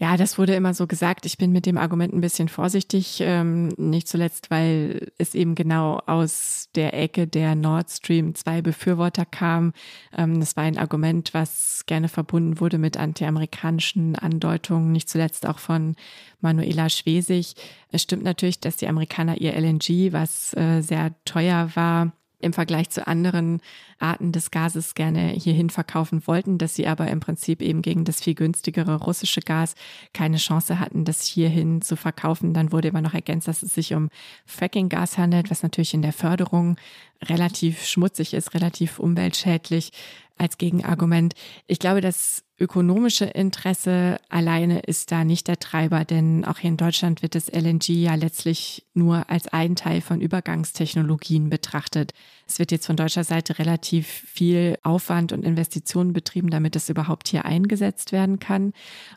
Ja, 0.01 0.17
das 0.17 0.39
wurde 0.39 0.55
immer 0.55 0.73
so 0.73 0.87
gesagt. 0.87 1.27
Ich 1.27 1.37
bin 1.37 1.51
mit 1.51 1.67
dem 1.67 1.77
Argument 1.77 2.11
ein 2.11 2.21
bisschen 2.21 2.49
vorsichtig, 2.49 3.19
ähm, 3.21 3.67
nicht 3.77 4.07
zuletzt, 4.07 4.49
weil 4.49 5.11
es 5.19 5.35
eben 5.35 5.53
genau 5.53 5.99
aus 6.07 6.69
der 6.73 6.95
Ecke 6.95 7.27
der 7.27 7.53
Nord 7.53 7.91
Stream 7.91 8.33
2 8.33 8.63
Befürworter 8.63 9.25
kam. 9.25 9.73
Ähm, 10.17 10.39
das 10.39 10.57
war 10.57 10.63
ein 10.63 10.79
Argument, 10.79 11.35
was 11.35 11.83
gerne 11.85 12.09
verbunden 12.09 12.59
wurde 12.59 12.79
mit 12.79 12.97
antiamerikanischen 12.97 14.15
Andeutungen, 14.15 14.91
nicht 14.91 15.07
zuletzt 15.07 15.45
auch 15.45 15.59
von 15.59 15.95
Manuela 16.39 16.89
Schwesig. 16.89 17.53
Es 17.91 18.01
stimmt 18.01 18.23
natürlich, 18.23 18.59
dass 18.59 18.77
die 18.77 18.87
Amerikaner 18.87 19.39
ihr 19.39 19.53
LNG, 19.53 20.13
was 20.13 20.57
äh, 20.57 20.81
sehr 20.81 21.13
teuer 21.25 21.69
war, 21.75 22.11
im 22.41 22.53
Vergleich 22.53 22.89
zu 22.89 23.07
anderen 23.07 23.61
Arten 23.99 24.31
des 24.31 24.51
Gases 24.51 24.95
gerne 24.95 25.29
hierhin 25.29 25.69
verkaufen 25.69 26.25
wollten, 26.27 26.57
dass 26.57 26.75
sie 26.75 26.87
aber 26.87 27.07
im 27.07 27.19
Prinzip 27.19 27.61
eben 27.61 27.81
gegen 27.81 28.03
das 28.03 28.21
viel 28.21 28.35
günstigere 28.35 28.95
russische 28.95 29.41
Gas 29.41 29.75
keine 30.13 30.37
Chance 30.37 30.79
hatten, 30.79 31.05
das 31.05 31.25
hierhin 31.25 31.81
zu 31.81 31.95
verkaufen. 31.95 32.53
Dann 32.53 32.71
wurde 32.71 32.89
immer 32.89 33.01
noch 33.01 33.13
ergänzt, 33.13 33.47
dass 33.47 33.63
es 33.63 33.73
sich 33.73 33.93
um 33.93 34.09
Fracking-Gas 34.45 35.17
handelt, 35.17 35.51
was 35.51 35.63
natürlich 35.63 35.93
in 35.93 36.01
der 36.01 36.13
Förderung 36.13 36.77
relativ 37.23 37.85
schmutzig 37.85 38.33
ist, 38.33 38.53
relativ 38.53 38.99
umweltschädlich 38.99 39.91
als 40.37 40.57
Gegenargument. 40.57 41.33
Ich 41.67 41.79
glaube, 41.79 42.01
das 42.01 42.43
ökonomische 42.59 43.25
Interesse 43.25 44.19
alleine 44.29 44.79
ist 44.79 45.11
da 45.11 45.23
nicht 45.23 45.47
der 45.47 45.59
Treiber, 45.59 46.03
denn 46.03 46.45
auch 46.45 46.59
hier 46.59 46.69
in 46.69 46.77
Deutschland 46.77 47.21
wird 47.21 47.35
das 47.35 47.47
LNG 47.47 47.89
ja 47.89 48.15
letztlich 48.15 48.85
nur 48.93 49.29
als 49.29 49.47
ein 49.47 49.75
Teil 49.75 50.01
von 50.01 50.21
Übergangstechnologien 50.21 51.49
betrachtet. 51.49 52.13
Es 52.51 52.59
wird 52.59 52.73
jetzt 52.73 52.87
von 52.87 52.97
deutscher 52.97 53.23
Seite 53.23 53.59
relativ 53.59 54.07
viel 54.07 54.77
Aufwand 54.83 55.31
und 55.31 55.45
Investitionen 55.45 56.11
betrieben, 56.11 56.49
damit 56.49 56.75
es 56.75 56.89
überhaupt 56.89 57.29
hier 57.29 57.45
eingesetzt 57.45 58.11
werden 58.11 58.39
kann. 58.39 58.73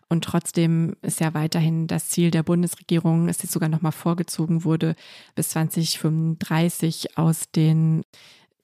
Und 0.08 0.22
trotzdem 0.22 0.94
ist 1.02 1.18
ja 1.18 1.34
weiterhin 1.34 1.88
das 1.88 2.10
Ziel 2.10 2.30
der 2.30 2.44
Bundesregierung, 2.44 3.28
es 3.28 3.42
jetzt 3.42 3.50
sogar 3.50 3.68
nochmal 3.68 3.90
vorgezogen 3.90 4.62
wurde, 4.62 4.94
bis 5.34 5.48
2035 5.48 7.18
aus 7.18 7.50
den 7.50 8.04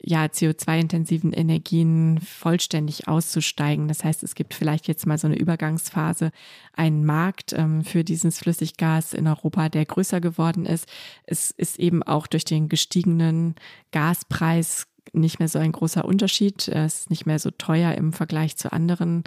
ja, 0.02 0.24
CO2-intensiven 0.24 1.32
Energien 1.32 2.20
vollständig 2.20 3.06
auszusteigen. 3.08 3.88
Das 3.88 4.02
heißt, 4.02 4.22
es 4.22 4.34
gibt 4.34 4.54
vielleicht 4.54 4.88
jetzt 4.88 5.06
mal 5.06 5.18
so 5.18 5.26
eine 5.26 5.38
Übergangsphase, 5.38 6.30
einen 6.74 7.04
Markt 7.04 7.52
ähm, 7.52 7.84
für 7.84 8.02
dieses 8.02 8.38
Flüssiggas 8.38 9.12
in 9.12 9.26
Europa, 9.26 9.68
der 9.68 9.84
größer 9.84 10.20
geworden 10.20 10.64
ist. 10.64 10.86
Es 11.24 11.50
ist 11.50 11.78
eben 11.78 12.02
auch 12.02 12.26
durch 12.26 12.44
den 12.44 12.68
gestiegenen 12.68 13.56
Gaspreis 13.92 14.86
nicht 15.12 15.38
mehr 15.38 15.48
so 15.48 15.58
ein 15.58 15.72
großer 15.72 16.04
Unterschied. 16.04 16.68
Es 16.68 17.00
ist 17.00 17.10
nicht 17.10 17.26
mehr 17.26 17.38
so 17.38 17.50
teuer 17.50 17.94
im 17.94 18.12
Vergleich 18.12 18.56
zu 18.56 18.72
anderen 18.72 19.24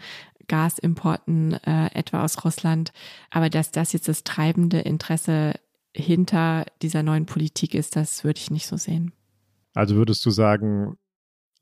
Gasimporten, 0.48 1.54
äh, 1.66 1.88
etwa 1.94 2.24
aus 2.24 2.44
Russland. 2.44 2.94
Aber 3.30 3.50
dass 3.50 3.72
das 3.72 3.94
jetzt 3.94 4.08
das 4.08 4.24
treibende 4.24 4.80
Interesse 4.80 5.54
hinter 5.96 6.66
dieser 6.82 7.04
neuen 7.04 7.26
Politik 7.26 7.76
ist, 7.76 7.96
das 7.96 8.24
würde 8.24 8.40
ich 8.40 8.50
nicht 8.50 8.66
so 8.66 8.78
sehen. 8.78 9.14
Also 9.74 9.96
würdest 9.96 10.26
du 10.26 10.30
sagen, 10.30 10.98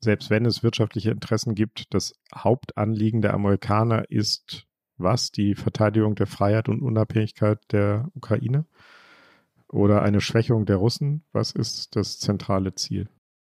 selbst 0.00 0.30
wenn 0.30 0.44
es 0.44 0.62
wirtschaftliche 0.62 1.10
Interessen 1.10 1.54
gibt, 1.54 1.92
das 1.94 2.14
Hauptanliegen 2.34 3.22
der 3.22 3.34
Amerikaner 3.34 4.10
ist 4.10 4.66
was? 4.98 5.30
Die 5.30 5.54
Verteidigung 5.54 6.14
der 6.14 6.26
Freiheit 6.26 6.68
und 6.68 6.82
Unabhängigkeit 6.82 7.60
der 7.72 8.08
Ukraine? 8.14 8.66
Oder 9.68 10.02
eine 10.02 10.20
Schwächung 10.20 10.66
der 10.66 10.76
Russen? 10.76 11.24
Was 11.32 11.52
ist 11.52 11.96
das 11.96 12.18
zentrale 12.18 12.74
Ziel? 12.74 13.08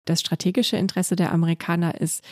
Das 0.06 0.20
strategische 0.20 0.76
Interesse 0.76 1.16
der 1.16 1.32
Amerikaner 1.32 2.02
ist, 2.02 2.24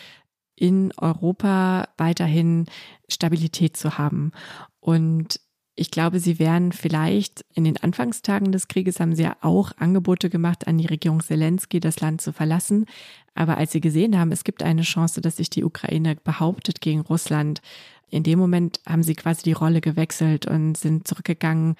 in 0.56 0.92
Europa 0.98 1.88
weiterhin 1.98 2.66
Stabilität 3.08 3.78
zu 3.78 3.98
haben. 3.98 4.32
Und 4.80 5.40
ich 5.80 5.92
glaube, 5.92 6.20
sie 6.20 6.40
wären 6.40 6.72
vielleicht 6.72 7.46
in 7.54 7.64
den 7.64 7.78
Anfangstagen 7.78 8.52
des 8.52 8.68
Krieges 8.68 9.00
haben 9.00 9.16
sie 9.16 9.24
ja 9.24 9.38
auch 9.42 9.72
Angebote 9.78 10.30
gemacht 10.30 10.68
an 10.68 10.80
die 10.80 10.88
Regierung 10.88 11.22
Zelensky, 11.22 11.80
das 11.80 12.00
Land 12.00 12.20
zu 12.20 12.34
verlassen. 12.34 12.88
Aber 13.36 13.58
als 13.58 13.74
sie 13.74 13.80
gesehen 13.80 14.18
haben, 14.18 14.32
es 14.32 14.44
gibt 14.44 14.64
eine 14.64 14.82
Chance, 14.82 15.22
dass 15.22 15.38
sich 15.38 15.52
die 15.52 15.64
Ukraine 15.64 16.16
behauptet 16.16 16.82
gegen 16.82 17.02
Russland, 17.02 17.62
in 18.10 18.24
dem 18.24 18.40
Moment 18.40 18.80
haben 18.88 19.04
sie 19.04 19.16
quasi 19.16 19.44
die 19.44 19.54
Rolle 19.54 19.82
gewechselt 19.82 20.48
und 20.48 20.78
sind 20.78 21.08
zurückgegangen 21.08 21.76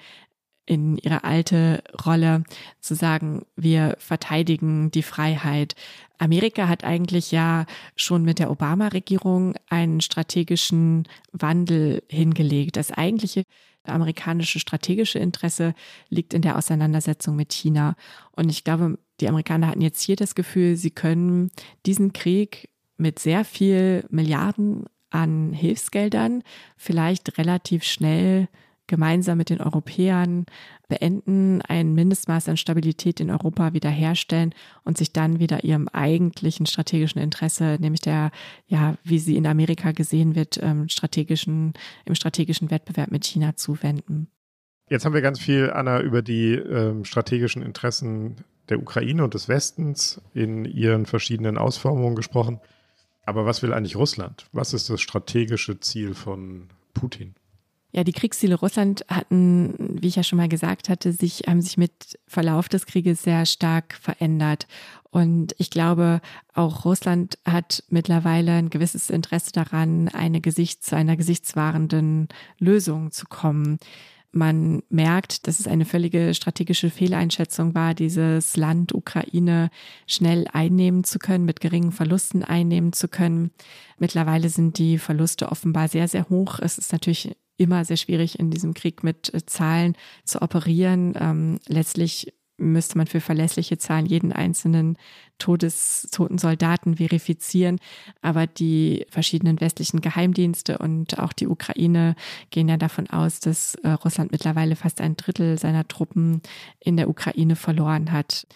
in 0.66 0.98
ihre 0.98 1.24
alte 1.24 1.82
Rolle 2.04 2.44
zu 2.80 2.94
sagen, 2.94 3.46
wir 3.56 3.96
verteidigen 3.98 4.90
die 4.90 5.02
Freiheit. 5.02 5.74
Amerika 6.18 6.68
hat 6.68 6.84
eigentlich 6.84 7.32
ja 7.32 7.64
schon 7.96 8.22
mit 8.22 8.38
der 8.38 8.50
Obama-Regierung 8.50 9.54
einen 9.70 10.02
strategischen 10.02 11.08
Wandel 11.32 12.02
hingelegt. 12.08 12.76
Das 12.76 12.92
eigentliche 12.92 13.44
amerikanische 13.88 14.60
strategische 14.60 15.18
Interesse 15.18 15.74
liegt 16.08 16.34
in 16.34 16.42
der 16.42 16.56
Auseinandersetzung 16.56 17.36
mit 17.36 17.52
China. 17.52 17.96
Und 18.32 18.48
ich 18.50 18.64
glaube, 18.64 18.98
die 19.20 19.28
Amerikaner 19.28 19.68
hatten 19.68 19.80
jetzt 19.80 20.02
hier 20.02 20.16
das 20.16 20.34
Gefühl, 20.34 20.76
sie 20.76 20.90
können 20.90 21.50
diesen 21.86 22.12
Krieg 22.12 22.68
mit 22.96 23.18
sehr 23.18 23.44
viel 23.44 24.04
Milliarden 24.10 24.84
an 25.10 25.52
Hilfsgeldern 25.52 26.42
vielleicht 26.76 27.38
relativ 27.38 27.84
schnell 27.84 28.48
gemeinsam 28.88 29.38
mit 29.38 29.50
den 29.50 29.60
Europäern 29.60 30.46
beenden, 30.88 31.62
ein 31.62 31.94
Mindestmaß 31.94 32.48
an 32.48 32.56
Stabilität 32.56 33.20
in 33.20 33.30
Europa 33.30 33.72
wiederherstellen 33.72 34.54
und 34.84 34.98
sich 34.98 35.12
dann 35.12 35.38
wieder 35.38 35.62
ihrem 35.62 35.86
eigentlichen 35.88 36.66
strategischen 36.66 37.20
Interesse, 37.20 37.78
nämlich 37.80 38.00
der, 38.00 38.32
ja, 38.66 38.96
wie 39.04 39.20
sie 39.20 39.36
in 39.36 39.46
Amerika 39.46 39.92
gesehen 39.92 40.34
wird, 40.34 40.58
ähm, 40.62 40.88
strategischen, 40.88 41.74
im 42.04 42.14
strategischen 42.16 42.70
Wettbewerb 42.70 43.10
mit 43.10 43.24
China 43.24 43.54
zuwenden. 43.54 44.28
Jetzt 44.90 45.04
haben 45.04 45.14
wir 45.14 45.20
ganz 45.20 45.38
viel, 45.38 45.70
Anna, 45.70 46.00
über 46.00 46.22
die 46.22 46.54
ähm, 46.54 47.04
strategischen 47.04 47.62
Interessen 47.62 48.36
der 48.70 48.80
Ukraine 48.80 49.22
und 49.24 49.34
des 49.34 49.48
Westens 49.48 50.20
in 50.34 50.64
ihren 50.64 51.06
verschiedenen 51.06 51.58
Ausformungen 51.58 52.16
gesprochen. 52.16 52.60
Aber 53.24 53.44
was 53.44 53.62
will 53.62 53.74
eigentlich 53.74 53.96
Russland? 53.96 54.46
Was 54.52 54.72
ist 54.72 54.88
das 54.88 55.02
strategische 55.02 55.78
Ziel 55.80 56.14
von 56.14 56.68
Putin? 56.94 57.34
Ja, 57.90 58.04
die 58.04 58.12
Kriegsziele 58.12 58.54
Russland 58.54 59.04
hatten, 59.08 59.74
wie 59.78 60.08
ich 60.08 60.16
ja 60.16 60.22
schon 60.22 60.36
mal 60.36 60.48
gesagt 60.48 60.90
hatte, 60.90 61.12
sich, 61.12 61.44
haben 61.46 61.62
sich 61.62 61.78
mit 61.78 62.18
Verlauf 62.26 62.68
des 62.68 62.84
Krieges 62.84 63.22
sehr 63.22 63.46
stark 63.46 63.94
verändert. 63.94 64.66
Und 65.10 65.54
ich 65.56 65.70
glaube, 65.70 66.20
auch 66.52 66.84
Russland 66.84 67.38
hat 67.46 67.82
mittlerweile 67.88 68.52
ein 68.52 68.68
gewisses 68.68 69.08
Interesse 69.08 69.52
daran, 69.52 70.08
eine 70.08 70.42
Gesichts-, 70.42 70.92
einer 70.92 71.16
gesichtswahrenden 71.16 72.28
Lösung 72.58 73.10
zu 73.10 73.24
kommen. 73.26 73.78
Man 74.32 74.82
merkt, 74.90 75.46
dass 75.46 75.58
es 75.58 75.66
eine 75.66 75.86
völlige 75.86 76.34
strategische 76.34 76.90
Fehleinschätzung 76.90 77.74
war, 77.74 77.94
dieses 77.94 78.58
Land 78.58 78.94
Ukraine 78.94 79.70
schnell 80.06 80.46
einnehmen 80.52 81.04
zu 81.04 81.18
können, 81.18 81.46
mit 81.46 81.62
geringen 81.62 81.92
Verlusten 81.92 82.44
einnehmen 82.44 82.92
zu 82.92 83.08
können. 83.08 83.50
Mittlerweile 83.98 84.50
sind 84.50 84.76
die 84.76 84.98
Verluste 84.98 85.50
offenbar 85.50 85.88
sehr, 85.88 86.08
sehr 86.08 86.28
hoch. 86.28 86.58
Es 86.58 86.76
ist 86.76 86.92
natürlich 86.92 87.34
immer 87.58 87.84
sehr 87.84 87.96
schwierig 87.96 88.38
in 88.38 88.50
diesem 88.50 88.72
Krieg 88.72 89.04
mit 89.04 89.34
äh, 89.34 89.44
Zahlen 89.44 89.94
zu 90.24 90.40
operieren. 90.40 91.14
Ähm, 91.20 91.60
letztlich 91.66 92.32
müsste 92.58 92.98
man 92.98 93.06
für 93.06 93.20
verlässliche 93.20 93.78
Zahlen 93.78 94.06
jeden 94.06 94.32
einzelnen 94.32 94.96
Todes, 95.38 96.08
toten 96.10 96.38
Soldaten 96.38 96.96
verifizieren. 96.96 97.78
Aber 98.20 98.46
die 98.46 99.06
verschiedenen 99.08 99.60
westlichen 99.60 100.00
Geheimdienste 100.00 100.78
und 100.78 101.18
auch 101.18 101.32
die 101.32 101.46
Ukraine 101.46 102.16
gehen 102.50 102.68
ja 102.68 102.76
davon 102.76 103.08
aus, 103.08 103.40
dass 103.40 103.76
äh, 103.76 103.90
Russland 103.90 104.32
mittlerweile 104.32 104.74
fast 104.76 105.00
ein 105.00 105.16
Drittel 105.16 105.58
seiner 105.58 105.86
Truppen 105.86 106.42
in 106.80 106.96
der 106.96 107.08
Ukraine 107.08 107.54
verloren 107.54 108.10
hat. 108.10 108.46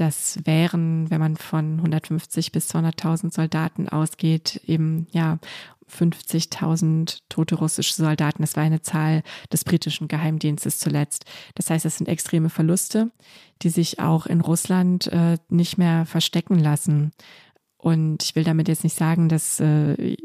Das 0.00 0.38
wären, 0.44 1.10
wenn 1.10 1.20
man 1.20 1.36
von 1.36 1.76
150 1.76 2.52
bis 2.52 2.74
200.000 2.74 3.34
Soldaten 3.34 3.86
ausgeht, 3.86 4.62
eben 4.64 5.06
ja 5.10 5.38
50.000 5.94 7.18
tote 7.28 7.56
russische 7.56 7.92
Soldaten. 7.92 8.42
Das 8.42 8.56
war 8.56 8.62
eine 8.62 8.80
Zahl 8.80 9.22
des 9.52 9.62
britischen 9.62 10.08
Geheimdienstes 10.08 10.78
zuletzt. 10.78 11.26
Das 11.54 11.68
heißt, 11.68 11.84
es 11.84 11.98
sind 11.98 12.08
extreme 12.08 12.48
Verluste, 12.48 13.10
die 13.60 13.68
sich 13.68 14.00
auch 14.00 14.24
in 14.24 14.40
Russland 14.40 15.08
äh, 15.08 15.36
nicht 15.50 15.76
mehr 15.76 16.06
verstecken 16.06 16.58
lassen. 16.58 17.12
Und 17.76 18.22
ich 18.22 18.34
will 18.34 18.44
damit 18.44 18.68
jetzt 18.68 18.84
nicht 18.84 18.96
sagen, 18.96 19.28
dass 19.28 19.60
äh, 19.60 20.16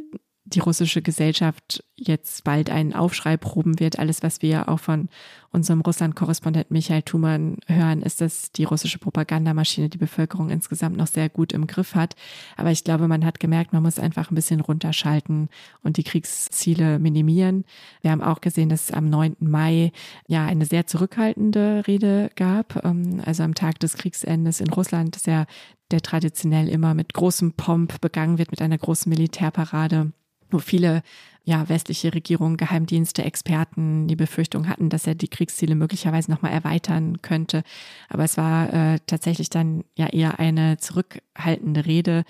die 0.47 0.59
russische 0.59 1.01
Gesellschaft 1.01 1.83
jetzt 1.95 2.43
bald 2.43 2.69
einen 2.69 2.93
Aufschrei 2.93 3.35
proben 3.35 3.79
wird. 3.79 3.97
Alles, 3.97 4.21
was 4.21 4.43
wir 4.43 4.69
auch 4.69 4.79
von 4.79 5.09
unserem 5.51 5.81
Russland-Korrespondent 5.81 6.69
Michael 6.69 7.01
Thumann 7.01 7.57
hören, 7.67 8.03
ist, 8.03 8.21
dass 8.21 8.51
die 8.51 8.65
russische 8.65 8.99
Propagandamaschine 8.99 9.89
die 9.89 9.97
Bevölkerung 9.97 10.51
insgesamt 10.51 10.97
noch 10.97 11.07
sehr 11.07 11.29
gut 11.29 11.51
im 11.51 11.65
Griff 11.65 11.95
hat. 11.95 12.15
Aber 12.57 12.69
ich 12.69 12.83
glaube, 12.83 13.07
man 13.07 13.25
hat 13.25 13.39
gemerkt, 13.39 13.73
man 13.73 13.81
muss 13.81 13.97
einfach 13.97 14.29
ein 14.29 14.35
bisschen 14.35 14.61
runterschalten 14.61 15.49
und 15.81 15.97
die 15.97 16.03
Kriegsziele 16.03 16.99
minimieren. 16.99 17.65
Wir 18.01 18.11
haben 18.11 18.21
auch 18.21 18.41
gesehen, 18.41 18.69
dass 18.69 18.89
es 18.89 18.91
am 18.91 19.09
9. 19.09 19.37
Mai 19.39 19.91
ja 20.27 20.45
eine 20.45 20.65
sehr 20.65 20.85
zurückhaltende 20.85 21.83
Rede 21.87 22.29
gab. 22.35 22.85
Ähm, 22.85 23.19
also 23.25 23.41
am 23.41 23.55
Tag 23.55 23.79
des 23.79 23.95
Kriegsendes 23.95 24.59
in 24.59 24.69
Russland, 24.69 25.25
ja 25.25 25.45
der 25.91 26.01
traditionell 26.01 26.67
immer 26.67 26.93
mit 26.93 27.13
großem 27.13 27.53
Pomp 27.53 28.01
begangen 28.01 28.37
wird, 28.37 28.51
mit 28.51 28.61
einer 28.61 28.77
großen 28.77 29.09
Militärparade 29.09 30.11
wo 30.55 30.59
viele 30.59 31.03
ja, 31.43 31.69
westliche 31.69 32.13
Regierungen, 32.13 32.57
Geheimdienste, 32.57 33.23
Experten 33.23 34.07
die 34.07 34.15
Befürchtung 34.15 34.67
hatten, 34.67 34.89
dass 34.89 35.05
er 35.05 35.13
die 35.13 35.27
Kriegsziele 35.27 35.75
möglicherweise 35.75 36.31
nochmal 36.31 36.51
erweitern 36.51 37.21
könnte. 37.21 37.61
Aber 38.09 38.23
es 38.23 38.35
war 38.35 38.73
äh, 38.73 38.99
tatsächlich 39.05 39.51
dann 39.51 39.83
ja 39.95 40.07
eher 40.07 40.39
eine 40.39 40.77
zurückhaltende 40.77 41.85
Rede, 41.85 42.23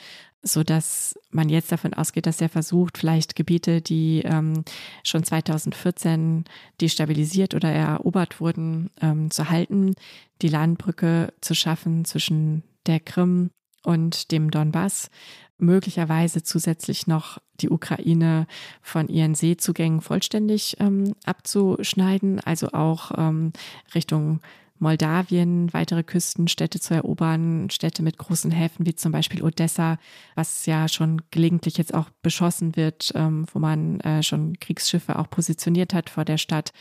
so 0.43 0.63
dass 0.63 1.17
man 1.31 1.47
jetzt 1.47 1.71
davon 1.71 1.93
ausgeht, 1.93 2.25
dass 2.25 2.41
er 2.41 2.49
versucht, 2.49 2.97
vielleicht 2.97 3.37
Gebiete, 3.37 3.81
die 3.81 4.21
ähm, 4.25 4.65
schon 5.03 5.23
2014 5.23 6.43
destabilisiert 6.81 7.55
oder 7.55 7.71
erobert 7.71 8.41
wurden, 8.41 8.91
ähm, 9.01 9.31
zu 9.31 9.49
halten, 9.49 9.95
die 10.41 10.49
Landbrücke 10.49 11.33
zu 11.39 11.55
schaffen 11.55 12.03
zwischen 12.03 12.63
der 12.85 12.99
Krim 12.99 13.49
und 13.85 14.31
dem 14.31 14.51
Donbass 14.51 15.09
möglicherweise 15.57 16.43
zusätzlich 16.43 17.07
noch 17.07 17.37
die 17.61 17.69
Ukraine 17.69 18.47
von 18.81 19.07
ihren 19.07 19.35
Seezugängen 19.35 20.01
vollständig 20.01 20.77
ähm, 20.79 21.15
abzuschneiden, 21.23 22.39
also 22.41 22.69
auch 22.73 23.11
ähm, 23.17 23.53
Richtung 23.93 24.41
Moldawien 24.77 25.73
weitere 25.73 26.03
Küstenstädte 26.03 26.79
zu 26.79 26.93
erobern, 26.93 27.69
Städte 27.69 28.03
mit 28.03 28.17
großen 28.17 28.51
Häfen 28.51 28.85
wie 28.85 28.95
zum 28.95 29.11
Beispiel 29.11 29.41
Odessa, 29.41 29.97
was 30.35 30.65
ja 30.65 30.89
schon 30.89 31.21
gelegentlich 31.31 31.77
jetzt 31.77 31.93
auch 31.93 32.09
beschossen 32.21 32.75
wird, 32.75 33.11
ähm, 33.15 33.45
wo 33.53 33.59
man 33.59 34.01
äh, 34.01 34.21
schon 34.21 34.59
Kriegsschiffe 34.59 35.17
auch 35.17 35.29
positioniert 35.29 35.93
hat 35.93 36.09
vor 36.09 36.25
der 36.25 36.37
Stadt. 36.37 36.73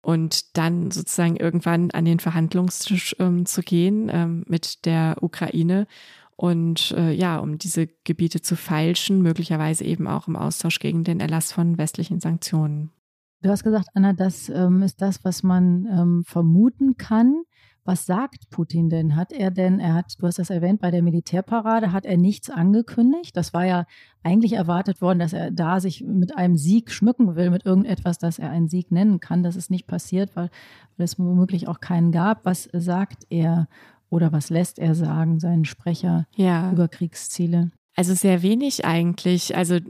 Und 0.00 0.56
dann 0.56 0.90
sozusagen 0.90 1.36
irgendwann 1.36 1.90
an 1.90 2.06
den 2.06 2.20
Verhandlungstisch 2.20 3.14
ähm, 3.18 3.44
zu 3.44 3.62
gehen 3.62 4.08
ähm, 4.10 4.44
mit 4.46 4.86
der 4.86 5.16
Ukraine 5.20 5.86
und 6.40 6.92
äh, 6.92 7.10
ja, 7.12 7.38
um 7.38 7.58
diese 7.58 7.88
Gebiete 8.04 8.40
zu 8.40 8.54
feilschen, 8.54 9.22
möglicherweise 9.22 9.84
eben 9.84 10.06
auch 10.06 10.28
im 10.28 10.36
Austausch 10.36 10.78
gegen 10.78 11.02
den 11.02 11.18
Erlass 11.18 11.50
von 11.50 11.78
westlichen 11.78 12.20
Sanktionen. 12.20 12.92
Du 13.42 13.50
hast 13.50 13.64
gesagt, 13.64 13.88
Anna, 13.94 14.12
das 14.12 14.48
ähm, 14.48 14.82
ist 14.82 15.02
das, 15.02 15.24
was 15.24 15.42
man 15.42 15.86
ähm, 15.86 16.22
vermuten 16.24 16.96
kann. 16.96 17.42
Was 17.84 18.06
sagt 18.06 18.50
Putin 18.50 18.88
denn? 18.88 19.16
Hat 19.16 19.32
er 19.32 19.50
denn, 19.50 19.80
er 19.80 19.94
hat, 19.94 20.14
du 20.20 20.28
hast 20.28 20.38
das 20.38 20.50
erwähnt, 20.50 20.80
bei 20.80 20.92
der 20.92 21.02
Militärparade 21.02 21.90
hat 21.90 22.06
er 22.06 22.16
nichts 22.16 22.50
angekündigt. 22.50 23.36
Das 23.36 23.52
war 23.52 23.66
ja 23.66 23.86
eigentlich 24.22 24.52
erwartet 24.52 25.00
worden, 25.00 25.18
dass 25.18 25.32
er 25.32 25.50
da 25.50 25.80
sich 25.80 26.04
mit 26.04 26.36
einem 26.36 26.56
Sieg 26.56 26.92
schmücken 26.92 27.34
will, 27.34 27.50
mit 27.50 27.66
irgendetwas, 27.66 28.18
das 28.18 28.38
er 28.38 28.50
einen 28.50 28.68
Sieg 28.68 28.92
nennen 28.92 29.18
kann. 29.18 29.42
Das 29.42 29.56
ist 29.56 29.72
nicht 29.72 29.88
passiert, 29.88 30.36
weil, 30.36 30.50
weil 30.96 31.04
es 31.04 31.18
womöglich 31.18 31.66
auch 31.66 31.80
keinen 31.80 32.12
gab. 32.12 32.44
Was 32.44 32.68
sagt 32.72 33.24
er 33.28 33.66
oder 34.10 34.32
was 34.32 34.50
lässt 34.50 34.78
er 34.78 34.94
sagen, 34.94 35.40
seinen 35.40 35.64
Sprecher 35.64 36.26
ja. 36.36 36.72
über 36.72 36.88
Kriegsziele? 36.88 37.70
Also 37.98 38.14
sehr 38.14 38.42
wenig 38.42 38.84
eigentlich. 38.84 39.56
Also 39.56 39.80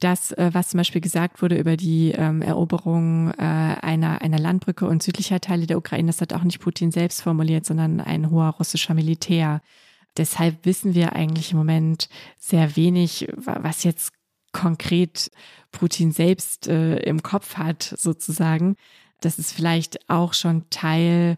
das, 0.00 0.32
äh, 0.32 0.48
was 0.54 0.68
zum 0.68 0.78
Beispiel 0.78 1.02
gesagt 1.02 1.42
wurde 1.42 1.58
über 1.58 1.76
die 1.76 2.12
ähm, 2.12 2.40
Eroberung 2.40 3.30
äh, 3.32 3.42
einer, 3.42 4.22
einer 4.22 4.38
Landbrücke 4.38 4.86
und 4.86 5.02
südlicher 5.02 5.38
Teile 5.38 5.66
der 5.66 5.76
Ukraine, 5.76 6.06
das 6.06 6.22
hat 6.22 6.32
auch 6.32 6.44
nicht 6.44 6.60
Putin 6.60 6.90
selbst 6.90 7.20
formuliert, 7.20 7.66
sondern 7.66 8.00
ein 8.00 8.30
hoher 8.30 8.54
russischer 8.58 8.94
Militär. 8.94 9.60
Deshalb 10.16 10.64
wissen 10.64 10.94
wir 10.94 11.12
eigentlich 11.12 11.52
im 11.52 11.58
Moment 11.58 12.08
sehr 12.38 12.74
wenig, 12.74 13.28
was 13.36 13.84
jetzt 13.84 14.12
konkret 14.52 15.30
Putin 15.70 16.10
selbst 16.10 16.68
äh, 16.68 16.96
im 17.00 17.22
Kopf 17.22 17.56
hat, 17.56 17.82
sozusagen. 17.82 18.76
Das 19.20 19.38
ist 19.38 19.52
vielleicht 19.52 20.08
auch 20.08 20.32
schon 20.32 20.70
Teil 20.70 21.36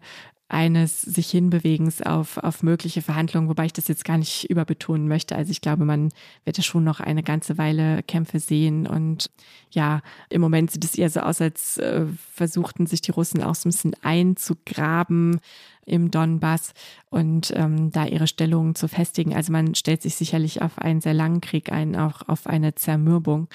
eines 0.51 1.01
sich 1.01 1.31
hinbewegens 1.31 2.01
auf, 2.01 2.37
auf 2.37 2.61
mögliche 2.61 3.01
Verhandlungen, 3.01 3.47
wobei 3.47 3.65
ich 3.65 3.73
das 3.73 3.87
jetzt 3.87 4.03
gar 4.03 4.17
nicht 4.17 4.49
überbetonen 4.49 5.07
möchte. 5.07 5.35
Also 5.35 5.51
ich 5.51 5.61
glaube, 5.61 5.85
man 5.85 6.09
wird 6.43 6.57
ja 6.57 6.63
schon 6.63 6.83
noch 6.83 6.99
eine 6.99 7.23
ganze 7.23 7.57
Weile 7.57 8.03
Kämpfe 8.03 8.39
sehen. 8.39 8.85
Und 8.85 9.31
ja, 9.71 10.01
im 10.29 10.41
Moment 10.41 10.71
sieht 10.71 10.83
es 10.83 10.95
eher 10.95 11.09
so 11.09 11.21
aus, 11.21 11.39
als 11.39 11.77
äh, 11.77 12.05
versuchten 12.33 12.85
sich 12.85 13.01
die 13.01 13.11
Russen 13.11 13.41
auch 13.41 13.55
so 13.55 13.69
ein 13.69 13.71
bisschen 13.71 13.95
einzugraben 14.01 15.39
im 15.85 16.11
Donbass 16.11 16.73
und 17.09 17.51
ähm, 17.55 17.91
da 17.91 18.05
ihre 18.05 18.27
Stellungen 18.27 18.75
zu 18.75 18.87
festigen. 18.87 19.33
Also 19.33 19.51
man 19.51 19.73
stellt 19.75 20.01
sich 20.01 20.15
sicherlich 20.15 20.61
auf 20.61 20.77
einen 20.77 21.01
sehr 21.01 21.13
langen 21.13 21.41
Krieg 21.41 21.71
ein, 21.71 21.95
auch 21.95 22.27
auf 22.27 22.45
eine 22.45 22.75
Zermürbung. 22.75 23.47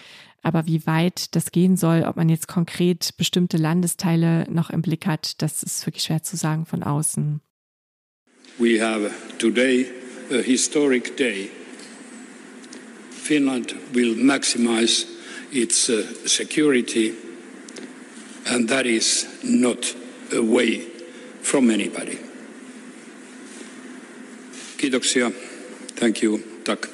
Aber 0.47 0.69
wie 0.69 0.87
weit 0.87 1.35
das 1.35 1.51
gehen 1.51 1.77
soll, 1.77 2.05
ob 2.07 2.15
man 2.15 2.29
jetzt 2.29 2.47
konkret 2.47 3.17
bestimmte 3.17 3.57
Landesteile 3.57 4.47
noch 4.49 4.71
im 4.71 4.81
Blick 4.81 5.05
hat, 5.05 5.43
das 5.43 5.65
ist 5.65 5.85
wirklich 5.87 6.05
schwer 6.05 6.23
zu 6.23 6.37
sagen 6.37 6.67
von 6.67 6.85
außen. 6.85 7.41
We 8.57 8.81
have 8.81 9.11
today 9.39 9.87
a 10.31 10.37
historic 10.37 11.17
day. 11.17 11.51
Finland 13.11 13.75
will 13.93 14.15
maximize 14.15 15.07
its 15.51 15.89
uh, 15.91 16.05
security 16.25 17.13
and 18.45 18.71
that 18.71 18.87
is 18.87 19.27
not 19.43 19.97
away 20.33 20.81
from 21.43 21.71
anybody. 21.71 22.19
Kiitoksia. 24.79 25.33
Thank 25.97 26.23
you. 26.23 26.39
Tak. 26.63 26.89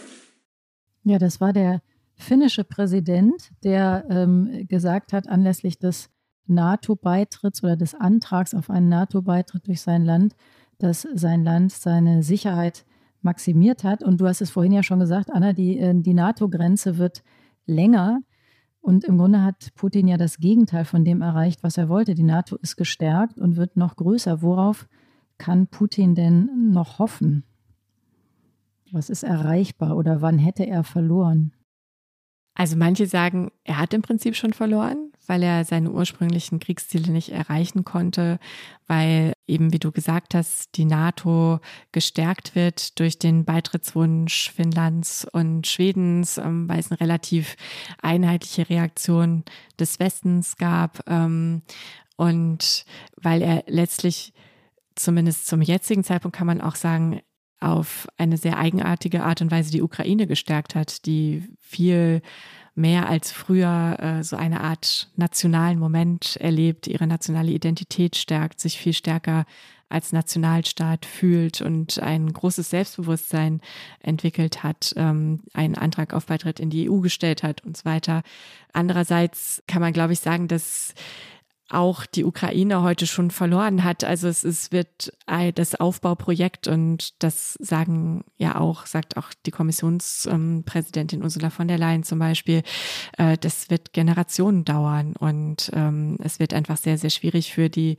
Ja, 1.05 1.19
das 1.19 1.39
war 1.39 1.53
der 1.53 1.83
finnische 2.23 2.65
Präsident, 2.65 3.51
der 3.65 4.07
ähm, 4.09 4.67
gesagt 4.69 5.13
hat, 5.13 5.29
anlässlich 5.29 5.79
des 5.79 6.11
NATO-Beitritts 6.47 7.63
oder 7.63 7.77
des 7.77 7.95
Antrags 7.95 8.55
auf 8.55 8.71
einen 8.71 8.89
NATO-Beitritt 8.89 9.67
durch 9.67 9.81
sein 9.81 10.05
Land, 10.05 10.35
dass 10.79 11.07
sein 11.15 11.45
Land 11.45 11.73
seine 11.73 12.23
Sicherheit 12.23 12.85
maximiert 13.21 13.85
hat. 13.85 14.03
Und 14.03 14.21
du 14.21 14.27
hast 14.27 14.41
es 14.41 14.51
vorhin 14.51 14.73
ja 14.73 14.83
schon 14.83 14.99
gesagt, 14.99 15.31
Anna, 15.31 15.53
die, 15.53 15.79
äh, 15.79 15.95
die 15.95 16.15
NATO-Grenze 16.15 16.99
wird 16.99 17.23
länger. 17.67 18.21
Und 18.81 19.05
im 19.05 19.17
Grunde 19.17 19.43
hat 19.43 19.69
Putin 19.77 20.09
ja 20.09 20.17
das 20.17 20.39
Gegenteil 20.39 20.85
von 20.85 21.05
dem 21.05 21.23
erreicht, 21.23 21.63
was 21.63 21.79
er 21.79 21.89
wollte. 21.89 22.15
Die 22.15 22.25
NATO 22.25 22.57
ist 22.57 22.77
gestärkt 22.77 23.39
und 23.39 23.57
wird 23.57 23.77
noch 23.77 23.95
größer. 23.95 24.43
Worauf 24.43 24.89
kann 25.39 25.69
Putin 25.69 26.15
denn 26.17 26.71
noch 26.73 26.99
hoffen? 26.99 27.45
Was 28.91 29.09
ist 29.09 29.23
erreichbar 29.23 29.97
oder 29.97 30.21
wann 30.21 30.39
hätte 30.39 30.67
er 30.67 30.83
verloren? 30.85 31.53
Also 32.55 32.77
manche 32.77 33.07
sagen, 33.07 33.51
er 33.65 33.79
hat 33.79 33.95
im 33.95 34.03
Prinzip 34.03 34.37
schon 34.37 34.53
verloren, 34.53 35.11
weil 35.27 35.43
er 35.43 35.65
seine 35.65 35.91
ursprünglichen 35.91 36.61
Kriegsziele 36.61 37.11
nicht 37.11 37.31
erreichen 37.31 37.85
konnte, 37.85 38.39
weil 38.87 39.33
eben, 39.47 39.73
wie 39.73 39.79
du 39.79 39.91
gesagt 39.91 40.35
hast, 40.35 40.77
die 40.77 40.85
NATO 40.85 41.61
gestärkt 41.93 42.55
wird 42.55 42.99
durch 43.01 43.19
den 43.19 43.47
Beitrittswunsch 43.47 44.51
Finnlands 44.51 45.27
und 45.33 45.67
Schwedens, 45.67 46.37
ähm, 46.37 46.69
weil 46.69 46.79
es 46.79 46.91
eine 46.91 47.01
relativ 47.01 47.57
einheitliche 48.03 48.69
Reaktion 48.69 49.45
des 49.79 49.99
Westens 49.99 50.57
gab 50.57 51.09
ähm, 51.09 51.63
und 52.17 52.85
weil 53.17 53.41
er 53.41 53.65
letztlich 53.67 54.35
zumindest 54.95 55.47
zum 55.47 55.63
jetzigen 55.63 56.05
Zeitpunkt 56.05 56.37
kann 56.37 56.47
man 56.47 56.61
auch 56.61 56.77
sagen, 56.77 57.23
auf 57.63 58.09
eine 58.19 58.37
sehr 58.37 58.59
eigenartige 58.59 59.23
Art 59.23 59.41
und 59.41 59.51
Weise 59.51 59.71
die 59.71 59.83
Ukraine 59.83 60.27
gestärkt 60.27 60.75
hat, 60.75 61.07
die 61.07 61.49
viel 61.73 62.23
mehr 62.75 63.09
als 63.09 63.33
früher 63.33 63.97
äh, 64.01 64.23
so 64.23 64.37
eine 64.37 64.61
Art 64.61 65.09
nationalen 65.17 65.79
Moment 65.79 66.37
erlebt, 66.37 66.87
ihre 66.87 67.07
nationale 67.07 67.51
Identität 67.51 68.17
stärkt, 68.17 68.61
sich 68.61 68.79
viel 68.79 68.95
stärker 68.95 69.45
als 69.91 70.13
Nationalstaat 70.13 71.05
fühlt 71.05 71.61
und 71.61 71.99
ein 72.01 72.33
großes 72.33 72.71
Selbstbewusstsein 72.71 73.61
entwickelt 74.01 74.63
hat, 74.63 74.95
ähm, 74.97 75.41
einen 75.53 75.75
Antrag 75.75 76.15
auf 76.15 76.27
Beitritt 76.27 76.61
in 76.61 76.71
die 76.71 76.89
EU 76.89 77.01
gestellt 77.01 77.43
hat 77.43 77.63
und 77.65 77.77
so 77.77 77.85
weiter. 77.85 78.23
Andererseits 78.73 79.63
kann 79.67 79.83
man, 79.83 79.93
glaube 79.93 80.15
ich, 80.15 80.21
sagen, 80.21 80.49
dass 80.49 80.95
auch 81.73 82.07
die 82.07 82.25
Ukraine 82.25 82.83
heute 82.83 83.07
schon 83.07 83.31
verloren 83.31 83.85
hat. 83.85 84.05
Also 84.05 84.29
es, 84.29 84.45
es 84.45 84.73
wird 84.73 85.13
das 85.55 85.75
Aufbauprojekt 85.75 86.69
und 86.69 87.23
das 87.23 87.55
sagen 87.55 88.25
ja 88.37 88.61
auch, 88.61 88.87
sagt 88.87 89.17
auch 89.17 89.31
die 89.47 89.51
Kommissionspräsidentin 89.51 91.23
Ursula 91.23 91.51
von 91.51 91.69
der 91.69 91.79
Leyen 91.79 92.03
zum 92.03 92.19
Beispiel, 92.19 92.63
äh, 93.19 93.37
das 93.39 93.71
wird 93.71 93.93
Generationen 93.93 94.65
dauern 94.65 95.15
und 95.19 95.71
ähm, 95.75 96.19
es 96.23 96.39
wird 96.39 96.55
einfach 96.55 96.77
sehr, 96.77 96.99
sehr 96.99 97.11
schwierig 97.11 97.53
für 97.53 97.71
die 97.71 97.97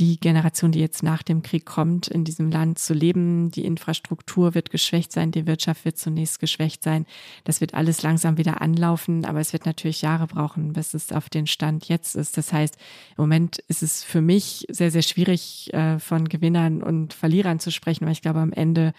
die 0.00 0.18
Generation, 0.18 0.72
die 0.72 0.80
jetzt 0.80 1.02
nach 1.02 1.22
dem 1.22 1.42
Krieg 1.42 1.66
kommt, 1.66 2.08
in 2.08 2.24
diesem 2.24 2.50
Land 2.50 2.78
zu 2.78 2.94
leben. 2.94 3.50
Die 3.50 3.66
Infrastruktur 3.66 4.54
wird 4.54 4.70
geschwächt 4.70 5.12
sein, 5.12 5.30
die 5.30 5.46
Wirtschaft 5.46 5.84
wird 5.84 5.98
zunächst 5.98 6.40
geschwächt 6.40 6.82
sein. 6.82 7.04
Das 7.44 7.60
wird 7.60 7.74
alles 7.74 8.02
langsam 8.02 8.38
wieder 8.38 8.62
anlaufen, 8.62 9.26
aber 9.26 9.40
es 9.40 9.52
wird 9.52 9.66
natürlich 9.66 10.00
Jahre 10.00 10.26
brauchen, 10.26 10.72
bis 10.72 10.94
es 10.94 11.12
auf 11.12 11.28
den 11.28 11.46
Stand 11.46 11.86
jetzt 11.88 12.16
ist. 12.16 12.38
Das 12.38 12.50
heißt, 12.50 12.76
im 13.10 13.22
Moment 13.24 13.58
ist 13.68 13.82
es 13.82 14.02
für 14.02 14.22
mich 14.22 14.66
sehr, 14.70 14.90
sehr 14.90 15.02
schwierig, 15.02 15.72
äh, 15.74 15.98
von 15.98 16.28
Gewinnern 16.30 16.82
und 16.82 17.12
Verlierern 17.12 17.60
zu 17.60 17.70
sprechen, 17.70 18.06
weil 18.06 18.12
ich 18.12 18.22
glaube, 18.22 18.40
am 18.40 18.52
Ende 18.52 18.94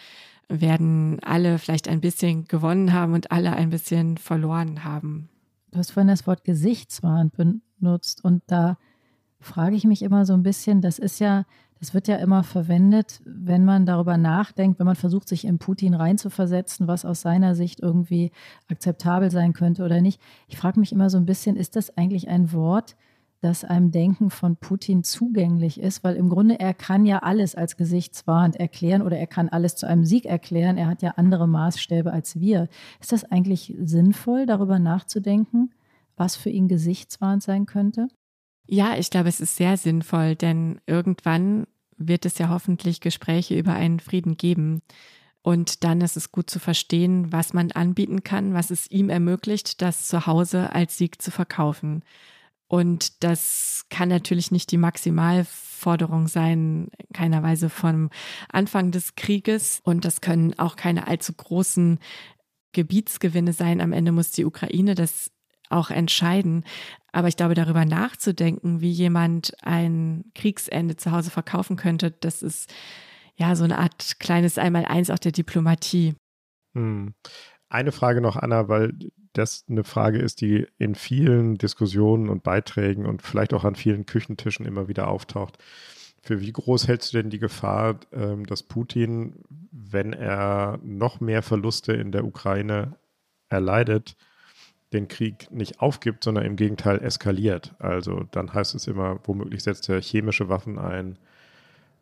werden 0.49 1.19
alle 1.23 1.57
vielleicht 1.57 1.87
ein 1.87 2.01
bisschen 2.01 2.45
gewonnen 2.45 2.93
haben 2.93 3.13
und 3.13 3.31
alle 3.31 3.53
ein 3.53 3.71
bisschen 3.71 4.17
verloren 4.17 4.83
haben. 4.83 5.29
Du 5.71 5.79
hast 5.79 5.91
vorhin 5.91 6.09
das 6.09 6.27
Wort 6.27 6.43
Gesichtswahn 6.43 7.31
benutzt 7.31 8.23
und 8.23 8.43
da 8.45 8.77
frage 9.41 9.75
ich 9.75 9.83
mich 9.83 10.01
immer 10.01 10.25
so 10.25 10.33
ein 10.33 10.43
bisschen, 10.43 10.81
das 10.81 10.99
ist 10.99 11.19
ja, 11.19 11.45
das 11.79 11.93
wird 11.93 12.07
ja 12.07 12.17
immer 12.17 12.43
verwendet, 12.43 13.21
wenn 13.25 13.65
man 13.65 13.85
darüber 13.85 14.17
nachdenkt, 14.17 14.79
wenn 14.79 14.85
man 14.85 14.95
versucht, 14.95 15.27
sich 15.27 15.45
in 15.45 15.57
Putin 15.57 15.93
reinzuversetzen, 15.93 16.87
was 16.87 17.05
aus 17.05 17.21
seiner 17.21 17.55
Sicht 17.55 17.79
irgendwie 17.79 18.31
akzeptabel 18.69 19.31
sein 19.31 19.53
könnte 19.53 19.83
oder 19.83 19.99
nicht. 19.99 20.21
Ich 20.47 20.57
frage 20.57 20.79
mich 20.79 20.91
immer 20.91 21.09
so 21.09 21.17
ein 21.17 21.25
bisschen, 21.25 21.55
ist 21.55 21.75
das 21.75 21.97
eigentlich 21.97 22.29
ein 22.29 22.53
Wort, 22.53 22.95
das 23.41 23.63
einem 23.63 23.89
Denken 23.89 24.29
von 24.29 24.55
Putin 24.55 25.03
zugänglich 25.03 25.79
ist, 25.79 26.03
weil 26.03 26.15
im 26.15 26.29
Grunde 26.29 26.59
er 26.59 26.75
kann 26.75 27.05
ja 27.05 27.19
alles 27.19 27.55
als 27.55 27.75
gesichtswahrend 27.75 28.55
erklären 28.55 29.01
oder 29.01 29.17
er 29.17 29.25
kann 29.25 29.49
alles 29.49 29.75
zu 29.75 29.87
einem 29.87 30.05
Sieg 30.05 30.25
erklären. 30.25 30.77
Er 30.77 30.87
hat 30.87 31.01
ja 31.01 31.13
andere 31.17 31.47
Maßstäbe 31.47 32.13
als 32.13 32.39
wir. 32.39 32.69
Ist 32.99 33.11
das 33.11 33.23
eigentlich 33.23 33.75
sinnvoll, 33.81 34.45
darüber 34.45 34.77
nachzudenken, 34.77 35.71
was 36.15 36.35
für 36.35 36.51
ihn 36.51 36.67
gesichtswahrend 36.67 37.41
sein 37.41 37.65
könnte? 37.65 38.09
Ja, 38.67 38.95
ich 38.97 39.09
glaube, 39.09 39.29
es 39.29 39.41
ist 39.41 39.55
sehr 39.57 39.77
sinnvoll, 39.77 40.35
denn 40.35 40.79
irgendwann 40.85 41.67
wird 41.97 42.25
es 42.25 42.37
ja 42.37 42.49
hoffentlich 42.49 43.01
Gespräche 43.01 43.57
über 43.57 43.73
einen 43.73 43.99
Frieden 43.99 44.37
geben. 44.37 44.81
Und 45.43 45.83
dann 45.83 46.01
ist 46.01 46.17
es 46.17 46.31
gut 46.31 46.49
zu 46.49 46.59
verstehen, 46.59 47.31
was 47.31 47.53
man 47.53 47.71
anbieten 47.71 48.23
kann, 48.23 48.53
was 48.53 48.69
es 48.69 48.89
ihm 48.91 49.09
ermöglicht, 49.09 49.81
das 49.81 50.07
zu 50.07 50.27
Hause 50.27 50.73
als 50.73 50.97
Sieg 50.97 51.21
zu 51.21 51.31
verkaufen. 51.31 52.03
Und 52.67 53.23
das 53.23 53.85
kann 53.89 54.07
natürlich 54.07 54.51
nicht 54.51 54.71
die 54.71 54.77
Maximalforderung 54.77 56.27
sein, 56.27 56.89
keiner 57.11 57.43
Weise 57.43 57.69
vom 57.69 58.09
Anfang 58.49 58.91
des 58.91 59.15
Krieges. 59.15 59.81
Und 59.83 60.05
das 60.05 60.21
können 60.21 60.57
auch 60.57 60.75
keine 60.75 61.07
allzu 61.07 61.33
großen 61.33 61.99
Gebietsgewinne 62.71 63.51
sein. 63.51 63.81
Am 63.81 63.91
Ende 63.91 64.11
muss 64.11 64.31
die 64.31 64.45
Ukraine 64.45 64.95
das 64.95 65.31
auch 65.71 65.89
entscheiden. 65.89 66.63
Aber 67.11 67.27
ich 67.27 67.37
glaube, 67.37 67.55
darüber 67.55 67.85
nachzudenken, 67.85 68.81
wie 68.81 68.91
jemand 68.91 69.53
ein 69.61 70.25
Kriegsende 70.35 70.95
zu 70.95 71.11
Hause 71.11 71.29
verkaufen 71.29 71.75
könnte, 71.75 72.11
das 72.11 72.41
ist 72.41 72.73
ja 73.35 73.55
so 73.55 73.63
eine 73.63 73.77
Art 73.77 74.19
kleines 74.19 74.57
Einmaleins 74.57 75.09
auch 75.09 75.19
der 75.19 75.31
Diplomatie. 75.31 76.15
Hm. 76.73 77.13
Eine 77.69 77.91
Frage 77.91 78.21
noch, 78.21 78.35
Anna, 78.35 78.67
weil 78.67 78.93
das 79.33 79.63
eine 79.69 79.83
Frage 79.83 80.19
ist, 80.19 80.41
die 80.41 80.67
in 80.77 80.95
vielen 80.95 81.57
Diskussionen 81.57 82.29
und 82.29 82.43
Beiträgen 82.43 83.05
und 83.05 83.21
vielleicht 83.21 83.53
auch 83.53 83.63
an 83.63 83.75
vielen 83.75 84.05
Küchentischen 84.05 84.65
immer 84.65 84.87
wieder 84.87 85.07
auftaucht. 85.07 85.57
Für 86.21 86.41
wie 86.41 86.51
groß 86.51 86.87
hältst 86.87 87.13
du 87.13 87.17
denn 87.17 87.29
die 87.29 87.39
Gefahr, 87.39 87.99
ähm, 88.11 88.45
dass 88.45 88.63
Putin, 88.63 89.43
wenn 89.71 90.13
er 90.13 90.79
noch 90.83 91.19
mehr 91.19 91.41
Verluste 91.41 91.93
in 91.93 92.11
der 92.11 92.25
Ukraine 92.25 92.97
erleidet, 93.49 94.15
den 94.93 95.07
Krieg 95.07 95.49
nicht 95.51 95.79
aufgibt, 95.79 96.23
sondern 96.23 96.45
im 96.45 96.55
Gegenteil 96.55 97.01
eskaliert? 97.01 97.73
Also 97.79 98.23
dann 98.31 98.53
heißt 98.53 98.75
es 98.75 98.87
immer, 98.87 99.19
womöglich 99.23 99.63
setzt 99.63 99.89
er 99.89 100.01
chemische 100.01 100.49
Waffen 100.49 100.77
ein, 100.77 101.17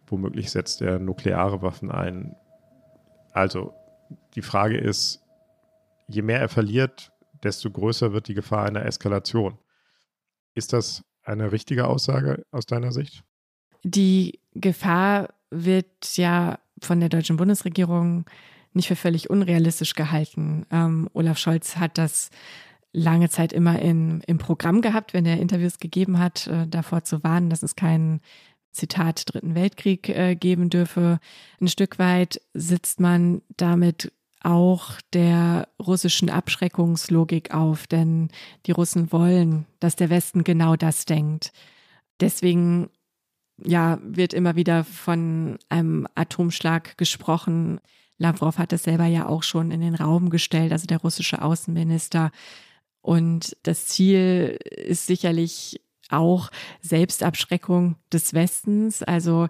womöglich 0.08 0.52
setzt 0.52 0.82
er 0.82 1.00
nukleare 1.00 1.62
Waffen 1.62 1.92
ein. 1.92 2.36
Also 3.32 3.74
die 4.36 4.42
Frage 4.42 4.78
ist, 4.78 5.22
je 6.08 6.22
mehr 6.22 6.40
er 6.40 6.50
verliert, 6.50 7.12
desto 7.44 7.70
größer 7.70 8.12
wird 8.12 8.28
die 8.28 8.34
Gefahr 8.34 8.66
einer 8.66 8.86
Eskalation. 8.86 9.58
Ist 10.56 10.74
das 10.74 11.04
eine 11.24 11.52
richtige 11.52 11.88
Aussage 11.88 12.44
aus 12.52 12.66
deiner 12.66 12.92
Sicht? 12.92 13.24
Die 13.84 14.40
Gefahr 14.54 15.30
wird 15.52 16.18
ja 16.18 16.60
von 16.82 17.00
der 17.00 17.10
deutschen 17.10 17.38
Bundesregierung 17.38 18.26
nicht 18.74 18.88
für 18.88 18.96
völlig 18.96 19.30
unrealistisch 19.30 19.94
gehalten. 19.94 20.66
Ähm, 20.72 21.10
Olaf 21.14 21.38
Scholz 21.38 21.78
hat 21.78 21.98
das 21.98 22.30
lange 22.92 23.30
Zeit 23.30 23.54
immer 23.54 23.80
in, 23.80 24.22
im 24.22 24.38
Programm 24.38 24.82
gehabt, 24.82 25.14
wenn 25.14 25.26
er 25.26 25.40
Interviews 25.40 25.78
gegeben 25.78 26.20
hat, 26.20 26.48
äh, 26.48 26.68
davor 26.68 27.04
zu 27.04 27.24
warnen, 27.24 27.50
dass 27.50 27.64
es 27.64 27.76
keinen 27.76 28.22
Zitat 28.72 29.24
Dritten 29.32 29.56
Weltkrieg 29.56 30.10
äh, 30.10 30.36
geben 30.36 30.70
dürfe. 30.70 31.20
Ein 31.60 31.68
Stück 31.68 32.00
weit 32.00 32.42
sitzt 32.54 33.00
man 33.00 33.42
damit 33.58 34.12
auch 34.42 34.94
der 35.14 35.68
russischen 35.80 36.30
Abschreckungslogik 36.30 37.54
auf, 37.54 37.88
denn 37.88 38.30
die 38.66 38.72
Russen 38.72 39.12
wollen, 39.12 39.66
dass 39.80 39.96
der 39.96 40.10
Westen 40.10 40.44
genau 40.44 40.76
das 40.76 41.06
denkt. 41.06 41.52
Deswegen 42.22 42.90
ja, 43.64 44.00
wird 44.02 44.34
immer 44.34 44.56
wieder 44.56 44.84
von 44.84 45.58
einem 45.68 46.08
Atomschlag 46.16 46.98
gesprochen. 46.98 47.80
Lavrov 48.18 48.58
hat 48.58 48.72
es 48.72 48.84
selber 48.84 49.06
ja 49.06 49.28
auch 49.28 49.44
schon 49.44 49.72
in 49.72 49.82
den 49.82 49.96
Raum 49.96 50.30
gestellt, 50.30 50.72
also 50.72 50.88
der 50.88 51.00
russische 51.00 51.42
Außenminister. 51.42 52.32
Und 53.02 53.56
das 53.64 53.88
Ziel 53.88 54.58
ist 54.70 55.08
sicherlich 55.08 55.82
auch 56.10 56.50
Selbstabschreckung 56.82 57.96
des 58.12 58.34
Westens, 58.34 59.04
also 59.04 59.48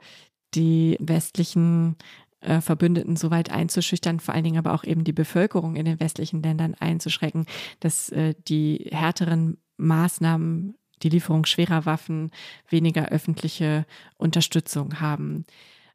die 0.54 0.98
westlichen 1.00 1.96
äh, 2.42 2.62
Verbündeten 2.62 3.16
so 3.16 3.32
weit 3.32 3.52
einzuschüchtern, 3.52 4.20
vor 4.20 4.34
allen 4.34 4.44
Dingen 4.44 4.58
aber 4.58 4.74
auch 4.74 4.84
eben 4.84 5.04
die 5.04 5.14
Bevölkerung 5.14 5.76
in 5.76 5.86
den 5.86 6.00
westlichen 6.00 6.42
Ländern 6.42 6.76
einzuschrecken, 6.76 7.46
dass 7.80 8.10
äh, 8.10 8.36
die 8.48 8.90
härteren 8.92 9.58
Maßnahmen, 9.78 10.76
die 11.02 11.10
Lieferung 11.10 11.46
schwerer 11.46 11.86
Waffen, 11.86 12.32
weniger 12.70 13.10
öffentliche 13.10 13.86
Unterstützung 14.18 15.00
haben 15.00 15.46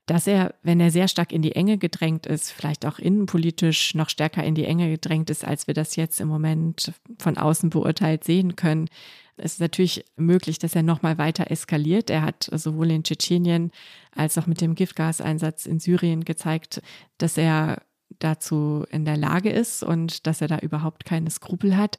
dass 0.07 0.27
er, 0.27 0.55
wenn 0.63 0.81
er 0.81 0.91
sehr 0.91 1.09
stark 1.09 1.33
in 1.33 1.43
die 1.43 1.57
Enge 1.57 1.79
gedrängt 1.79 2.27
ist, 2.27 2.51
vielleicht 2.51 2.85
auch 2.85 2.99
innenpolitisch 2.99 3.95
noch 3.95 4.11
stärker 4.11 4.45
in 4.45 4.55
die 4.55 4.65
Enge 4.65 4.91
gedrängt 4.91 5.31
ist, 5.31 5.45
als 5.45 5.67
wir 5.67 5.75
das 5.75 5.97
jetzt 5.97 6.21
im 6.21 6.29
Moment 6.29 6.93
von 7.19 7.39
außen 7.39 7.71
beurteilt 7.71 8.25
sehen 8.25 8.57
können, 8.57 8.89
es 9.37 9.55
ist 9.55 9.61
natürlich 9.61 10.05
möglich, 10.17 10.59
dass 10.59 10.77
er 10.77 10.83
nochmal 10.83 11.19
weiter 11.19 11.51
eskaliert. 11.51 12.09
Er 12.09 12.23
hat 12.23 12.49
sowohl 12.53 12.91
in 12.91 13.03
Tschetschenien 13.03 13.73
als 14.13 14.39
auch 14.39 14.47
mit 14.47 14.61
dem 14.61 14.75
Giftgaseinsatz 14.75 15.67
in 15.67 15.81
Syrien 15.81 16.25
gezeigt, 16.25 16.81
dass 17.19 17.37
er 17.37 17.83
dazu 18.21 18.85
in 18.91 19.05
der 19.05 19.17
Lage 19.17 19.51
ist 19.51 19.83
und 19.83 20.27
dass 20.27 20.41
er 20.41 20.49
da 20.49 20.59
überhaupt 20.59 21.05
keine 21.05 21.31
Skrupel 21.31 21.77
hat. 21.77 21.99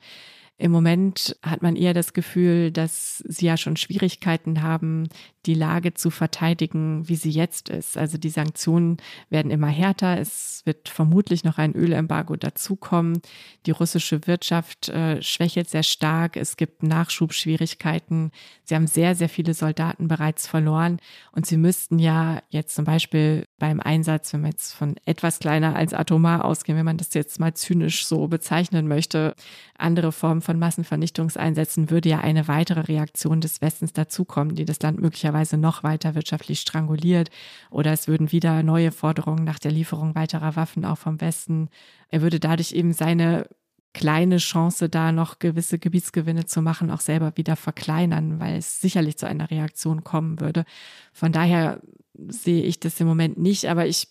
Im 0.58 0.72
Moment 0.72 1.38
hat 1.41 1.62
man 1.62 1.76
eher 1.76 1.93
das 1.93 2.14
Gefühl, 2.14 2.72
dass 2.72 3.18
sie 3.28 3.47
ja 3.47 3.58
schon 3.58 3.76
Schwierigkeiten 3.76 4.62
haben, 4.62 5.10
die 5.45 5.53
Lage 5.53 5.93
zu 5.93 6.09
verteidigen, 6.09 7.07
wie 7.07 7.15
sie 7.15 7.29
jetzt 7.29 7.69
ist. 7.69 7.97
Also 7.97 8.17
die 8.17 8.29
Sanktionen 8.29 8.97
werden 9.29 9.51
immer 9.51 9.67
härter. 9.67 10.19
Es 10.19 10.61
wird 10.65 10.89
vermutlich 10.89 11.43
noch 11.43 11.57
ein 11.57 11.73
Ölembargo 11.73 12.35
dazukommen. 12.35 13.21
Die 13.65 13.71
russische 13.71 14.27
Wirtschaft 14.27 14.89
äh, 14.89 15.21
schwächelt 15.21 15.69
sehr 15.69 15.83
stark. 15.83 16.37
Es 16.37 16.57
gibt 16.57 16.83
Nachschubschwierigkeiten. 16.83 18.31
Sie 18.63 18.75
haben 18.75 18.87
sehr, 18.87 19.15
sehr 19.15 19.29
viele 19.29 19.53
Soldaten 19.53 20.07
bereits 20.07 20.47
verloren. 20.47 20.99
Und 21.31 21.45
sie 21.45 21.57
müssten 21.57 21.99
ja 21.99 22.41
jetzt 22.49 22.75
zum 22.75 22.85
Beispiel 22.85 23.45
beim 23.59 23.79
Einsatz, 23.79 24.33
wenn 24.33 24.41
wir 24.41 24.49
jetzt 24.49 24.73
von 24.73 24.95
etwas 25.05 25.39
kleiner 25.39 25.75
als 25.75 25.93
atomar 25.93 26.45
ausgehen, 26.45 26.77
wenn 26.77 26.85
man 26.85 26.97
das 26.97 27.13
jetzt 27.13 27.39
mal 27.39 27.53
zynisch 27.53 28.05
so 28.05 28.27
bezeichnen 28.27 28.87
möchte, 28.87 29.35
andere 29.77 30.11
Formen 30.11 30.41
von 30.41 30.57
Massenvernichtungseinsätzen 30.57 31.89
würde 31.89 32.09
ja 32.09 32.19
eine 32.19 32.47
weitere 32.47 32.81
Reaktion 32.81 33.41
des 33.41 33.61
Westens 33.61 33.93
dazukommen, 33.93 34.55
die 34.55 34.65
das 34.65 34.81
Land 34.81 34.99
möglicherweise 35.01 35.34
noch 35.57 35.83
weiter 35.83 36.15
wirtschaftlich 36.15 36.59
stranguliert. 36.59 37.29
Oder 37.69 37.91
es 37.91 38.07
würden 38.07 38.31
wieder 38.31 38.63
neue 38.63 38.91
Forderungen 38.91 39.43
nach 39.43 39.59
der 39.59 39.71
Lieferung 39.71 40.15
weiterer 40.15 40.55
Waffen 40.55 40.86
auch 40.86 40.97
vom 40.97 41.21
Westen. 41.21 41.69
Er 42.09 42.21
würde 42.21 42.39
dadurch 42.39 42.71
eben 42.71 42.93
seine 42.93 43.47
kleine 43.95 44.38
Chance, 44.38 44.89
da 44.89 45.13
noch 45.13 45.39
gewisse 45.39 45.79
Gebietsgewinne 45.79 46.45
zu 46.45 46.61
machen, 46.61 46.91
auch 46.91 46.99
selber 46.99 47.31
wieder 47.38 47.55
verkleinern, 47.55 48.39
weil 48.41 48.57
es 48.57 48.81
sicherlich 48.81 49.17
zu 49.17 49.25
einer 49.25 49.49
Reaktion 49.49 50.03
kommen 50.03 50.41
würde. 50.41 50.65
Von 51.13 51.31
daher 51.31 51.81
sehe 52.27 52.63
ich 52.63 52.79
das 52.79 52.99
im 52.99 53.07
Moment 53.07 53.38
nicht, 53.38 53.65
aber 53.65 53.88
ich, 53.88 54.07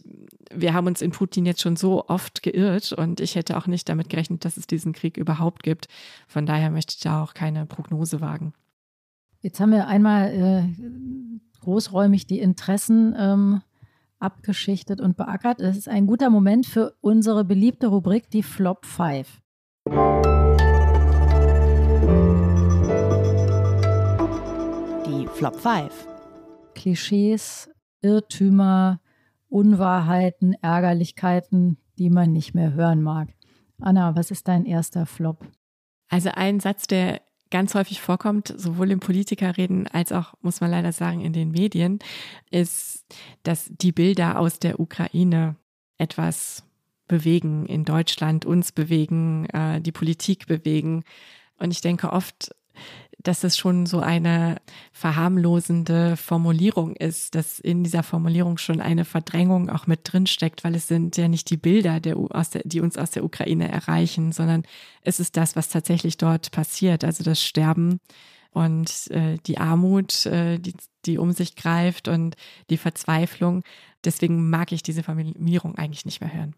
wir 0.53 0.73
haben 0.73 0.87
uns 0.87 1.03
in 1.03 1.11
Putin 1.11 1.45
jetzt 1.45 1.61
schon 1.61 1.77
so 1.77 2.09
oft 2.09 2.43
geirrt 2.43 2.93
und 2.93 3.21
ich 3.21 3.35
hätte 3.35 3.57
auch 3.59 3.67
nicht 3.67 3.89
damit 3.89 4.09
gerechnet, 4.09 4.45
dass 4.47 4.57
es 4.57 4.67
diesen 4.67 4.95
Krieg 4.95 5.19
überhaupt 5.19 5.63
gibt. 5.63 5.89
Von 6.27 6.47
daher 6.47 6.71
möchte 6.71 6.95
ich 6.97 7.01
da 7.01 7.23
auch 7.23 7.35
keine 7.35 7.67
Prognose 7.67 8.23
wagen. 8.23 8.55
Jetzt 9.45 9.61
haben 9.61 9.73
wir 9.73 9.89
einmal 9.89 10.33
äh, 10.33 11.61
großräumig 11.61 12.27
die 12.27 12.39
Interessen 12.39 13.15
ähm, 13.19 13.61
abgeschichtet 14.19 15.03
und 15.03 15.19
beackert. 15.19 15.61
Es 15.61 15.77
ist 15.77 15.87
ein 15.87 16.07
guter 16.07 16.31
Moment 16.31 16.65
für 16.65 16.95
unsere 17.03 17.45
beliebte 17.45 17.89
Rubrik, 17.89 18.31
die 18.31 18.43
Flop 18.43 18.87
5. 18.87 19.43
Die 25.07 25.27
Flop 25.35 25.57
5. 25.57 26.09
Klischees, 26.75 27.69
Irrtümer, 28.01 29.03
Unwahrheiten, 29.51 30.55
Ärgerlichkeiten, 30.63 31.77
die 31.99 32.09
man 32.09 32.33
nicht 32.33 32.55
mehr 32.55 32.73
hören 32.73 33.03
mag. 33.03 33.29
Anna, 33.79 34.17
was 34.17 34.31
ist 34.31 34.49
dein 34.49 34.65
erster 34.65 35.05
Flop? 35.05 35.47
Also 36.09 36.31
ein 36.33 36.61
Satz, 36.61 36.87
der 36.87 37.21
ganz 37.55 37.77
häufig 37.77 38.01
vorkommt, 38.01 38.53
sowohl 38.57 38.91
im 38.91 38.99
Politikerreden 38.99 39.87
als 39.87 40.11
auch, 40.11 40.35
muss 40.43 40.61
man 40.61 40.73
leider 40.73 40.91
sagen, 40.91 41.21
in 41.21 41.33
den 41.33 41.53
Medien, 41.53 42.01
ist, 42.51 43.07
dass 43.45 43.71
die 43.71 43.93
Bilder 43.93 44.41
aus 44.41 44.59
der 44.59 44.81
Ukraine 44.81 45.55
etwas 45.97 46.65
bewegen 47.07 47.65
in 47.67 47.85
Deutschland, 47.85 48.45
uns 48.45 48.73
bewegen, 48.73 49.47
äh, 49.51 49.81
die 49.81 49.93
Politik 49.93 50.49
bewegen. 50.49 51.05
Und 51.57 51.71
ich 51.71 51.81
denke 51.81 52.13
oft, 52.13 52.53
dass 53.25 53.43
es 53.43 53.57
schon 53.57 53.87
so 53.87 54.01
eine 54.01 54.59
verharmlosende 54.93 56.17
Formulierung 56.17 56.95
ist, 56.95 57.35
dass 57.35 57.59
in 57.59 57.83
dieser 57.83 58.03
Formulierung 58.03 58.59
schon 58.59 58.81
eine 58.81 59.05
Verdrängung 59.05 59.71
auch 59.71 59.87
mit 59.87 60.01
drin 60.05 60.27
steckt, 60.27 60.63
weil 60.63 60.75
es 60.75 60.87
sind 60.87 61.17
ja 61.17 61.27
nicht 61.27 61.51
die 61.51 61.57
Bilder, 61.57 62.01
der, 62.01 62.17
die 62.65 62.81
uns 62.81 62.97
aus 62.97 63.11
der 63.11 63.25
Ukraine 63.25 63.69
erreichen, 63.71 64.31
sondern 64.31 64.63
es 65.03 65.21
ist 65.21 65.37
das, 65.37 65.57
was 65.57 65.71
tatsächlich 65.71 66.19
dort 66.19 66.51
passiert, 66.53 67.03
also 67.03 67.25
das 67.25 67.43
Sterben 67.43 67.99
und 68.51 69.11
äh, 69.11 69.39
die 69.47 69.59
Armut, 69.59 70.27
äh, 70.27 70.59
die, 70.59 70.75
die 71.07 71.19
um 71.19 71.33
sich 71.33 71.57
greift 71.57 72.09
und 72.09 72.37
die 72.69 72.77
Verzweiflung. 72.77 73.63
Deswegen 74.05 74.51
mag 74.51 74.71
ich 74.71 74.83
diese 74.83 75.03
Formulierung 75.03 75.77
eigentlich 75.77 76.05
nicht 76.05 76.21
mehr 76.21 76.33
hören. 76.33 76.55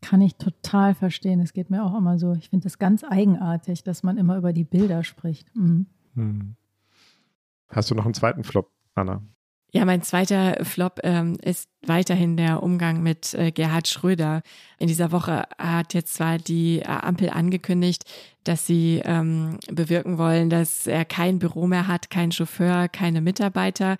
Kann 0.00 0.20
ich 0.20 0.36
total 0.36 0.94
verstehen. 0.94 1.40
Es 1.40 1.52
geht 1.52 1.70
mir 1.70 1.84
auch 1.84 1.96
immer 1.96 2.18
so. 2.18 2.34
Ich 2.34 2.50
finde 2.50 2.68
es 2.68 2.78
ganz 2.78 3.04
eigenartig, 3.04 3.82
dass 3.82 4.02
man 4.02 4.16
immer 4.16 4.36
über 4.36 4.52
die 4.52 4.64
Bilder 4.64 5.02
spricht. 5.02 5.54
Mhm. 5.56 5.86
Hm. 6.14 6.56
Hast 7.68 7.90
du 7.90 7.94
noch 7.94 8.04
einen 8.04 8.14
zweiten 8.14 8.44
Flop, 8.44 8.70
Anna? 8.94 9.22
Ja, 9.72 9.84
mein 9.84 10.02
zweiter 10.02 10.64
Flop 10.64 11.00
ähm, 11.02 11.36
ist 11.42 11.68
weiterhin 11.88 12.36
der 12.36 12.62
Umgang 12.62 13.02
mit 13.02 13.34
äh, 13.34 13.50
Gerhard 13.50 13.88
Schröder. 13.88 14.42
In 14.78 14.88
dieser 14.88 15.12
Woche 15.12 15.44
hat 15.58 15.94
jetzt 15.94 16.14
zwar 16.14 16.38
die 16.38 16.80
äh, 16.80 16.84
Ampel 16.84 17.30
angekündigt, 17.30 18.04
dass 18.44 18.66
sie 18.66 19.00
ähm, 19.04 19.58
bewirken 19.70 20.18
wollen, 20.18 20.50
dass 20.50 20.86
er 20.86 21.04
kein 21.04 21.38
Büro 21.38 21.66
mehr 21.66 21.88
hat, 21.88 22.10
kein 22.10 22.32
Chauffeur, 22.32 22.88
keine 22.88 23.20
Mitarbeiter. 23.20 23.96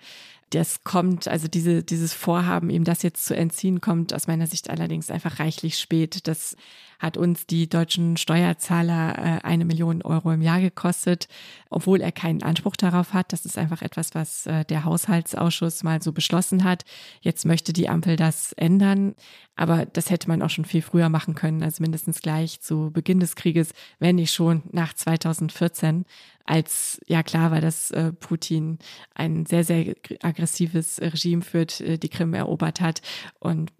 Das 0.51 0.83
kommt, 0.83 1.27
also 1.27 1.47
diese, 1.47 1.83
dieses 1.83 2.13
Vorhaben, 2.13 2.69
ihm 2.69 2.83
das 2.83 3.01
jetzt 3.01 3.25
zu 3.25 3.35
entziehen, 3.35 3.81
kommt 3.81 4.13
aus 4.13 4.27
meiner 4.27 4.45
Sicht 4.45 4.69
allerdings 4.69 5.09
einfach 5.09 5.39
reichlich 5.39 5.79
spät. 5.79 6.27
Das 6.27 6.55
hat 6.99 7.17
uns 7.17 7.45
die 7.45 7.67
deutschen 7.67 8.15
Steuerzahler 8.15 9.17
äh, 9.17 9.39
eine 9.43 9.65
Million 9.65 10.01
Euro 10.03 10.31
im 10.31 10.41
Jahr 10.41 10.61
gekostet, 10.61 11.27
obwohl 11.69 11.99
er 11.99 12.11
keinen 12.11 12.43
Anspruch 12.43 12.75
darauf 12.75 13.13
hat. 13.13 13.33
Das 13.33 13.45
ist 13.45 13.57
einfach 13.57 13.81
etwas, 13.81 14.15
was 14.15 14.45
äh, 14.45 14.63
der 14.65 14.85
Haushaltsausschuss 14.85 15.83
mal 15.83 16.01
so 16.01 16.11
beschlossen 16.11 16.63
hat. 16.63 16.85
Jetzt 17.21 17.45
möchte 17.45 17.73
die 17.75 17.89
Ampel 17.89 18.15
das 18.15 18.53
ändern. 18.53 19.15
Aber 19.55 19.85
das 19.85 20.09
hätte 20.09 20.27
man 20.27 20.41
auch 20.41 20.49
schon 20.49 20.65
viel 20.65 20.81
früher 20.81 21.09
machen 21.09 21.35
können, 21.35 21.63
also 21.63 21.81
mindestens 21.81 22.21
gleich 22.21 22.61
zu 22.61 22.91
Beginn 22.91 23.19
des 23.19 23.35
Krieges, 23.35 23.71
wenn 23.99 24.15
nicht 24.15 24.33
schon 24.33 24.63
nach 24.71 24.93
2014, 24.93 26.05
als 26.45 26.99
ja 27.07 27.23
klar 27.23 27.51
war, 27.51 27.61
dass 27.61 27.91
äh, 27.91 28.11
Putin 28.11 28.79
ein 29.13 29.45
sehr, 29.45 29.63
sehr 29.63 29.95
aggressives 30.21 30.99
Regime 31.01 31.41
führt, 31.41 31.81
äh, 31.81 31.97
die 31.97 32.09
Krim 32.09 32.33
erobert 32.33 32.81
hat 32.81 33.01
und 33.39 33.71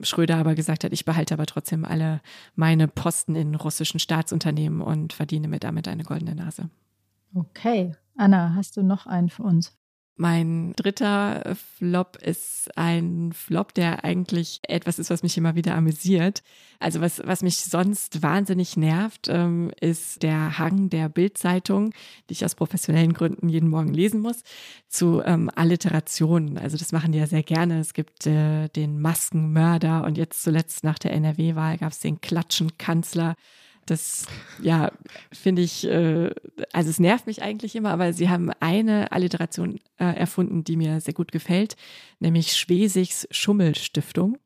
Schröder 0.00 0.36
aber 0.36 0.54
gesagt 0.54 0.84
hat, 0.84 0.92
ich 0.92 1.04
behalte 1.04 1.34
aber 1.34 1.46
trotzdem 1.46 1.84
alle 1.84 2.20
meine 2.54 2.86
Posten 2.86 3.34
in 3.34 3.54
russischen 3.54 3.98
Staatsunternehmen 3.98 4.80
und 4.80 5.12
verdiene 5.12 5.48
mir 5.48 5.58
damit 5.58 5.88
eine 5.88 6.04
goldene 6.04 6.36
Nase. 6.36 6.70
Okay. 7.34 7.94
Anna, 8.16 8.54
hast 8.54 8.76
du 8.76 8.82
noch 8.82 9.06
einen 9.06 9.28
für 9.28 9.42
uns? 9.42 9.77
Mein 10.20 10.72
dritter 10.74 11.54
Flop 11.76 12.16
ist 12.16 12.76
ein 12.76 13.32
Flop, 13.32 13.72
der 13.72 14.02
eigentlich 14.04 14.58
etwas 14.64 14.98
ist, 14.98 15.10
was 15.10 15.22
mich 15.22 15.38
immer 15.38 15.54
wieder 15.54 15.76
amüsiert. 15.76 16.42
Also 16.80 17.00
was, 17.00 17.22
was 17.24 17.42
mich 17.42 17.58
sonst 17.58 18.20
wahnsinnig 18.20 18.76
nervt, 18.76 19.28
ähm, 19.28 19.70
ist 19.80 20.24
der 20.24 20.58
Hang 20.58 20.90
der 20.90 21.08
Bildzeitung, 21.08 21.94
die 22.28 22.32
ich 22.32 22.44
aus 22.44 22.56
professionellen 22.56 23.12
Gründen 23.12 23.48
jeden 23.48 23.68
Morgen 23.68 23.94
lesen 23.94 24.20
muss, 24.20 24.42
zu 24.88 25.22
ähm, 25.24 25.52
Alliterationen. 25.54 26.58
Also 26.58 26.76
das 26.76 26.90
machen 26.90 27.12
die 27.12 27.18
ja 27.18 27.28
sehr 27.28 27.44
gerne. 27.44 27.78
Es 27.78 27.94
gibt 27.94 28.26
äh, 28.26 28.66
den 28.70 29.00
Maskenmörder 29.00 30.02
und 30.02 30.18
jetzt 30.18 30.42
zuletzt 30.42 30.82
nach 30.82 30.98
der 30.98 31.12
NRW-Wahl 31.12 31.78
gab 31.78 31.92
es 31.92 32.00
den 32.00 32.20
Klatschenkanzler. 32.20 33.36
Das, 33.90 34.26
ja, 34.60 34.92
finde 35.32 35.62
ich, 35.62 35.86
äh, 35.86 36.30
also 36.72 36.90
es 36.90 37.00
nervt 37.00 37.26
mich 37.26 37.42
eigentlich 37.42 37.74
immer, 37.74 37.90
aber 37.90 38.12
sie 38.12 38.28
haben 38.28 38.50
eine 38.60 39.12
Alliteration 39.12 39.80
äh, 39.98 40.04
erfunden, 40.04 40.62
die 40.62 40.76
mir 40.76 41.00
sehr 41.00 41.14
gut 41.14 41.32
gefällt, 41.32 41.76
nämlich 42.20 42.56
Schwesigs 42.56 43.26
Schummelstiftung. 43.30 44.38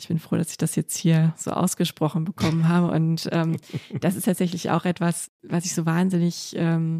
Ich 0.00 0.08
bin 0.08 0.18
froh, 0.18 0.36
dass 0.36 0.50
ich 0.50 0.58
das 0.58 0.74
jetzt 0.74 0.96
hier 0.96 1.32
so 1.36 1.50
ausgesprochen 1.50 2.24
bekommen 2.24 2.68
habe. 2.68 2.92
Und 2.92 3.28
ähm, 3.32 3.56
das 4.00 4.16
ist 4.16 4.24
tatsächlich 4.24 4.70
auch 4.70 4.84
etwas, 4.84 5.30
was 5.42 5.64
ich 5.64 5.74
so 5.74 5.86
wahnsinnig 5.86 6.54
ähm, 6.56 6.98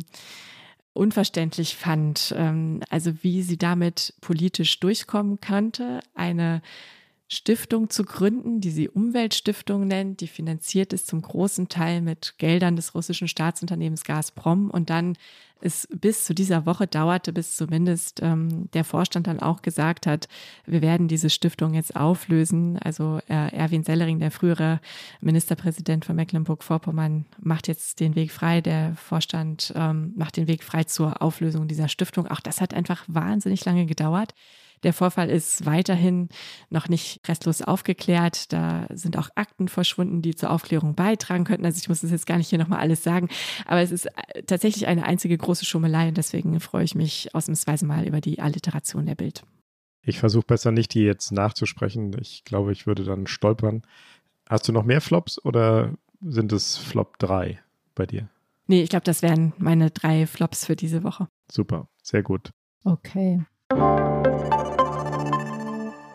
unverständlich 0.92 1.76
fand. 1.76 2.34
Ähm, 2.36 2.80
also 2.90 3.12
wie 3.22 3.42
sie 3.42 3.56
damit 3.56 4.14
politisch 4.20 4.80
durchkommen 4.80 5.40
könnte. 5.40 6.00
Eine 6.14 6.62
Stiftung 7.28 7.90
zu 7.90 8.04
gründen, 8.04 8.60
die 8.60 8.70
sie 8.70 8.88
Umweltstiftung 8.88 9.86
nennt, 9.86 10.22
die 10.22 10.26
finanziert 10.26 10.94
ist 10.94 11.06
zum 11.06 11.20
großen 11.20 11.68
Teil 11.68 12.00
mit 12.00 12.34
Geldern 12.38 12.74
des 12.74 12.94
russischen 12.94 13.28
Staatsunternehmens 13.28 14.04
Gazprom 14.04 14.70
und 14.70 14.88
dann 14.88 15.16
es 15.60 15.88
bis 15.90 16.24
zu 16.24 16.34
dieser 16.34 16.66
Woche 16.66 16.86
dauerte, 16.86 17.32
bis 17.32 17.56
zumindest 17.56 18.20
ähm, 18.22 18.70
der 18.72 18.84
Vorstand 18.84 19.26
dann 19.26 19.40
auch 19.40 19.62
gesagt 19.62 20.06
hat, 20.06 20.28
wir 20.66 20.82
werden 20.82 21.08
diese 21.08 21.30
Stiftung 21.30 21.74
jetzt 21.74 21.96
auflösen. 21.96 22.78
Also 22.78 23.20
äh, 23.28 23.52
Erwin 23.54 23.82
Sellering, 23.82 24.20
der 24.20 24.30
frühere 24.30 24.80
Ministerpräsident 25.20 26.04
von 26.04 26.16
Mecklenburg-Vorpommern, 26.16 27.26
macht 27.40 27.68
jetzt 27.68 28.00
den 28.00 28.14
Weg 28.14 28.30
frei. 28.30 28.60
Der 28.60 28.94
Vorstand 28.94 29.72
ähm, 29.76 30.12
macht 30.16 30.36
den 30.36 30.48
Weg 30.48 30.62
frei 30.62 30.84
zur 30.84 31.20
Auflösung 31.22 31.66
dieser 31.68 31.88
Stiftung. 31.88 32.28
Auch 32.28 32.40
das 32.40 32.60
hat 32.60 32.72
einfach 32.72 33.04
wahnsinnig 33.08 33.64
lange 33.64 33.86
gedauert. 33.86 34.34
Der 34.82 34.92
Vorfall 34.92 35.30
ist 35.30 35.66
weiterhin 35.66 36.28
noch 36.70 36.88
nicht 36.88 37.20
restlos 37.28 37.62
aufgeklärt. 37.62 38.52
Da 38.52 38.86
sind 38.90 39.16
auch 39.16 39.30
Akten 39.34 39.68
verschwunden, 39.68 40.22
die 40.22 40.34
zur 40.34 40.50
Aufklärung 40.50 40.94
beitragen 40.94 41.44
könnten. 41.44 41.64
Also 41.64 41.78
ich 41.78 41.88
muss 41.88 42.00
das 42.00 42.10
jetzt 42.10 42.26
gar 42.26 42.38
nicht 42.38 42.48
hier 42.48 42.58
nochmal 42.58 42.80
alles 42.80 43.02
sagen. 43.02 43.28
Aber 43.66 43.80
es 43.80 43.90
ist 43.90 44.06
äh, 44.06 44.42
tatsächlich 44.46 44.86
eine 44.86 45.04
einzige 45.04 45.36
große 45.36 45.64
Schummelei 45.64 46.08
und 46.08 46.16
deswegen 46.16 46.58
freue 46.60 46.84
ich 46.84 46.94
mich 46.94 47.34
ausnahmsweise 47.34 47.86
mal 47.86 48.06
über 48.06 48.20
die 48.20 48.40
Alliteration 48.40 49.06
der 49.06 49.14
Bild. 49.14 49.42
Ich 50.02 50.18
versuche 50.18 50.46
besser 50.46 50.72
nicht, 50.72 50.94
die 50.94 51.02
jetzt 51.02 51.32
nachzusprechen. 51.32 52.16
Ich 52.20 52.44
glaube, 52.44 52.72
ich 52.72 52.86
würde 52.86 53.04
dann 53.04 53.26
stolpern. 53.26 53.82
Hast 54.48 54.66
du 54.66 54.72
noch 54.72 54.84
mehr 54.84 55.00
Flops 55.00 55.44
oder 55.44 55.92
sind 56.20 56.52
es 56.52 56.78
Flop 56.78 57.18
3 57.18 57.60
bei 57.94 58.06
dir? 58.06 58.28
Nee, 58.66 58.82
ich 58.82 58.90
glaube, 58.90 59.04
das 59.04 59.22
wären 59.22 59.52
meine 59.58 59.90
drei 59.90 60.26
Flops 60.26 60.66
für 60.66 60.76
diese 60.76 61.02
Woche. 61.02 61.28
Super, 61.50 61.88
sehr 62.02 62.22
gut. 62.22 62.50
Okay. 62.84 63.42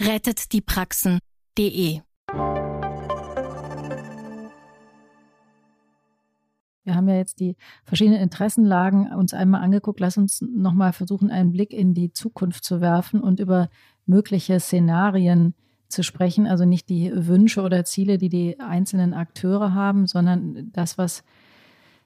rettetdiepraxen.de. 0.00 2.00
Wir 6.86 6.94
haben 6.94 7.08
ja 7.08 7.16
jetzt 7.16 7.40
die 7.40 7.56
verschiedenen 7.84 8.20
Interessenlagen 8.20 9.10
uns 9.14 9.32
einmal 9.32 9.62
angeguckt. 9.62 10.00
Lass 10.00 10.18
uns 10.18 10.42
nochmal 10.42 10.92
versuchen, 10.92 11.30
einen 11.30 11.52
Blick 11.52 11.72
in 11.72 11.94
die 11.94 12.12
Zukunft 12.12 12.64
zu 12.64 12.80
werfen 12.80 13.20
und 13.20 13.40
über 13.40 13.70
mögliche 14.04 14.60
Szenarien 14.60 15.54
zu 15.88 16.02
sprechen. 16.02 16.46
Also 16.46 16.66
nicht 16.66 16.90
die 16.90 17.10
Wünsche 17.14 17.62
oder 17.62 17.84
Ziele, 17.84 18.18
die 18.18 18.28
die 18.28 18.60
einzelnen 18.60 19.14
Akteure 19.14 19.72
haben, 19.72 20.06
sondern 20.06 20.70
das, 20.72 20.98
was 20.98 21.24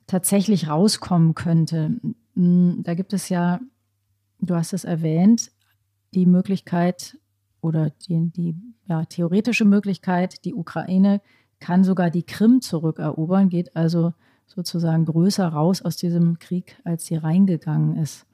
tatsächlich 0.07 0.69
rauskommen 0.69 1.35
könnte. 1.35 1.97
Da 2.35 2.95
gibt 2.95 3.13
es 3.13 3.31
ja, 3.31 3.59
du 4.41 4.55
hast 4.55 4.73
es 4.73 4.85
erwähnt, 4.85 5.51
die 6.15 6.27
Möglichkeit, 6.27 7.19
oder 7.61 7.91
die, 7.91 8.31
die 8.31 8.55
ja, 8.87 9.05
theoretische 9.05 9.65
Möglichkeit, 9.65 10.45
die 10.45 10.55
Ukraine 10.55 11.21
kann 11.61 11.85
sogar 11.85 12.11
die 12.11 12.23
Krim 12.23 12.61
zurückerobern, 12.61 13.49
geht 13.49 13.75
also 13.77 14.13
sozusagen 14.47 15.05
größer 15.05 15.47
raus 15.47 15.83
aus 15.83 15.97
diesem 15.97 16.39
Krieg, 16.39 16.81
als 16.85 17.07
sie 17.07 17.17
reingegangen 17.17 17.97
ist. 17.97 18.27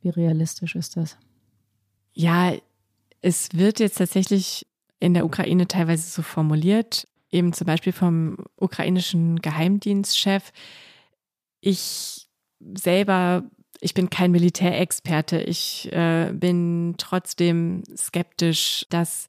Wie 0.00 0.08
realistisch 0.08 0.76
ist 0.76 0.96
das? 0.96 1.18
Ja, 2.12 2.52
es 3.20 3.50
wird 3.52 3.80
jetzt 3.80 3.98
tatsächlich 3.98 4.66
in 4.98 5.14
der 5.14 5.24
Ukraine 5.24 5.66
teilweise 5.68 6.08
so 6.08 6.22
formuliert, 6.22 7.06
eben 7.30 7.52
zum 7.52 7.66
Beispiel 7.66 7.92
vom 7.92 8.36
ukrainischen 8.56 9.40
Geheimdienstchef. 9.40 10.52
Ich 11.60 12.28
selber 12.60 13.44
ich 13.80 13.94
bin 13.94 14.10
kein 14.10 14.30
Militärexperte. 14.30 15.40
Ich 15.40 15.90
äh, 15.92 16.32
bin 16.32 16.94
trotzdem 16.98 17.82
skeptisch, 17.96 18.86
dass 18.90 19.28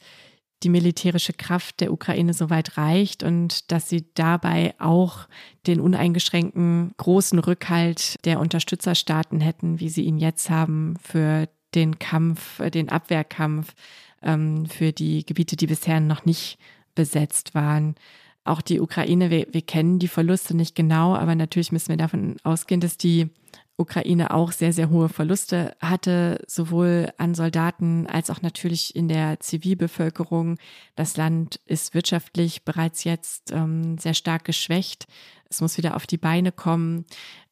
die 0.64 0.70
militärische 0.70 1.34
Kraft 1.34 1.80
der 1.80 1.92
Ukraine 1.92 2.34
so 2.34 2.50
weit 2.50 2.78
reicht 2.78 3.24
und 3.24 3.72
dass 3.72 3.90
sie 3.90 4.06
dabei 4.14 4.76
auch 4.78 5.28
den 5.66 5.80
uneingeschränkten 5.80 6.92
großen 6.98 7.40
Rückhalt 7.40 8.24
der 8.26 8.40
Unterstützerstaaten 8.40 9.42
hätten, 9.42 9.80
wie 9.80 9.90
sie 9.90 10.04
ihn 10.04 10.18
jetzt 10.18 10.50
haben 10.50 10.98
für 11.02 11.48
den 11.74 11.98
Kampf, 12.00 12.60
äh, 12.60 12.70
den 12.70 12.90
Abwehrkampf 12.90 13.74
ähm, 14.22 14.66
für 14.68 14.92
die 14.92 15.26
Gebiete, 15.26 15.56
die 15.56 15.68
bisher 15.68 16.00
noch 16.00 16.26
nicht 16.26 16.60
besetzt 16.94 17.56
waren. 17.56 17.96
Auch 18.44 18.62
die 18.62 18.80
Ukraine, 18.82 19.30
wir, 19.30 19.48
wir 19.52 19.62
kennen 19.62 20.00
die 20.00 20.08
Verluste 20.08 20.56
nicht 20.56 20.76
genau, 20.76 21.16
aber 21.16 21.36
natürlich 21.36 21.72
müssen 21.72 21.90
wir 21.90 21.98
davon 21.98 22.38
ausgehen, 22.44 22.82
dass 22.82 22.98
die 22.98 23.30
Ukraine 23.78 24.34
auch 24.34 24.52
sehr, 24.52 24.74
sehr 24.74 24.90
hohe 24.90 25.10
Verluste 25.10 25.76
hatte, 25.82 26.44
sowohl 26.48 27.12
an 27.18 27.34
Soldaten 27.34 28.06
als 28.08 28.30
auch 28.30 28.42
natürlich 28.42 28.96
in 28.96 29.08
der 29.08 29.40
Zivilbevölkerung. 29.40 30.58
Das 30.96 31.18
Land 31.18 31.60
ist 31.66 31.94
wirtschaftlich 31.94 32.64
bereits 32.64 33.04
jetzt 33.04 33.52
ähm, 33.52 33.98
sehr 33.98 34.14
stark 34.14 34.46
geschwächt. 34.46 35.08
Es 35.50 35.62
muss 35.62 35.78
wieder 35.78 35.96
auf 35.96 36.06
die 36.06 36.18
Beine 36.18 36.52
kommen. 36.52 37.06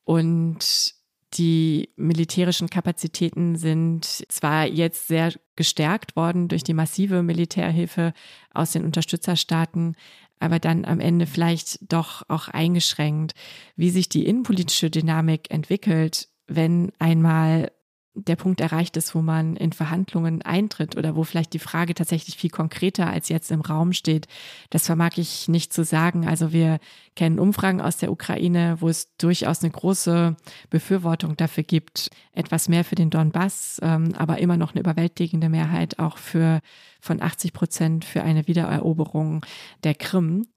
Und 0.04 0.94
Die 1.38 1.90
militärischen 1.96 2.72
Kapazitäten 2.72 3.56
sind 3.56 4.26
zwar 4.30 4.66
jetzt 4.66 5.08
sehr 5.08 5.32
gestärkt 5.56 6.16
worden 6.16 6.48
durch 6.48 6.64
die 6.64 6.74
massive 6.74 7.22
Militärhilfe 7.22 8.14
aus 8.52 8.72
den 8.72 8.84
Unterstützerstaaten, 8.84 9.96
aber 10.40 10.60
dann 10.60 10.86
am 10.86 11.00
Ende 11.00 11.26
vielleicht 11.26 11.92
doch 11.92 12.24
auch 12.28 12.48
eingeschränkt. 12.48 13.34
Wie 13.76 13.90
sich 13.90 14.10
die 14.10 14.26
innenpolitische 14.26 14.90
Dynamik 14.90 15.52
entwickelt, 15.52 16.30
wenn 16.48 16.92
einmal 17.00 17.72
der 18.16 18.36
Punkt 18.36 18.60
erreicht 18.60 18.98
ist, 18.98 19.14
wo 19.14 19.22
man 19.22 19.56
in 19.56 19.72
Verhandlungen 19.72 20.42
eintritt 20.42 20.98
oder 20.98 21.16
wo 21.16 21.24
vielleicht 21.24 21.54
die 21.54 21.60
Frage 21.60 21.94
tatsächlich 21.94 22.38
viel 22.38 22.50
konkreter 22.50 23.08
als 23.08 23.30
jetzt 23.30 23.52
im 23.52 23.62
Raum 23.62 23.94
steht, 23.94 24.28
das 24.70 24.86
vermag 24.86 25.18
ich 25.18 25.48
nicht 25.48 25.72
zu 25.72 25.84
sagen. 25.84 26.28
Also 26.28 26.52
wir 26.52 26.80
kennen 27.16 27.40
Umfragen 27.40 27.82
aus 27.82 27.98
der 27.98 28.12
Ukraine, 28.12 28.78
wo 28.80 28.90
es 28.90 29.16
durchaus 29.18 29.64
eine 29.64 29.72
große 29.72 30.36
Befürwortung 30.70 31.38
dafür 31.38 31.64
gibt, 31.64 32.10
etwas 32.34 32.68
mehr 32.68 32.84
für 32.84 32.96
den 32.96 33.10
Donbass, 33.10 33.80
ähm, 33.84 34.14
aber 34.18 34.40
immer 34.40 34.58
noch 34.58 34.72
eine 34.72 34.82
überwältigende 34.82 35.50
Mehrheit 35.50 36.00
auch 36.00 36.18
für 36.18 36.62
von 37.00 37.22
80 37.22 37.54
Prozent 37.54 38.06
für 38.06 38.24
eine 38.24 38.48
Wiedereroberung 38.48 39.46
der 39.84 39.96
Krim. 39.96 40.48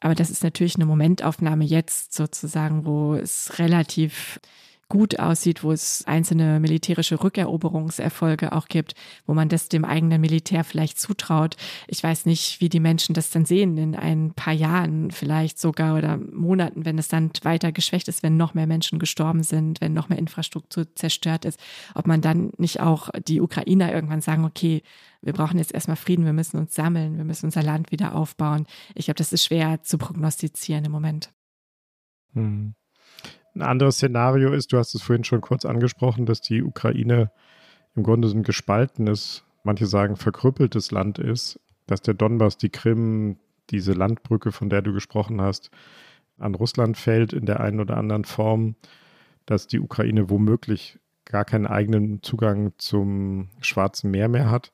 Aber 0.00 0.14
das 0.16 0.30
ist 0.30 0.42
natürlich 0.42 0.74
eine 0.74 0.86
Momentaufnahme 0.86 1.64
jetzt 1.64 2.14
sozusagen, 2.14 2.84
wo 2.84 3.14
es 3.14 3.58
relativ 3.58 4.40
gut 4.92 5.18
aussieht, 5.18 5.64
wo 5.64 5.72
es 5.72 6.04
einzelne 6.06 6.60
militärische 6.60 7.24
Rückeroberungserfolge 7.24 8.52
auch 8.52 8.68
gibt, 8.68 8.92
wo 9.24 9.32
man 9.32 9.48
das 9.48 9.70
dem 9.70 9.86
eigenen 9.86 10.20
Militär 10.20 10.64
vielleicht 10.64 11.00
zutraut. 11.00 11.56
Ich 11.86 12.02
weiß 12.02 12.26
nicht, 12.26 12.60
wie 12.60 12.68
die 12.68 12.78
Menschen 12.78 13.14
das 13.14 13.30
dann 13.30 13.46
sehen 13.46 13.78
in 13.78 13.96
ein 13.96 14.34
paar 14.34 14.52
Jahren 14.52 15.10
vielleicht 15.10 15.58
sogar 15.58 15.96
oder 15.96 16.18
Monaten, 16.18 16.84
wenn 16.84 16.98
es 16.98 17.08
dann 17.08 17.30
weiter 17.42 17.72
geschwächt 17.72 18.06
ist, 18.06 18.22
wenn 18.22 18.36
noch 18.36 18.52
mehr 18.52 18.66
Menschen 18.66 18.98
gestorben 18.98 19.42
sind, 19.42 19.80
wenn 19.80 19.94
noch 19.94 20.10
mehr 20.10 20.18
Infrastruktur 20.18 20.86
zerstört 20.94 21.46
ist, 21.46 21.58
ob 21.94 22.06
man 22.06 22.20
dann 22.20 22.52
nicht 22.58 22.80
auch 22.80 23.08
die 23.26 23.40
Ukrainer 23.40 23.94
irgendwann 23.94 24.20
sagen, 24.20 24.44
okay, 24.44 24.82
wir 25.22 25.32
brauchen 25.32 25.56
jetzt 25.56 25.72
erstmal 25.72 25.96
Frieden, 25.96 26.26
wir 26.26 26.34
müssen 26.34 26.58
uns 26.58 26.74
sammeln, 26.74 27.16
wir 27.16 27.24
müssen 27.24 27.46
unser 27.46 27.62
Land 27.62 27.92
wieder 27.92 28.14
aufbauen. 28.14 28.66
Ich 28.94 29.06
glaube, 29.06 29.16
das 29.16 29.32
ist 29.32 29.46
schwer 29.46 29.82
zu 29.82 29.96
prognostizieren 29.96 30.84
im 30.84 30.92
Moment. 30.92 31.32
Hm. 32.34 32.74
Ein 33.54 33.62
anderes 33.62 33.96
Szenario 33.96 34.52
ist, 34.52 34.72
du 34.72 34.78
hast 34.78 34.94
es 34.94 35.02
vorhin 35.02 35.24
schon 35.24 35.40
kurz 35.40 35.64
angesprochen, 35.64 36.26
dass 36.26 36.40
die 36.40 36.62
Ukraine 36.62 37.30
im 37.94 38.02
Grunde 38.02 38.28
so 38.28 38.36
ein 38.36 38.42
gespaltenes, 38.42 39.44
manche 39.62 39.86
sagen 39.86 40.16
verkrüppeltes 40.16 40.90
Land 40.90 41.18
ist, 41.18 41.60
dass 41.86 42.00
der 42.00 42.14
Donbass, 42.14 42.56
die 42.56 42.70
Krim, 42.70 43.36
diese 43.70 43.92
Landbrücke, 43.92 44.52
von 44.52 44.70
der 44.70 44.82
du 44.82 44.92
gesprochen 44.92 45.40
hast, 45.40 45.70
an 46.38 46.54
Russland 46.54 46.96
fällt 46.96 47.32
in 47.32 47.46
der 47.46 47.60
einen 47.60 47.80
oder 47.80 47.96
anderen 47.96 48.24
Form, 48.24 48.74
dass 49.46 49.66
die 49.66 49.80
Ukraine 49.80 50.30
womöglich 50.30 50.98
gar 51.24 51.44
keinen 51.44 51.66
eigenen 51.66 52.22
Zugang 52.22 52.72
zum 52.78 53.48
Schwarzen 53.60 54.10
Meer 54.10 54.28
mehr 54.28 54.50
hat. 54.50 54.72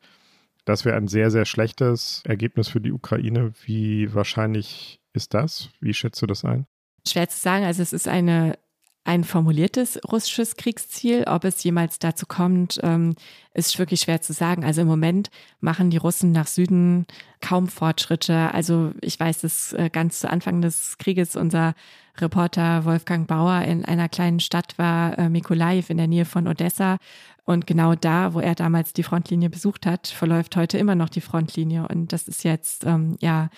Das 0.64 0.84
wäre 0.84 0.96
ein 0.96 1.08
sehr, 1.08 1.30
sehr 1.30 1.44
schlechtes 1.44 2.22
Ergebnis 2.24 2.68
für 2.68 2.80
die 2.80 2.92
Ukraine. 2.92 3.52
Wie 3.64 4.14
wahrscheinlich 4.14 5.00
ist 5.12 5.34
das? 5.34 5.70
Wie 5.80 5.94
schätzt 5.94 6.20
du 6.22 6.26
das 6.26 6.44
ein? 6.44 6.66
Schwer 7.06 7.28
zu 7.28 7.38
sagen. 7.38 7.64
Also 7.64 7.82
es 7.82 7.92
ist 7.92 8.08
eine 8.08 8.58
ein 9.08 9.24
formuliertes 9.24 9.98
russisches 10.10 10.56
Kriegsziel. 10.56 11.24
Ob 11.26 11.44
es 11.44 11.64
jemals 11.64 11.98
dazu 11.98 12.26
kommt, 12.26 12.78
ähm, 12.82 13.14
ist 13.54 13.78
wirklich 13.78 14.00
schwer 14.02 14.20
zu 14.20 14.34
sagen. 14.34 14.64
Also 14.64 14.82
im 14.82 14.86
Moment 14.86 15.30
machen 15.60 15.88
die 15.88 15.96
Russen 15.96 16.30
nach 16.30 16.46
Süden 16.46 17.06
kaum 17.40 17.68
Fortschritte. 17.68 18.52
Also 18.52 18.92
ich 19.00 19.18
weiß, 19.18 19.40
dass 19.40 19.72
äh, 19.72 19.88
ganz 19.90 20.20
zu 20.20 20.30
Anfang 20.30 20.60
des 20.60 20.98
Krieges 20.98 21.36
unser 21.36 21.74
Reporter 22.18 22.84
Wolfgang 22.84 23.26
Bauer 23.26 23.62
in 23.62 23.84
einer 23.84 24.10
kleinen 24.10 24.40
Stadt 24.40 24.76
war, 24.76 25.18
äh, 25.18 25.30
Mikolaev 25.30 25.88
in 25.88 25.96
der 25.96 26.06
Nähe 26.08 26.26
von 26.26 26.46
Odessa. 26.46 26.98
Und 27.46 27.66
genau 27.66 27.94
da, 27.94 28.34
wo 28.34 28.40
er 28.40 28.54
damals 28.54 28.92
die 28.92 29.04
Frontlinie 29.04 29.48
besucht 29.48 29.86
hat, 29.86 30.08
verläuft 30.08 30.54
heute 30.54 30.76
immer 30.76 30.94
noch 30.94 31.08
die 31.08 31.22
Frontlinie. 31.22 31.88
Und 31.88 32.12
das 32.12 32.28
ist 32.28 32.44
jetzt, 32.44 32.84
ähm, 32.84 33.16
ja, 33.20 33.48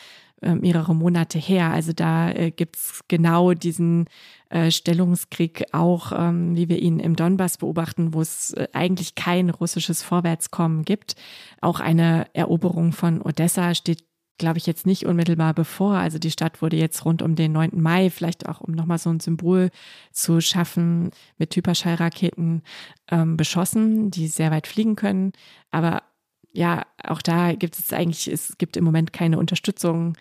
äh, 0.43 0.55
mehrere 0.55 0.95
Monate 0.95 1.39
her. 1.39 1.71
Also 1.71 1.93
da 1.93 2.31
äh, 2.31 2.51
gibt's 2.51 3.01
genau 3.09 3.53
diesen 3.55 4.07
äh, 4.49 4.71
Stellungskrieg 4.71 5.65
auch, 5.73 6.13
ähm, 6.17 6.57
wie 6.57 6.69
wir 6.69 6.79
ihn 6.79 6.99
im 6.99 7.17
Donbass 7.17 7.59
beobachten, 7.59 8.15
wo 8.15 8.21
es 8.21 8.53
äh, 8.55 8.69
eigentlich 8.73 9.15
kein 9.15 9.51
russisches 9.51 10.03
Vorwärtskommen 10.03 10.85
gibt. 10.85 11.17
Auch 11.61 11.81
eine 11.81 12.27
Eroberung 12.33 12.93
von 12.93 13.23
Odessa 13.23 13.75
steht 13.75 14.05
glaube 14.41 14.59
ich, 14.59 14.67
jetzt 14.67 14.87
nicht 14.87 15.07
unmittelbar 15.07 15.55
bevor. 15.55 15.95
Also 15.95 16.19
die 16.19 16.31
Stadt 16.31 16.63
wurde 16.63 16.77
jetzt 16.77 17.05
rund 17.05 17.23
um 17.23 17.37
den 17.37 17.53
9. 17.53 17.71
Mai, 17.75 18.11
vielleicht 18.11 18.49
auch 18.49 18.61
um 18.61 18.73
nochmal 18.73 18.99
so 18.99 19.11
ein 19.11 19.21
Symbol 19.21 19.71
zu 20.11 20.41
schaffen, 20.41 21.11
mit 21.39 21.55
Hyperschallraketen 21.55 22.63
ähm, 23.11 23.37
beschossen, 23.37 24.11
die 24.11 24.27
sehr 24.27 24.51
weit 24.51 24.67
fliegen 24.67 24.97
können. 24.97 25.33
Aber 25.71 26.03
ja, 26.53 26.85
auch 27.03 27.23
da 27.23 27.53
gibt 27.53 27.79
es 27.79 27.93
eigentlich, 27.93 28.29
es 28.29 28.59
gibt 28.59 28.77
im 28.77 28.85
Moment 28.85 29.13
keine 29.13 29.39
Unterstützung, 29.39 30.17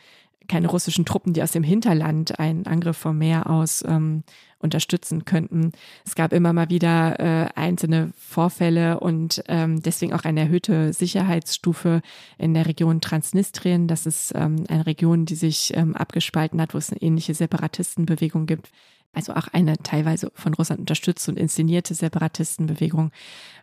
keine 0.47 0.67
russischen 0.67 1.05
Truppen, 1.05 1.33
die 1.33 1.43
aus 1.43 1.51
dem 1.51 1.63
Hinterland 1.63 2.39
einen 2.39 2.65
Angriff 2.65 2.97
vom 2.97 3.17
Meer 3.17 3.49
aus 3.49 3.83
ähm, 3.87 4.23
unterstützen 4.57 5.23
könnten. 5.23 5.71
Es 6.05 6.15
gab 6.15 6.33
immer 6.33 6.51
mal 6.51 6.69
wieder 6.69 7.19
äh, 7.19 7.49
einzelne 7.55 8.11
Vorfälle 8.17 8.99
und 8.99 9.43
ähm, 9.47 9.81
deswegen 9.81 10.13
auch 10.13 10.25
eine 10.25 10.41
erhöhte 10.41 10.91
Sicherheitsstufe 10.91 12.01
in 12.37 12.53
der 12.53 12.65
Region 12.65 12.99
Transnistrien. 12.99 13.87
Das 13.87 14.05
ist 14.05 14.33
ähm, 14.35 14.65
eine 14.67 14.85
Region, 14.85 15.25
die 15.25 15.35
sich 15.35 15.71
ähm, 15.77 15.95
abgespalten 15.95 16.59
hat, 16.59 16.73
wo 16.73 16.77
es 16.77 16.91
eine 16.91 17.01
ähnliche 17.01 17.33
Separatistenbewegung 17.33 18.47
gibt 18.47 18.69
also 19.13 19.33
auch 19.33 19.47
eine 19.47 19.77
teilweise 19.77 20.31
von 20.35 20.53
Russland 20.53 20.79
unterstützte 20.79 21.31
und 21.31 21.37
inszenierte 21.37 21.93
Separatistenbewegung. 21.93 23.11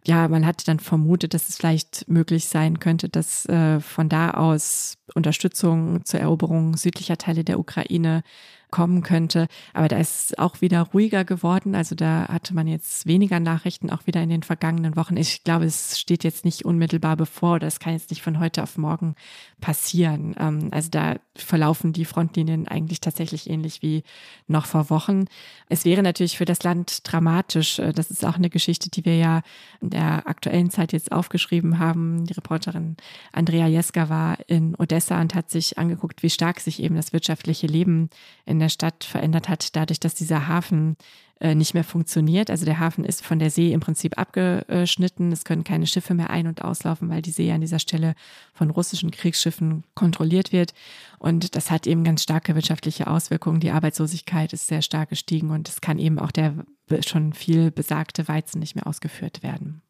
Ja, 0.05 0.28
man 0.28 0.44
hatte 0.44 0.64
dann 0.64 0.80
vermutet, 0.80 1.34
dass 1.34 1.49
es 1.49 1.57
vielleicht 1.57 2.09
möglich 2.09 2.47
sein 2.47 2.80
könnte, 2.80 3.09
dass 3.09 3.47
äh, 3.47 3.80
von 3.80 4.09
da 4.09 4.32
aus 4.32 4.99
Unterstützung 5.14 6.04
zur 6.04 6.20
Eroberung 6.20 6.76
südlicher 6.76 7.16
Teile 7.16 7.44
der 7.44 7.59
Ukraine 7.59 8.22
kommen 8.70 9.02
könnte. 9.02 9.46
Aber 9.72 9.88
da 9.88 9.96
ist 9.96 10.38
auch 10.38 10.61
wieder 10.61 10.82
ruhiger 10.82 11.24
geworden. 11.24 11.74
Also 11.74 11.94
da 11.94 12.28
hatte 12.28 12.54
man 12.54 12.66
jetzt 12.66 13.07
weniger 13.07 13.40
Nachrichten, 13.40 13.90
auch 13.90 14.07
wieder 14.07 14.22
in 14.22 14.28
den 14.28 14.42
vergangenen 14.42 14.96
Wochen. 14.96 15.16
Ich 15.16 15.44
glaube, 15.44 15.64
es 15.64 15.98
steht 15.98 16.24
jetzt 16.24 16.44
nicht 16.44 16.64
unmittelbar 16.64 17.16
bevor 17.16 17.54
oder 17.54 17.66
es 17.66 17.78
kann 17.78 17.92
jetzt 17.92 18.11
nicht 18.11 18.22
von 18.22 18.40
heute 18.40 18.62
auf 18.62 18.76
morgen 18.76 19.14
passieren. 19.61 20.34
Ähm, 20.38 20.68
also 20.72 20.90
da 20.90 21.16
verlaufen 21.34 21.92
die 21.92 22.04
Frontlinien 22.04 22.66
eigentlich 22.66 23.00
tatsächlich 23.00 23.48
ähnlich 23.48 23.82
wie 23.82 24.02
noch 24.48 24.66
vor 24.66 24.90
Wochen. 24.90 25.26
Es 25.68 25.84
wäre 25.84 26.02
natürlich 26.02 26.36
für 26.36 26.44
das 26.44 26.62
Land 26.62 27.00
dramatisch. 27.04 27.78
Äh, 27.78 27.92
das 27.92 28.11
ist 28.11 28.24
auch 28.24 28.36
eine 28.36 28.50
Geschichte, 28.50 28.90
die 28.90 29.04
wir 29.04 29.16
ja 29.16 29.42
in 29.80 29.90
der 29.90 30.26
aktuellen 30.26 30.70
Zeit 30.70 30.92
jetzt 30.92 31.12
aufgeschrieben 31.12 31.78
haben. 31.78 32.24
Die 32.26 32.34
Reporterin 32.34 32.96
Andrea 33.32 33.68
Jeska 33.68 34.09
war 34.09 34.38
in 34.48 34.74
Odessa 34.74 34.95
und 35.20 35.34
hat 35.34 35.51
sich 35.51 35.78
angeguckt, 35.78 36.22
wie 36.22 36.30
stark 36.30 36.61
sich 36.61 36.82
eben 36.82 36.97
das 36.97 37.12
wirtschaftliche 37.12 37.68
Leben 37.68 38.11
in 38.44 38.57
in 38.57 38.61
der 38.61 38.68
Stadt 38.70 39.05
verändert 39.05 39.49
hat, 39.49 39.76
dadurch, 39.76 40.01
dass 40.01 40.14
dieser 40.14 40.49
Hafen 40.49 40.97
äh, 41.40 41.55
nicht 41.55 41.74
mehr 41.74 41.84
funktioniert. 41.84 42.51
Also 42.51 42.64
der 42.64 42.78
Hafen 42.78 43.05
ist 43.05 43.22
von 43.22 43.38
der 43.38 43.51
See 43.51 43.72
im 43.72 43.80
Prinzip 43.80 44.16
abgeschnitten. 44.18 45.30
Es 45.30 45.44
können 45.44 45.62
keine 45.62 45.86
Schiffe 45.86 46.14
mehr 46.14 46.30
ein- 46.30 46.47
und 46.47 46.62
auslaufen, 46.62 47.11
weil 47.11 47.20
die 47.20 47.30
See 47.30 47.53
an 47.53 47.61
dieser 47.61 47.78
Stelle 47.78 48.14
von 48.55 48.70
russischen 48.70 49.11
Kriegsschiffen 49.11 49.84
kontrolliert 49.94 50.53
wird. 50.53 50.72
Und 51.18 51.55
das 51.55 51.70
hat 51.70 51.86
eben 51.86 52.03
ganz 52.03 52.22
starke 52.22 52.55
wirtschaftliche 52.55 53.09
Auswirkungen. 53.09 53.61
Die 53.61 53.72
Arbeitslosigkeit 53.72 54.55
ist 54.55 54.66
sehr 54.66 54.80
stark 54.80 55.11
gestiegen 55.11 55.51
und 55.51 55.68
es 55.68 55.82
kann 55.82 55.99
eben 55.99 56.18
auch 56.18 56.32
der 56.32 56.64
schon 57.05 57.34
viel 57.34 57.70
besagte 57.70 58.26
Weizen 58.26 58.61
nicht 58.61 58.74
mehr 58.74 58.86
ausgeführt 58.86 59.42
werden 59.42 59.82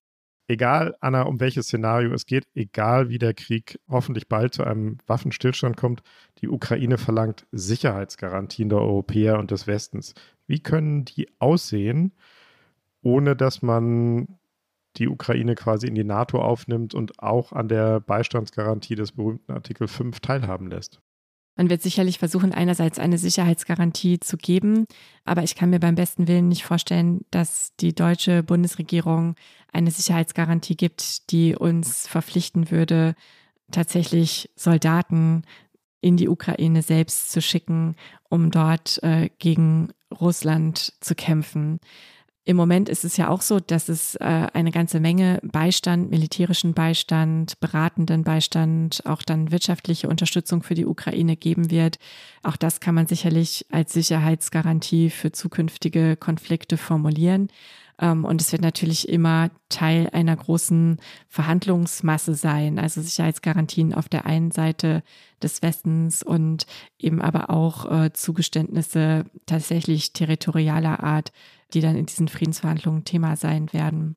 egal, 0.49 0.97
Anna, 1.01 1.23
um 1.23 1.41
welches 1.41 1.67
Szenario 1.67 2.13
es 2.13 2.27
geht, 2.27 2.47
egal 2.55 3.09
wie 3.09 3.19
der 3.19 3.35
Krieg 3.35 3.79
hoffentlich 3.89 4.29
bald 4.29 4.55
zu 4.55 4.65
einem 4.65 4.99
Waffenstillstand 5.07 5.77
kommt, 5.77 6.03
die 6.41 6.49
Ukraine 6.49 6.99
verlangt 6.99 7.47
Sicherheitsgarantien 7.53 8.69
der 8.69 8.79
Europäer 8.79 9.39
und 9.39 9.51
des 9.51 9.67
Westens. 9.67 10.15
Wie 10.47 10.61
können 10.61 11.05
die 11.05 11.29
aussehen, 11.39 12.13
ohne 13.03 13.37
dass 13.37 13.63
man 13.63 14.39
die 14.97 15.09
Ukraine 15.09 15.55
quasi 15.55 15.87
in 15.87 15.95
die 15.95 16.05
NATO 16.05 16.41
aufnimmt 16.41 16.95
und 16.95 17.19
auch 17.19 17.53
an 17.53 17.69
der 17.69 18.01
Beistandsgarantie 18.01 18.95
des 18.95 19.13
berühmten 19.13 19.53
Artikel 19.53 19.89
5 19.89 20.21
teilhaben 20.21 20.71
lässt? 20.71 21.01
Man 21.57 21.71
wird 21.71 21.81
sicherlich 21.81 22.19
versuchen, 22.19 22.53
einerseits 22.53 22.99
eine 22.99 23.17
Sicherheitsgarantie 23.17 24.21
zu 24.21 24.37
geben, 24.37 24.87
aber 25.25 25.43
ich 25.43 25.55
kann 25.55 25.71
mir 25.71 25.81
beim 25.81 25.95
besten 25.95 26.29
Willen 26.29 26.49
nicht 26.49 26.65
vorstellen, 26.65 27.25
dass 27.31 27.75
die 27.77 27.95
deutsche 27.95 28.43
Bundesregierung 28.43 29.37
eine 29.73 29.91
Sicherheitsgarantie 29.91 30.77
gibt, 30.77 31.31
die 31.31 31.57
uns 31.57 32.07
verpflichten 32.07 32.71
würde, 32.71 33.15
tatsächlich 33.71 34.51
Soldaten 34.55 35.43
in 36.03 36.19
die 36.19 36.29
Ukraine 36.29 36.83
selbst 36.83 37.33
zu 37.33 37.41
schicken, 37.41 37.97
um 38.29 38.51
dort 38.51 39.03
äh, 39.03 39.31
gegen 39.39 39.89
Russland 40.21 40.93
zu 41.01 41.15
kämpfen. 41.15 41.81
Im 42.49 42.57
Moment 42.57 42.89
ist 42.89 43.05
es 43.05 43.17
ja 43.17 43.29
auch 43.29 43.43
so, 43.43 43.59
dass 43.59 43.89
es 43.89 44.15
äh, 44.15 44.47
eine 44.53 44.71
ganze 44.71 45.01
Menge 45.01 45.41
Beistand, 45.43 46.13
militärischen 46.13 46.75
Beistand, 46.75 47.59
beratenden 47.59 48.23
Beistand, 48.23 49.03
auch 49.05 49.23
dann 49.23 49.51
wirtschaftliche 49.51 50.09
Unterstützung 50.09 50.63
für 50.63 50.75
die 50.75 50.87
Ukraine 50.87 51.37
geben 51.37 51.73
wird. 51.73 51.99
Auch 52.45 52.55
das 52.55 52.79
kann 52.79 52.95
man 52.95 53.09
sicherlich 53.09 53.67
als 53.73 53.93
Sicherheitsgarantie 53.95 55.11
für 55.11 55.33
zukünftige 55.33 56.17
Konflikte 56.17 56.77
formulieren. 56.77 57.49
Ähm, 58.01 58.25
und 58.25 58.41
es 58.41 58.53
wird 58.53 58.63
natürlich 58.63 59.09
immer 59.09 59.51
Teil 59.69 60.09
einer 60.13 60.37
großen 60.37 60.99
Verhandlungsmasse 61.29 62.35
sein. 62.35 62.79
Also 62.79 63.03
Sicherheitsgarantien 63.03 63.93
auf 63.93 64.09
der 64.09 64.25
einen 64.25 64.53
Seite 64.53 65.03
des 65.43 65.63
Westens 65.63 66.23
und 66.23 66.67
eben 66.99 67.21
aber 67.21 67.51
auch 67.51 67.91
äh, 67.91 68.13
Zugeständnisse 68.13 69.25
tatsächlich 69.47 70.13
territorialer 70.13 71.03
Art, 71.03 71.33
die 71.75 71.81
dann 71.81 71.97
in 71.97 72.07
diesen 72.07 72.29
Friedensverhandlungen 72.29 73.03
Thema 73.05 73.35
sein 73.37 73.73
werden. 73.73 74.17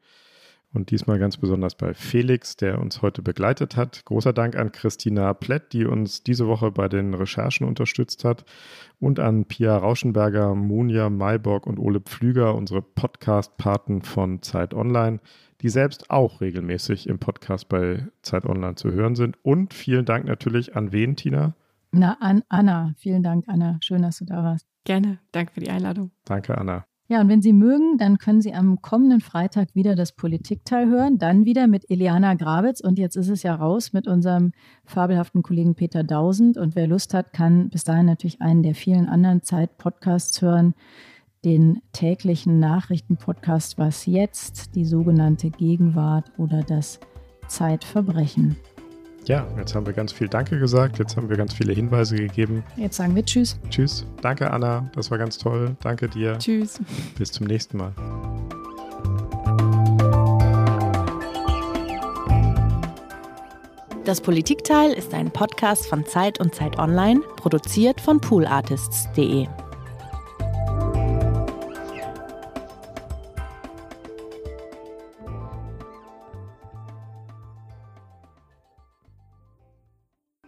Und 0.76 0.90
diesmal 0.90 1.18
ganz 1.18 1.38
besonders 1.38 1.74
bei 1.74 1.94
Felix, 1.94 2.54
der 2.54 2.78
uns 2.78 3.00
heute 3.00 3.22
begleitet 3.22 3.78
hat. 3.78 4.04
Großer 4.04 4.34
Dank 4.34 4.56
an 4.56 4.72
Christina 4.72 5.32
Plett, 5.32 5.72
die 5.72 5.86
uns 5.86 6.22
diese 6.22 6.46
Woche 6.46 6.70
bei 6.70 6.86
den 6.86 7.14
Recherchen 7.14 7.66
unterstützt 7.66 8.24
hat. 8.24 8.44
Und 9.00 9.18
an 9.18 9.46
Pia 9.46 9.74
Rauschenberger, 9.74 10.54
Munja 10.54 11.08
Mayborg 11.08 11.66
und 11.66 11.78
Ole 11.78 12.00
Pflüger, 12.00 12.54
unsere 12.54 12.82
Podcast-Paten 12.82 14.02
von 14.02 14.42
Zeit 14.42 14.74
Online, 14.74 15.20
die 15.62 15.70
selbst 15.70 16.10
auch 16.10 16.42
regelmäßig 16.42 17.08
im 17.08 17.18
Podcast 17.18 17.70
bei 17.70 18.06
Zeit 18.20 18.44
Online 18.44 18.74
zu 18.74 18.92
hören 18.92 19.14
sind. 19.14 19.38
Und 19.42 19.72
vielen 19.72 20.04
Dank 20.04 20.26
natürlich 20.26 20.76
an 20.76 20.92
wen, 20.92 21.16
Tina? 21.16 21.54
Na, 21.92 22.18
an 22.20 22.44
Anna. 22.50 22.92
Vielen 22.98 23.22
Dank, 23.22 23.46
Anna. 23.48 23.78
Schön, 23.80 24.02
dass 24.02 24.18
du 24.18 24.26
da 24.26 24.44
warst. 24.44 24.66
Gerne. 24.84 25.20
Danke 25.32 25.54
für 25.54 25.60
die 25.60 25.70
Einladung. 25.70 26.10
Danke, 26.26 26.58
Anna. 26.58 26.84
Ja, 27.08 27.20
und 27.20 27.28
wenn 27.28 27.40
Sie 27.40 27.52
mögen, 27.52 27.98
dann 27.98 28.18
können 28.18 28.40
Sie 28.40 28.52
am 28.52 28.82
kommenden 28.82 29.20
Freitag 29.20 29.68
wieder 29.74 29.94
das 29.94 30.10
Politikteil 30.10 30.88
hören, 30.88 31.18
dann 31.18 31.44
wieder 31.44 31.68
mit 31.68 31.88
Eliana 31.88 32.34
Grabitz 32.34 32.80
und 32.80 32.98
jetzt 32.98 33.14
ist 33.14 33.28
es 33.28 33.44
ja 33.44 33.54
raus 33.54 33.92
mit 33.92 34.08
unserem 34.08 34.52
fabelhaften 34.84 35.44
Kollegen 35.44 35.76
Peter 35.76 36.02
Dausend. 36.02 36.58
Und 36.58 36.74
wer 36.74 36.88
Lust 36.88 37.14
hat, 37.14 37.32
kann 37.32 37.68
bis 37.68 37.84
dahin 37.84 38.06
natürlich 38.06 38.42
einen 38.42 38.64
der 38.64 38.74
vielen 38.74 39.08
anderen 39.08 39.44
Zeit-Podcasts 39.44 40.42
hören, 40.42 40.74
den 41.44 41.80
täglichen 41.92 42.58
Nachrichtenpodcast 42.58 43.78
Was 43.78 44.06
jetzt, 44.06 44.74
die 44.74 44.84
sogenannte 44.84 45.50
Gegenwart 45.50 46.32
oder 46.38 46.62
das 46.62 46.98
Zeitverbrechen. 47.46 48.56
Ja, 49.26 49.44
jetzt 49.58 49.74
haben 49.74 49.86
wir 49.86 49.92
ganz 49.92 50.12
viel 50.12 50.28
Danke 50.28 50.58
gesagt, 50.58 50.98
jetzt 50.98 51.16
haben 51.16 51.28
wir 51.28 51.36
ganz 51.36 51.52
viele 51.52 51.72
Hinweise 51.72 52.14
gegeben. 52.16 52.62
Jetzt 52.76 52.96
sagen 52.96 53.14
wir 53.16 53.24
Tschüss. 53.24 53.58
Tschüss. 53.70 54.06
Danke, 54.22 54.50
Anna. 54.50 54.88
Das 54.94 55.10
war 55.10 55.18
ganz 55.18 55.36
toll. 55.36 55.76
Danke 55.82 56.08
dir. 56.08 56.38
Tschüss. 56.38 56.80
Bis 57.18 57.32
zum 57.32 57.46
nächsten 57.46 57.76
Mal. 57.76 57.92
Das 64.04 64.20
Politikteil 64.20 64.92
ist 64.92 65.12
ein 65.12 65.32
Podcast 65.32 65.88
von 65.88 66.06
Zeit 66.06 66.38
und 66.38 66.54
Zeit 66.54 66.78
Online, 66.78 67.20
produziert 67.36 68.00
von 68.00 68.20
poolartists.de. 68.20 69.48